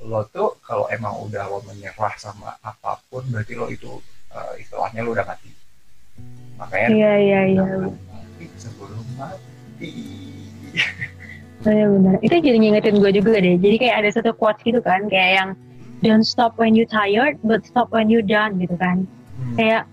lo 0.05 0.21
tuh 0.29 0.53
kalau 0.61 0.85
emang 0.93 1.25
udah 1.25 1.49
lo 1.49 1.57
menyerah 1.65 2.13
sama 2.21 2.53
apa 2.61 3.01
pun 3.09 3.25
berarti 3.33 3.57
lo 3.57 3.65
itu 3.65 3.97
eh, 4.29 4.61
istilahnya 4.61 5.01
lo 5.01 5.09
udah 5.17 5.25
mati. 5.25 5.49
Makanya 6.61 6.88
iya 6.93 7.13
iya 7.17 7.39
iya. 7.57 7.63
mati 7.89 8.45
sebelum 8.61 9.05
mati. 9.17 9.91
Benar-benar 11.65 12.21
itu 12.21 12.35
jadi 12.38 12.57
ngingetin 12.61 13.01
gue 13.01 13.11
juga 13.17 13.41
deh. 13.41 13.57
Jadi 13.57 13.75
kayak 13.81 13.95
ada 14.05 14.09
satu 14.13 14.31
quotes 14.38 14.61
gitu 14.61 14.77
kan 14.85 15.09
kayak 15.09 15.31
yang 15.33 15.49
don't 16.05 16.21
stop 16.29 16.53
when 16.61 16.77
you 16.77 16.85
tired 16.85 17.41
but 17.41 17.65
stop 17.65 17.89
when 17.89 18.05
you 18.05 18.21
done 18.21 18.61
gitu 18.61 18.77
kan. 18.77 19.09
Hmm, 19.41 19.55
kayak 19.57 19.83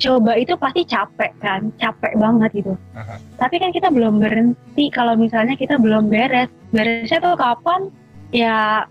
coba 0.00 0.32
itu 0.34 0.56
pasti 0.56 0.82
capek 0.82 1.32
kan 1.38 1.68
capek 1.76 2.16
banget 2.16 2.50
gitu. 2.56 2.72
Aha. 2.96 3.20
tapi 3.36 3.60
kan 3.60 3.68
kita 3.68 3.92
belum 3.92 4.16
berhenti 4.16 4.88
kalau 4.88 5.12
misalnya 5.14 5.54
kita 5.54 5.76
belum 5.76 6.08
beres. 6.08 6.48
Beresnya 6.72 7.20
tuh 7.20 7.36
kapan? 7.36 7.92
Ya 8.32 8.88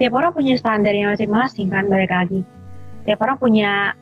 tiap 0.00 0.16
orang 0.16 0.32
punya 0.32 0.56
standarnya 0.56 1.12
masing-masing 1.12 1.68
kan 1.68 1.84
balik 1.86 2.08
lagi. 2.08 2.40
Tiap 3.04 3.20
orang 3.20 3.36
punya 3.36 3.92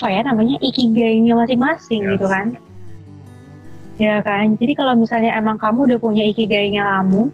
apa 0.00 0.06
ya 0.08 0.20
namanya 0.24 0.56
ikigai-nya 0.58 1.34
masing-masing 1.36 2.02
Yes. 2.02 2.10
gitu 2.18 2.26
kan. 2.26 2.46
Ya 4.00 4.18
kan 4.24 4.56
jadi 4.56 4.72
kalau 4.74 4.96
misalnya 4.96 5.36
emang 5.36 5.60
kamu 5.60 5.94
udah 5.94 5.98
punya 6.00 6.24
ikigai-nya 6.26 6.82
kamu 7.00 7.28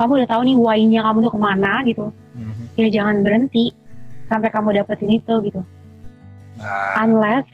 kamu 0.00 0.10
udah 0.16 0.28
tahu 0.32 0.42
nih 0.48 0.56
why-nya 0.56 1.00
kamu 1.04 1.18
tuh 1.28 1.32
ke 1.36 1.40
mana 1.40 1.72
gitu 1.84 2.08
Mhm. 2.32 2.62
ya 2.80 2.86
jangan 2.88 3.20
berhenti 3.20 3.68
sampai 4.32 4.48
kamu 4.48 4.80
dapetin 4.80 5.10
itu 5.12 5.34
gitu. 5.44 5.60
Nah. 6.56 7.04
Unless 7.04 7.44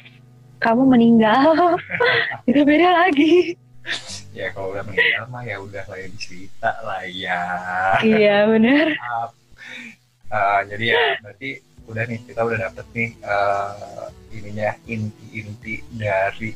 kamu 0.59 0.83
meninggal. 0.89 1.77
Itu 2.49 2.61
beda 2.65 2.89
lagi. 3.07 3.57
Ya 4.37 4.53
kalau 4.53 4.75
udah 4.75 4.85
meninggal 4.85 5.25
mah 5.33 5.43
ya 5.47 5.57
udah 5.63 5.85
lain 5.89 6.13
cerita 6.19 6.77
lah 6.85 7.07
ya. 7.09 7.43
Iya 8.03 8.51
bener. 8.51 8.97
Maaf. 8.99 9.31
Eh, 10.27 10.61
jadi 10.75 10.85
ya 10.91 10.99
berarti 11.23 11.51
udah 11.87 12.03
nih 12.11 12.19
kita 12.27 12.41
udah 12.43 12.59
dapet 12.67 12.87
nih 12.93 13.11
eh, 13.23 14.07
ininya 14.35 14.71
inti-inti 14.91 15.75
dari 15.95 16.51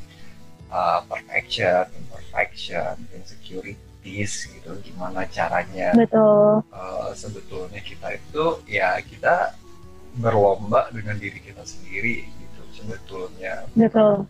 eh, 0.69 1.01
perfection, 1.07 1.85
imperfection, 1.95 2.95
insecurities 3.15 4.51
gitu. 4.51 4.75
Gimana 4.83 5.25
caranya 5.31 5.95
betul. 5.95 6.67
eh, 6.67 7.11
sebetulnya 7.15 7.81
kita 7.81 8.19
itu 8.19 8.45
ya 8.67 8.99
kita 9.07 9.55
berlomba 10.19 10.91
dengan 10.91 11.15
diri 11.15 11.39
kita 11.39 11.63
sendiri 11.63 12.27
sebetulnya 12.81 13.55
betul 13.77 14.25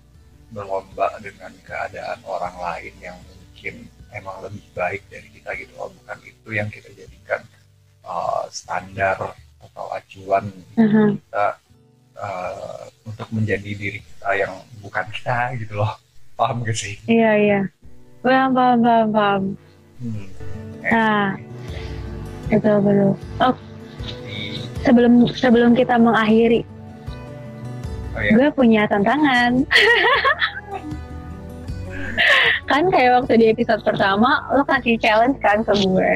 berlomba 0.51 1.07
dengan 1.23 1.55
keadaan 1.63 2.19
orang 2.27 2.55
lain 2.59 2.95
yang 2.99 3.17
mungkin 3.23 3.87
emang 4.11 4.43
lebih 4.43 4.67
baik 4.75 5.07
dari 5.07 5.29
kita 5.31 5.55
gitu 5.55 5.73
loh 5.79 5.95
bukan 5.95 6.19
itu 6.27 6.49
yang 6.51 6.67
kita 6.67 6.91
jadikan 6.91 7.41
uh, 8.03 8.43
standar 8.51 9.15
atau 9.63 9.87
acuan 9.95 10.51
Mhm. 10.75 11.23
kita 11.23 11.47
uh, 12.19 12.83
untuk 13.07 13.29
menjadi 13.31 13.71
diri 13.71 14.01
kita 14.03 14.31
yang 14.35 14.53
bukan 14.83 15.07
kita 15.15 15.55
gitu 15.55 15.79
loh 15.79 15.95
paham 16.41 16.67
gak 16.67 16.75
sih? 16.75 16.99
Iya 17.07 17.33
iya. 17.39 17.61
Paham 18.21 18.51
paham 18.53 18.79
paham 18.83 19.09
paham. 19.13 19.43
Hmm. 20.01 20.27
Nah, 20.81 21.37
betul 22.49 22.77
betul. 22.81 23.13
Oh 23.39 23.55
sebelum 24.83 25.29
sebelum 25.37 25.71
kita 25.77 26.01
mengakhiri, 26.01 26.65
oh 28.17 28.21
ya, 28.21 28.31
gue 28.35 28.49
punya 28.55 28.83
tantangan. 28.91 29.65
kan 32.71 32.87
kayak 32.91 33.23
waktu 33.23 33.33
di 33.39 33.47
episode 33.51 33.83
pertama 33.83 34.47
lo 34.55 34.63
kasih 34.67 34.95
challenge 35.01 35.39
kan 35.43 35.63
ke 35.67 35.73
gue. 35.75 36.15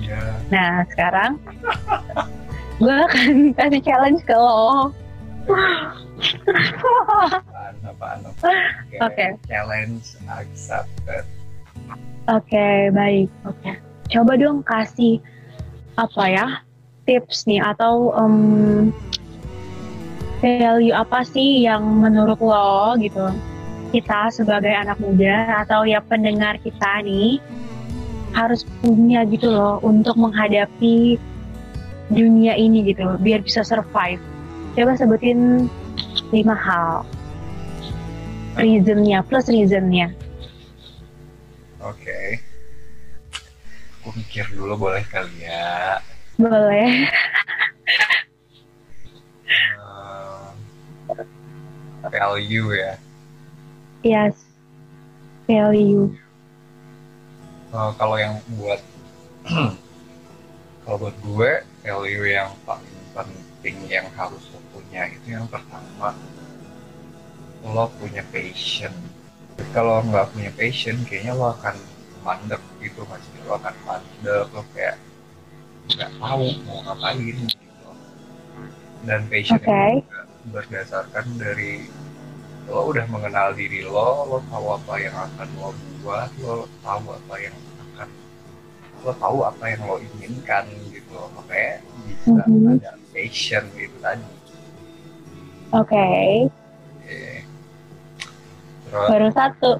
iya. 0.00 0.20
Nah 0.48 0.86
sekarang 0.92 1.36
gue 2.82 2.96
akan 3.10 3.52
kasih 3.56 3.82
challenge 3.82 4.20
ke 4.24 4.36
lo. 4.36 4.92
Apaan, 6.48 7.76
apaan, 7.84 8.18
apaan. 8.24 8.58
Oke. 9.04 9.26
Challenge 9.44 10.04
accepted. 10.32 11.24
Oke, 12.32 12.88
baik. 12.96 13.28
Oke. 13.44 13.76
Coba 14.08 14.32
dong 14.40 14.64
kasih 14.64 15.20
apa 16.00 16.24
ya 16.26 16.46
tips 17.04 17.44
nih 17.44 17.60
atau 17.60 18.16
em, 18.16 18.88
value 20.44 20.92
apa 20.92 21.24
sih 21.24 21.64
yang 21.64 21.80
menurut 22.04 22.36
lo 22.36 22.92
gitu 23.00 23.32
kita 23.96 24.28
sebagai 24.28 24.76
anak 24.76 25.00
muda 25.00 25.64
atau 25.64 25.88
ya 25.88 26.04
pendengar 26.04 26.60
kita 26.60 27.00
nih 27.00 27.40
harus 28.36 28.68
punya 28.84 29.24
gitu 29.24 29.48
loh 29.48 29.80
untuk 29.80 30.20
menghadapi 30.20 31.16
dunia 32.12 32.58
ini 32.60 32.92
gitu 32.92 33.16
biar 33.22 33.40
bisa 33.40 33.64
survive. 33.64 34.20
Coba 34.74 34.98
sebutin 34.98 35.70
lima 36.34 36.52
hal 36.58 37.06
reasonnya 38.58 39.22
plus 39.24 39.46
reasonnya. 39.48 40.12
Oke. 41.80 42.42
Aku 44.02 44.12
mikir 44.18 44.44
dulu 44.52 44.90
boleh 44.90 45.06
kali 45.08 45.46
ya. 45.48 46.02
Boleh. 46.36 47.08
value 52.12 52.68
ya. 52.76 52.94
Yes. 54.04 54.36
Value. 55.48 56.12
Eh, 57.74 57.90
kalau 57.98 58.16
yang 58.20 58.38
buat 58.54 58.80
kalau 60.84 60.96
buat 61.00 61.16
gue 61.24 61.50
value 61.82 62.26
yang 62.30 62.52
paling 62.62 62.96
penting 63.16 63.76
yang 63.88 64.06
harus 64.14 64.40
lo 64.52 64.60
punya 64.70 65.08
itu 65.08 65.34
yang 65.34 65.48
pertama 65.48 66.12
lo 67.64 67.88
punya 67.96 68.20
passion. 68.28 68.92
Kalau 69.72 70.04
nggak 70.04 70.36
punya 70.36 70.52
passion, 70.52 71.00
kayaknya 71.08 71.32
lo 71.32 71.56
akan 71.56 71.74
mandek 72.20 72.60
gitu 72.84 73.00
masih 73.08 73.32
lo 73.48 73.56
akan 73.56 73.74
mandek 73.88 74.46
lo 74.52 74.62
kayak 74.76 75.00
nggak 75.88 76.10
tahu 76.20 76.46
mau 76.68 76.78
ngapain 76.84 77.16
gitu. 77.24 77.44
Dan 79.08 79.20
passion 79.32 79.60
itu 79.64 80.04
juga 80.04 80.20
berdasarkan 80.52 81.26
dari 81.40 81.88
lo 82.64 82.88
udah 82.88 83.04
mengenal 83.12 83.52
diri 83.52 83.84
lo, 83.84 84.24
lo 84.24 84.38
tahu 84.48 84.66
apa 84.76 84.94
yang 84.96 85.12
akan 85.12 85.48
lo 85.60 85.70
buat, 86.00 86.32
lo 86.40 86.64
tahu 86.80 87.04
apa 87.12 87.34
yang 87.36 87.56
akan 87.92 88.08
lo 89.04 89.12
tahu 89.20 89.38
apa 89.44 89.64
yang 89.68 89.80
lo 89.84 89.96
inginkan 90.00 90.64
gitu 90.88 91.12
loh. 91.12 91.28
makanya 91.36 91.84
bisa 92.08 92.32
Mhm. 92.48 92.80
ada 92.80 92.92
passion 93.12 93.64
itu 93.76 93.96
tadi. 94.00 94.24
Oke. 95.76 96.08
Oke. 96.48 97.24
Terus 98.88 99.08
Baru 99.10 99.28
satu. 99.34 99.70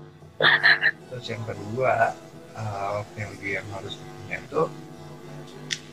Terus 1.08 1.26
yang 1.30 1.44
kedua, 1.46 2.12
uh, 2.58 3.00
value 3.14 3.56
yang 3.56 3.66
harus 3.72 3.96
punya 3.96 4.42
itu 4.42 4.62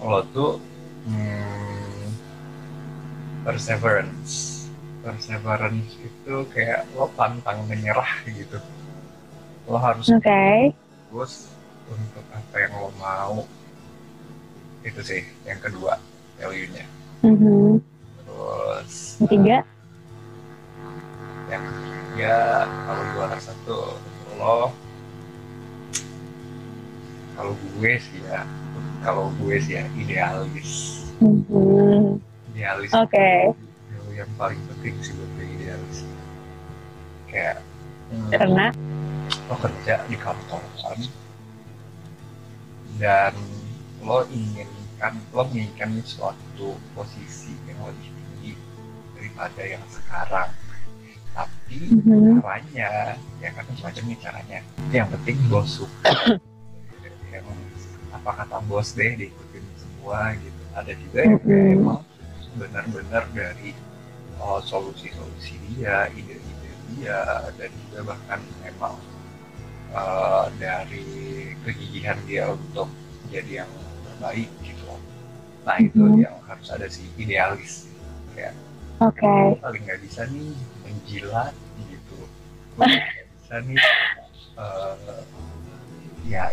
lo 0.02 0.20
tuh 0.34 0.58
hmm, 1.06 2.10
perseverance. 3.46 4.51
Perseverance 5.02 5.98
itu 5.98 6.34
kayak 6.54 6.86
lo 6.94 7.10
pantang 7.18 7.66
menyerah 7.66 8.22
gitu. 8.30 8.62
Lo 9.66 9.82
harus 9.82 10.14
Oke. 10.14 10.74
terus 11.10 11.50
untuk 11.90 12.22
apa 12.30 12.56
yang 12.62 12.74
lo 12.78 12.90
mau. 13.02 13.42
Itu 14.86 15.02
sih 15.02 15.26
yang 15.42 15.58
kedua 15.58 15.98
value-nya. 16.38 16.86
Mhm. 17.26 17.82
Terus 18.22 18.92
Yang 19.18 19.26
Ketiga. 19.26 19.58
yang 21.50 21.64
ketiga 21.68 22.38
kalau 22.86 23.04
juara 23.10 23.36
satu 23.42 23.98
lo 24.40 24.72
kalau 27.36 27.52
gue 27.58 27.92
sih 27.98 28.22
ya 28.24 28.46
kalau 29.02 29.34
gue 29.36 29.58
sih 29.60 29.76
ya 29.76 29.84
idealis 29.98 30.72
Mhm. 31.20 32.22
idealis 32.54 32.94
Oke. 32.94 33.52
itu 33.52 33.71
yang 34.14 34.30
paling 34.36 34.60
penting 34.68 34.96
sih 35.00 35.14
buat 35.16 35.30
gue 35.36 35.48
idealis 35.48 36.00
kayak 37.28 37.58
hmm, 38.12 38.30
Karena. 38.30 38.66
lo 39.48 39.56
kerja 39.58 39.96
di 40.06 40.16
kantor 40.16 40.64
kan 40.80 41.00
dan 42.98 43.34
lo 44.04 44.28
inginkan 44.28 45.14
lo 45.32 45.48
menginginkan 45.48 46.02
suatu 46.04 46.76
posisi 46.94 47.56
yang 47.66 47.80
lebih 47.82 48.10
tinggi 48.12 48.54
daripada 49.16 49.62
yang 49.64 49.84
sekarang 49.88 50.50
tapi 51.32 51.78
Mhm. 51.88 52.44
caranya 52.44 53.16
ya 53.40 53.50
kan 53.56 53.64
macam 53.64 54.04
nih 54.04 54.20
caranya 54.20 54.60
yang 54.92 55.08
penting 55.08 55.40
bos 55.48 55.80
suka 55.80 56.12
yang 57.34 57.48
apa 58.12 58.44
kata 58.44 58.60
bos 58.68 58.92
deh 58.92 59.16
diikutin 59.16 59.64
semua 59.80 60.36
gitu 60.36 60.62
ada 60.76 60.92
juga 60.92 61.20
yang 61.24 61.40
kayak 61.40 61.64
Mhm. 61.64 61.76
emang 61.80 62.02
benar-benar 62.52 63.24
dari 63.32 63.72
oh, 64.38 64.62
solusi-solusi 64.62 65.58
dia 65.74 66.08
ide-ide 66.10 66.70
dia 66.94 67.20
dan 67.56 67.72
juga 67.84 68.14
bahkan 68.14 68.40
emang 68.64 68.96
eh, 69.92 70.46
dari 70.56 71.06
kegigihan 71.62 72.16
dia 72.24 72.48
untuk 72.48 72.88
jadi 73.28 73.64
yang 73.64 73.72
terbaik 74.06 74.50
gitu 74.62 74.88
nah 75.62 75.78
itu 75.78 76.00
Mhm. 76.00 76.24
yang 76.24 76.36
harus 76.46 76.68
ada 76.70 76.88
si 76.88 77.04
idealis 77.16 77.92
kayak 78.34 78.56
Oke. 79.02 79.26
Gue 79.26 79.58
paling 79.58 79.82
nggak 79.82 80.02
bisa 80.06 80.22
nih 80.30 80.54
menjilat 80.86 81.54
gitu 81.90 82.20
nggak 82.78 83.02
bisa 83.42 83.56
nih 83.66 83.78
eh, 84.56 84.96
ya 86.24 86.46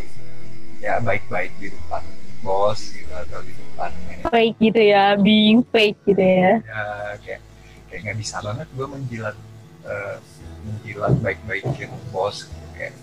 ya 0.78 0.96
baik-baik 0.98 1.52
di 1.58 1.68
depan 1.68 2.00
bos 2.40 2.80
gitu 2.88 3.10
atau 3.10 3.42
di 3.42 3.52
depan 3.52 3.90
manajer 4.06 4.30
Fake 4.30 4.56
gitu 4.58 4.80
ya, 4.80 5.04
being 5.14 5.60
fake 5.68 5.98
gitu 6.06 6.22
ya. 6.22 6.62
ya 6.62 6.82
kayak 7.20 7.40
kayak 7.98 8.14
nggak 8.14 8.18
bisa 8.22 8.38
banget 8.38 8.70
gue 8.70 8.86
menjilat 8.86 9.36
eh, 9.82 10.16
menjilat 10.62 11.14
baik-baikin 11.18 11.90
bos 12.14 12.46
kayak 12.78 12.94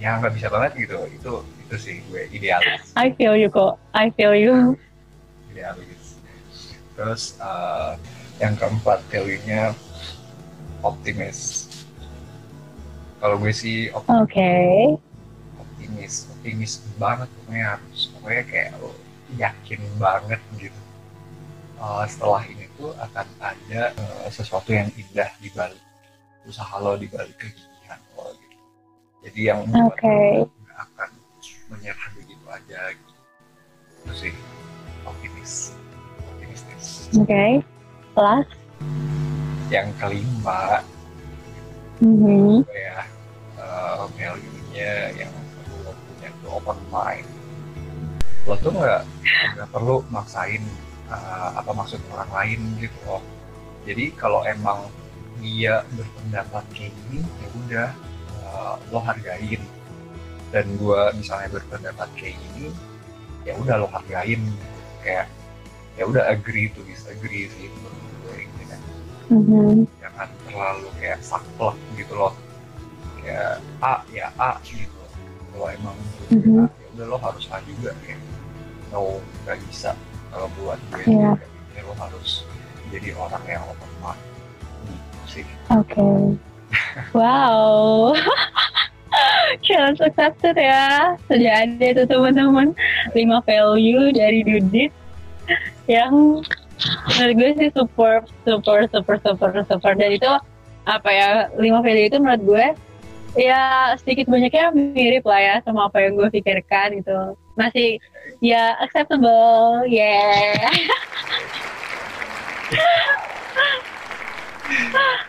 ya 0.00 0.16
nggak 0.16 0.32
bisa 0.32 0.48
banget 0.48 0.72
gitu. 0.80 0.96
Itu 1.12 1.32
itu 1.60 1.76
sih 1.76 1.96
gue 2.08 2.24
idealis 2.32 2.88
I 2.96 3.12
feel 3.12 3.36
you 3.36 3.52
kok, 3.52 3.76
I 3.92 4.08
feel 4.16 4.32
you. 4.32 4.80
idealis 5.52 6.16
terus 6.96 7.36
eh, 7.36 7.92
yang 8.40 8.56
keempat 8.56 9.04
value-nya 9.12 9.76
optimis. 10.80 11.68
Kalau 13.20 13.36
gue 13.36 13.52
sih 13.52 13.92
op- 13.92 14.08
Oke. 14.08 14.48
optimis. 15.60 16.32
Optimis 16.32 16.72
banget 16.96 17.28
pokoknya. 17.28 17.76
Harus 17.76 18.02
pokoknya 18.16 18.42
kayak 18.48 18.70
yakin 19.36 19.80
banget 20.00 20.40
gitu 20.56 20.80
Eh, 21.76 22.04
setelah 22.08 22.40
ini 22.48 22.64
tuh 22.80 22.88
akan 22.96 23.26
ada 23.36 23.92
eh, 23.92 24.28
sesuatu 24.32 24.72
yang 24.72 24.88
indah 24.96 25.28
di 25.36 25.52
balik 25.52 25.76
usaha 26.48 26.72
lo 26.80 26.96
di 26.96 27.04
balik 27.04 27.36
kegigihan 27.36 28.00
lo 28.16 28.32
gitu 28.32 28.56
jadi 29.20 29.40
yang 29.52 29.58
membuat 29.68 29.92
Oke. 29.92 30.16
lo 30.40 30.48
nggak 30.64 30.78
akan 30.88 31.10
menyerah 31.68 32.08
begitu 32.16 32.44
aja 32.48 32.80
gitu 32.96 33.12
itu 33.92 34.12
sih 34.16 34.32
optimis 35.04 35.52
optimistis 36.32 37.12
Oke. 37.12 37.60
Plus. 38.16 38.48
yang 39.68 39.92
kelima 40.00 40.80
Mhm. 42.00 42.64
gue 42.64 42.72
ya 42.72 43.04
eh, 43.60 44.00
value-nya 44.16 44.92
yang 45.12 45.32
perlu 45.60 45.92
punya 45.92 46.28
tuh 46.40 46.50
open 46.56 46.78
mind 46.88 47.28
lo 48.48 48.56
tuh 48.56 48.72
nggak 48.72 49.02
nggak 49.60 49.68
perlu 49.68 50.00
maksain 50.08 50.64
eh, 51.10 51.50
apa 51.54 51.70
maksud 51.70 52.00
orang 52.12 52.30
lain 52.32 52.60
gitu 52.80 52.98
loh. 53.06 53.22
Jadi 53.86 54.10
kalau 54.18 54.42
emang 54.42 54.90
dia 55.38 55.84
berpendapat 55.94 56.64
kayak 56.74 56.92
gini 57.06 57.20
ya 57.22 57.48
udah 57.54 57.88
eh, 58.46 58.74
lo 58.90 58.98
hargain. 59.02 59.62
Dan 60.54 60.78
gue 60.78 61.00
misalnya 61.18 61.50
berpendapat 61.52 62.08
kayak 62.14 62.36
gini 62.38 62.70
ya 63.46 63.54
udah 63.58 63.82
lo 63.82 63.88
hargain. 63.90 64.42
Kayak 65.02 65.26
ya 65.96 66.04
udah 66.04 66.28
agree 66.28 66.68
to 66.74 66.82
disagree 66.84 67.48
sih 67.48 67.70
menurut 67.72 68.02
gue 68.26 68.34
gitu 68.44 68.62
kan. 68.68 68.80
Mhm. 69.26 69.90
jangan 69.98 70.28
terlalu 70.46 70.88
kayak 71.02 71.18
saklek 71.18 71.74
gitu 71.98 72.14
loh. 72.14 72.32
Kayak 73.22 73.58
A 73.82 73.94
ya 74.14 74.30
A 74.38 74.54
gitu. 74.62 75.02
Kalau 75.50 75.66
emang 75.72 75.96
Mhm. 76.30 76.62
A, 76.62 76.64
ya 76.68 76.86
udah 76.94 77.06
lo 77.10 77.16
harus 77.18 77.44
A 77.50 77.58
juga 77.64 77.90
kayak 78.02 78.20
no 78.94 79.18
nggak 79.42 79.58
bisa 79.66 79.94
kalau 80.36 80.52
buat 80.60 80.76
gue 80.92 81.16
Iya. 81.16 81.32
ya 81.72 81.80
lo 81.88 81.96
harus 81.96 82.44
jadi 82.92 83.16
orang 83.16 83.40
yang 83.48 83.64
open 83.64 83.92
mind 84.04 84.20
sih 85.24 85.48
Oke. 85.72 86.36
Wow. 87.16 88.12
Challenge 89.66 89.98
accepted 90.04 90.54
ya. 90.54 91.16
Sudah 91.26 91.52
ada 91.64 91.86
itu 91.88 92.02
teman-teman. 92.04 92.76
5 93.16 93.48
value 93.48 94.12
dari 94.12 94.44
Dudit 94.44 94.92
yang 95.88 96.44
menurut 97.16 97.34
gue 97.34 97.50
sih 97.58 97.70
super, 97.74 98.22
super, 98.44 98.86
super, 98.92 99.16
super, 99.18 99.50
super. 99.66 99.92
Dan 99.98 100.10
itu 100.14 100.30
apa 100.86 101.08
ya, 101.10 101.28
5 101.54 101.82
value 101.82 102.06
itu 102.12 102.16
menurut 102.20 102.42
gue 102.44 102.66
ya 103.36 103.92
sedikit 104.00 104.30
banyaknya 104.30 104.70
mirip 104.72 105.24
lah 105.26 105.40
ya 105.40 105.54
sama 105.66 105.88
apa 105.90 106.02
yang 106.06 106.14
gue 106.14 106.28
pikirkan 106.30 107.00
gitu. 107.02 107.34
Masih 107.56 107.96
ya 108.38 108.76
acceptable, 108.78 109.84
yeah. 109.88 110.68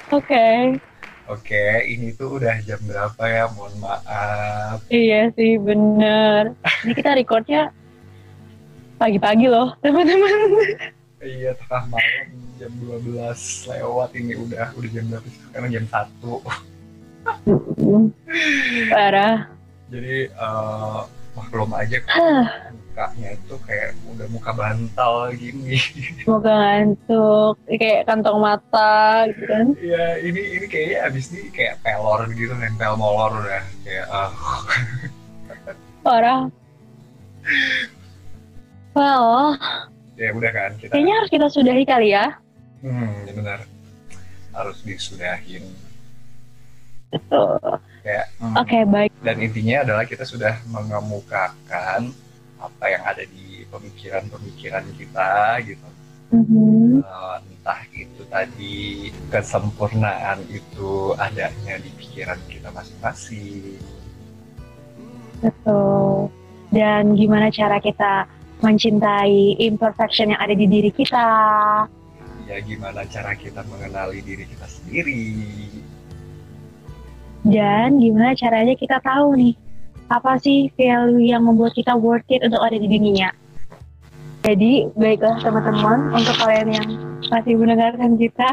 Oke. 0.08 0.80
oke 1.28 1.64
ini 1.84 2.16
tuh 2.16 2.40
udah 2.40 2.56
jam 2.64 2.80
berapa 2.88 3.20
ya 3.28 3.44
mohon 3.52 3.76
maaf 3.84 4.80
Iya 4.88 5.28
sih 5.36 5.60
bener. 5.60 6.56
Ini 6.88 6.94
kita 6.96 7.12
recordnya 7.14 7.70
pagi-pagi 8.98 9.52
loh 9.52 9.76
teman-teman. 9.84 10.32
iya 11.20 11.52
tengah 11.60 11.84
malam 11.92 12.28
jam 12.58 12.72
12 12.82 13.14
lewat 13.68 14.10
ini 14.16 14.34
udah 14.38 14.72
udah 14.74 14.90
jam 14.90 15.06
berapa 15.12 15.28
sih? 15.28 15.42
sekarang 15.44 15.70
jam 15.70 15.86
1 15.86 16.24
Parah. 18.88 19.38
jadi 19.92 20.30
eh, 20.32 21.00
maklum 21.38 21.70
aja 21.78 22.02
mukanya 22.98 23.30
itu 23.38 23.56
kayak 23.62 23.94
udah 24.10 24.28
muka 24.34 24.52
bantal 24.58 25.30
gini 25.38 25.78
Semoga 26.26 26.50
ngantuk. 26.50 27.54
Kayak 27.70 28.10
kantong 28.10 28.42
mata 28.42 29.30
gitu 29.30 29.44
kan. 29.46 29.66
Iya, 29.78 30.06
ini 30.26 30.42
ini 30.58 30.66
kayaknya 30.66 30.98
abis 31.06 31.30
ini 31.30 31.54
kayak 31.54 31.78
pelor 31.86 32.26
gitu, 32.34 32.58
nempel 32.58 32.98
molor 32.98 33.38
udah 33.38 33.62
kayak 33.86 34.06
ah 34.10 34.34
Parah. 36.02 36.50
Well, 38.98 39.54
ya 40.18 40.34
udah 40.34 40.52
kan 40.52 40.72
kita. 40.82 40.90
kayaknya 40.90 41.14
harus 41.22 41.30
kita 41.30 41.48
sudahi 41.54 41.84
kali 41.86 42.18
ya. 42.18 42.34
Hmm, 42.82 43.30
ya 43.30 43.34
benar. 43.38 43.60
Harus 44.58 44.82
disudahin. 44.82 45.70
Betul. 47.14 47.62
Kayak. 48.08 48.28
hmm, 48.39 48.55
Oke, 48.55 48.80
baik. 48.88 49.12
Dan 49.20 49.36
intinya 49.43 49.76
adalah 49.84 50.03
kita 50.08 50.24
sudah 50.24 50.64
mengemukakan 50.72 52.16
apa 52.55 52.86
yang 52.88 53.03
ada 53.03 53.28
di 53.28 53.68
pemikiran-pemikiran 53.68 54.88
kita 54.95 55.60
gitu. 55.68 55.88
Mhm. 56.32 57.03
Eh, 57.03 57.38
entah 57.51 57.82
itu 57.91 58.24
tadi 58.32 59.12
kesempurnaan 59.28 60.39
itu 60.47 61.12
adanya 61.20 61.76
di 61.84 61.91
pikiran 61.99 62.39
kita 62.47 62.72
masing-masing. 62.72 63.76
Betul. 65.43 66.32
Dan 66.72 67.12
gimana 67.20 67.51
cara 67.51 67.84
kita 67.84 68.24
mencintai 68.64 69.60
imperfection 69.68 70.32
yang 70.32 70.39
ada 70.39 70.55
di 70.55 70.64
diri 70.64 70.91
kita. 70.95 71.28
Ya 72.47 72.58
gimana 72.64 73.03
cara 73.12 73.36
kita 73.36 73.68
mengenali 73.68 74.24
diri 74.24 74.47
kita 74.47 74.64
sendiri. 74.64 75.28
Dan 77.48 78.04
gimana 78.04 78.36
caranya 78.36 78.76
kita 78.76 79.00
tahu 79.00 79.39
nih, 79.39 79.56
apa 80.12 80.36
sih 80.39 80.68
value 80.76 81.32
yang 81.32 81.48
membuat 81.48 81.76
kita 81.76 81.95
worth 81.95 82.28
it 82.28 82.43
untuk 82.43 82.60
ada 82.60 82.76
di 82.76 82.88
dunia. 82.91 83.32
Jadi, 84.43 84.91
baiklah 84.95 85.39
teman-teman, 85.39 86.12
untuk 86.12 86.36
kalian 86.39 86.68
yang 86.76 86.88
masih 87.32 87.56
mendengarkan 87.56 88.20
kita, 88.20 88.48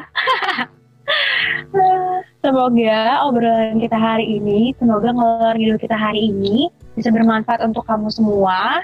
semoga 2.42 3.26
obrolan 3.26 3.82
kita 3.82 3.98
hari 3.98 4.38
ini, 4.38 4.74
semoga 4.78 5.10
ngelor 5.10 5.54
ngidul 5.58 5.78
kita 5.78 5.98
hari 5.98 6.30
ini 6.30 6.70
bisa 6.94 7.10
bermanfaat 7.10 7.62
untuk 7.66 7.82
kamu 7.86 8.10
semua. 8.10 8.82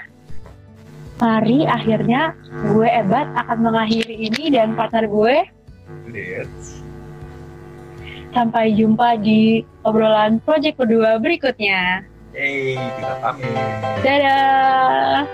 Mari 1.21 1.69
akhirnya 1.69 2.33
gue 2.73 2.89
Ebat 2.89 3.29
akan 3.37 3.61
mengakhiri 3.61 4.25
ini 4.25 4.49
dan 4.49 4.73
partner 4.73 5.05
gue 5.05 5.45
That's 6.09 6.81
Sampai 8.31 8.71
jumpa 8.79 9.19
di 9.19 9.59
obrolan 9.83 10.39
project 10.43 10.79
kedua 10.79 11.19
berikutnya. 11.19 12.07
Yeay, 12.31 12.79
kita 12.79 13.15
pamit. 13.19 13.55
Dadah! 14.07 15.27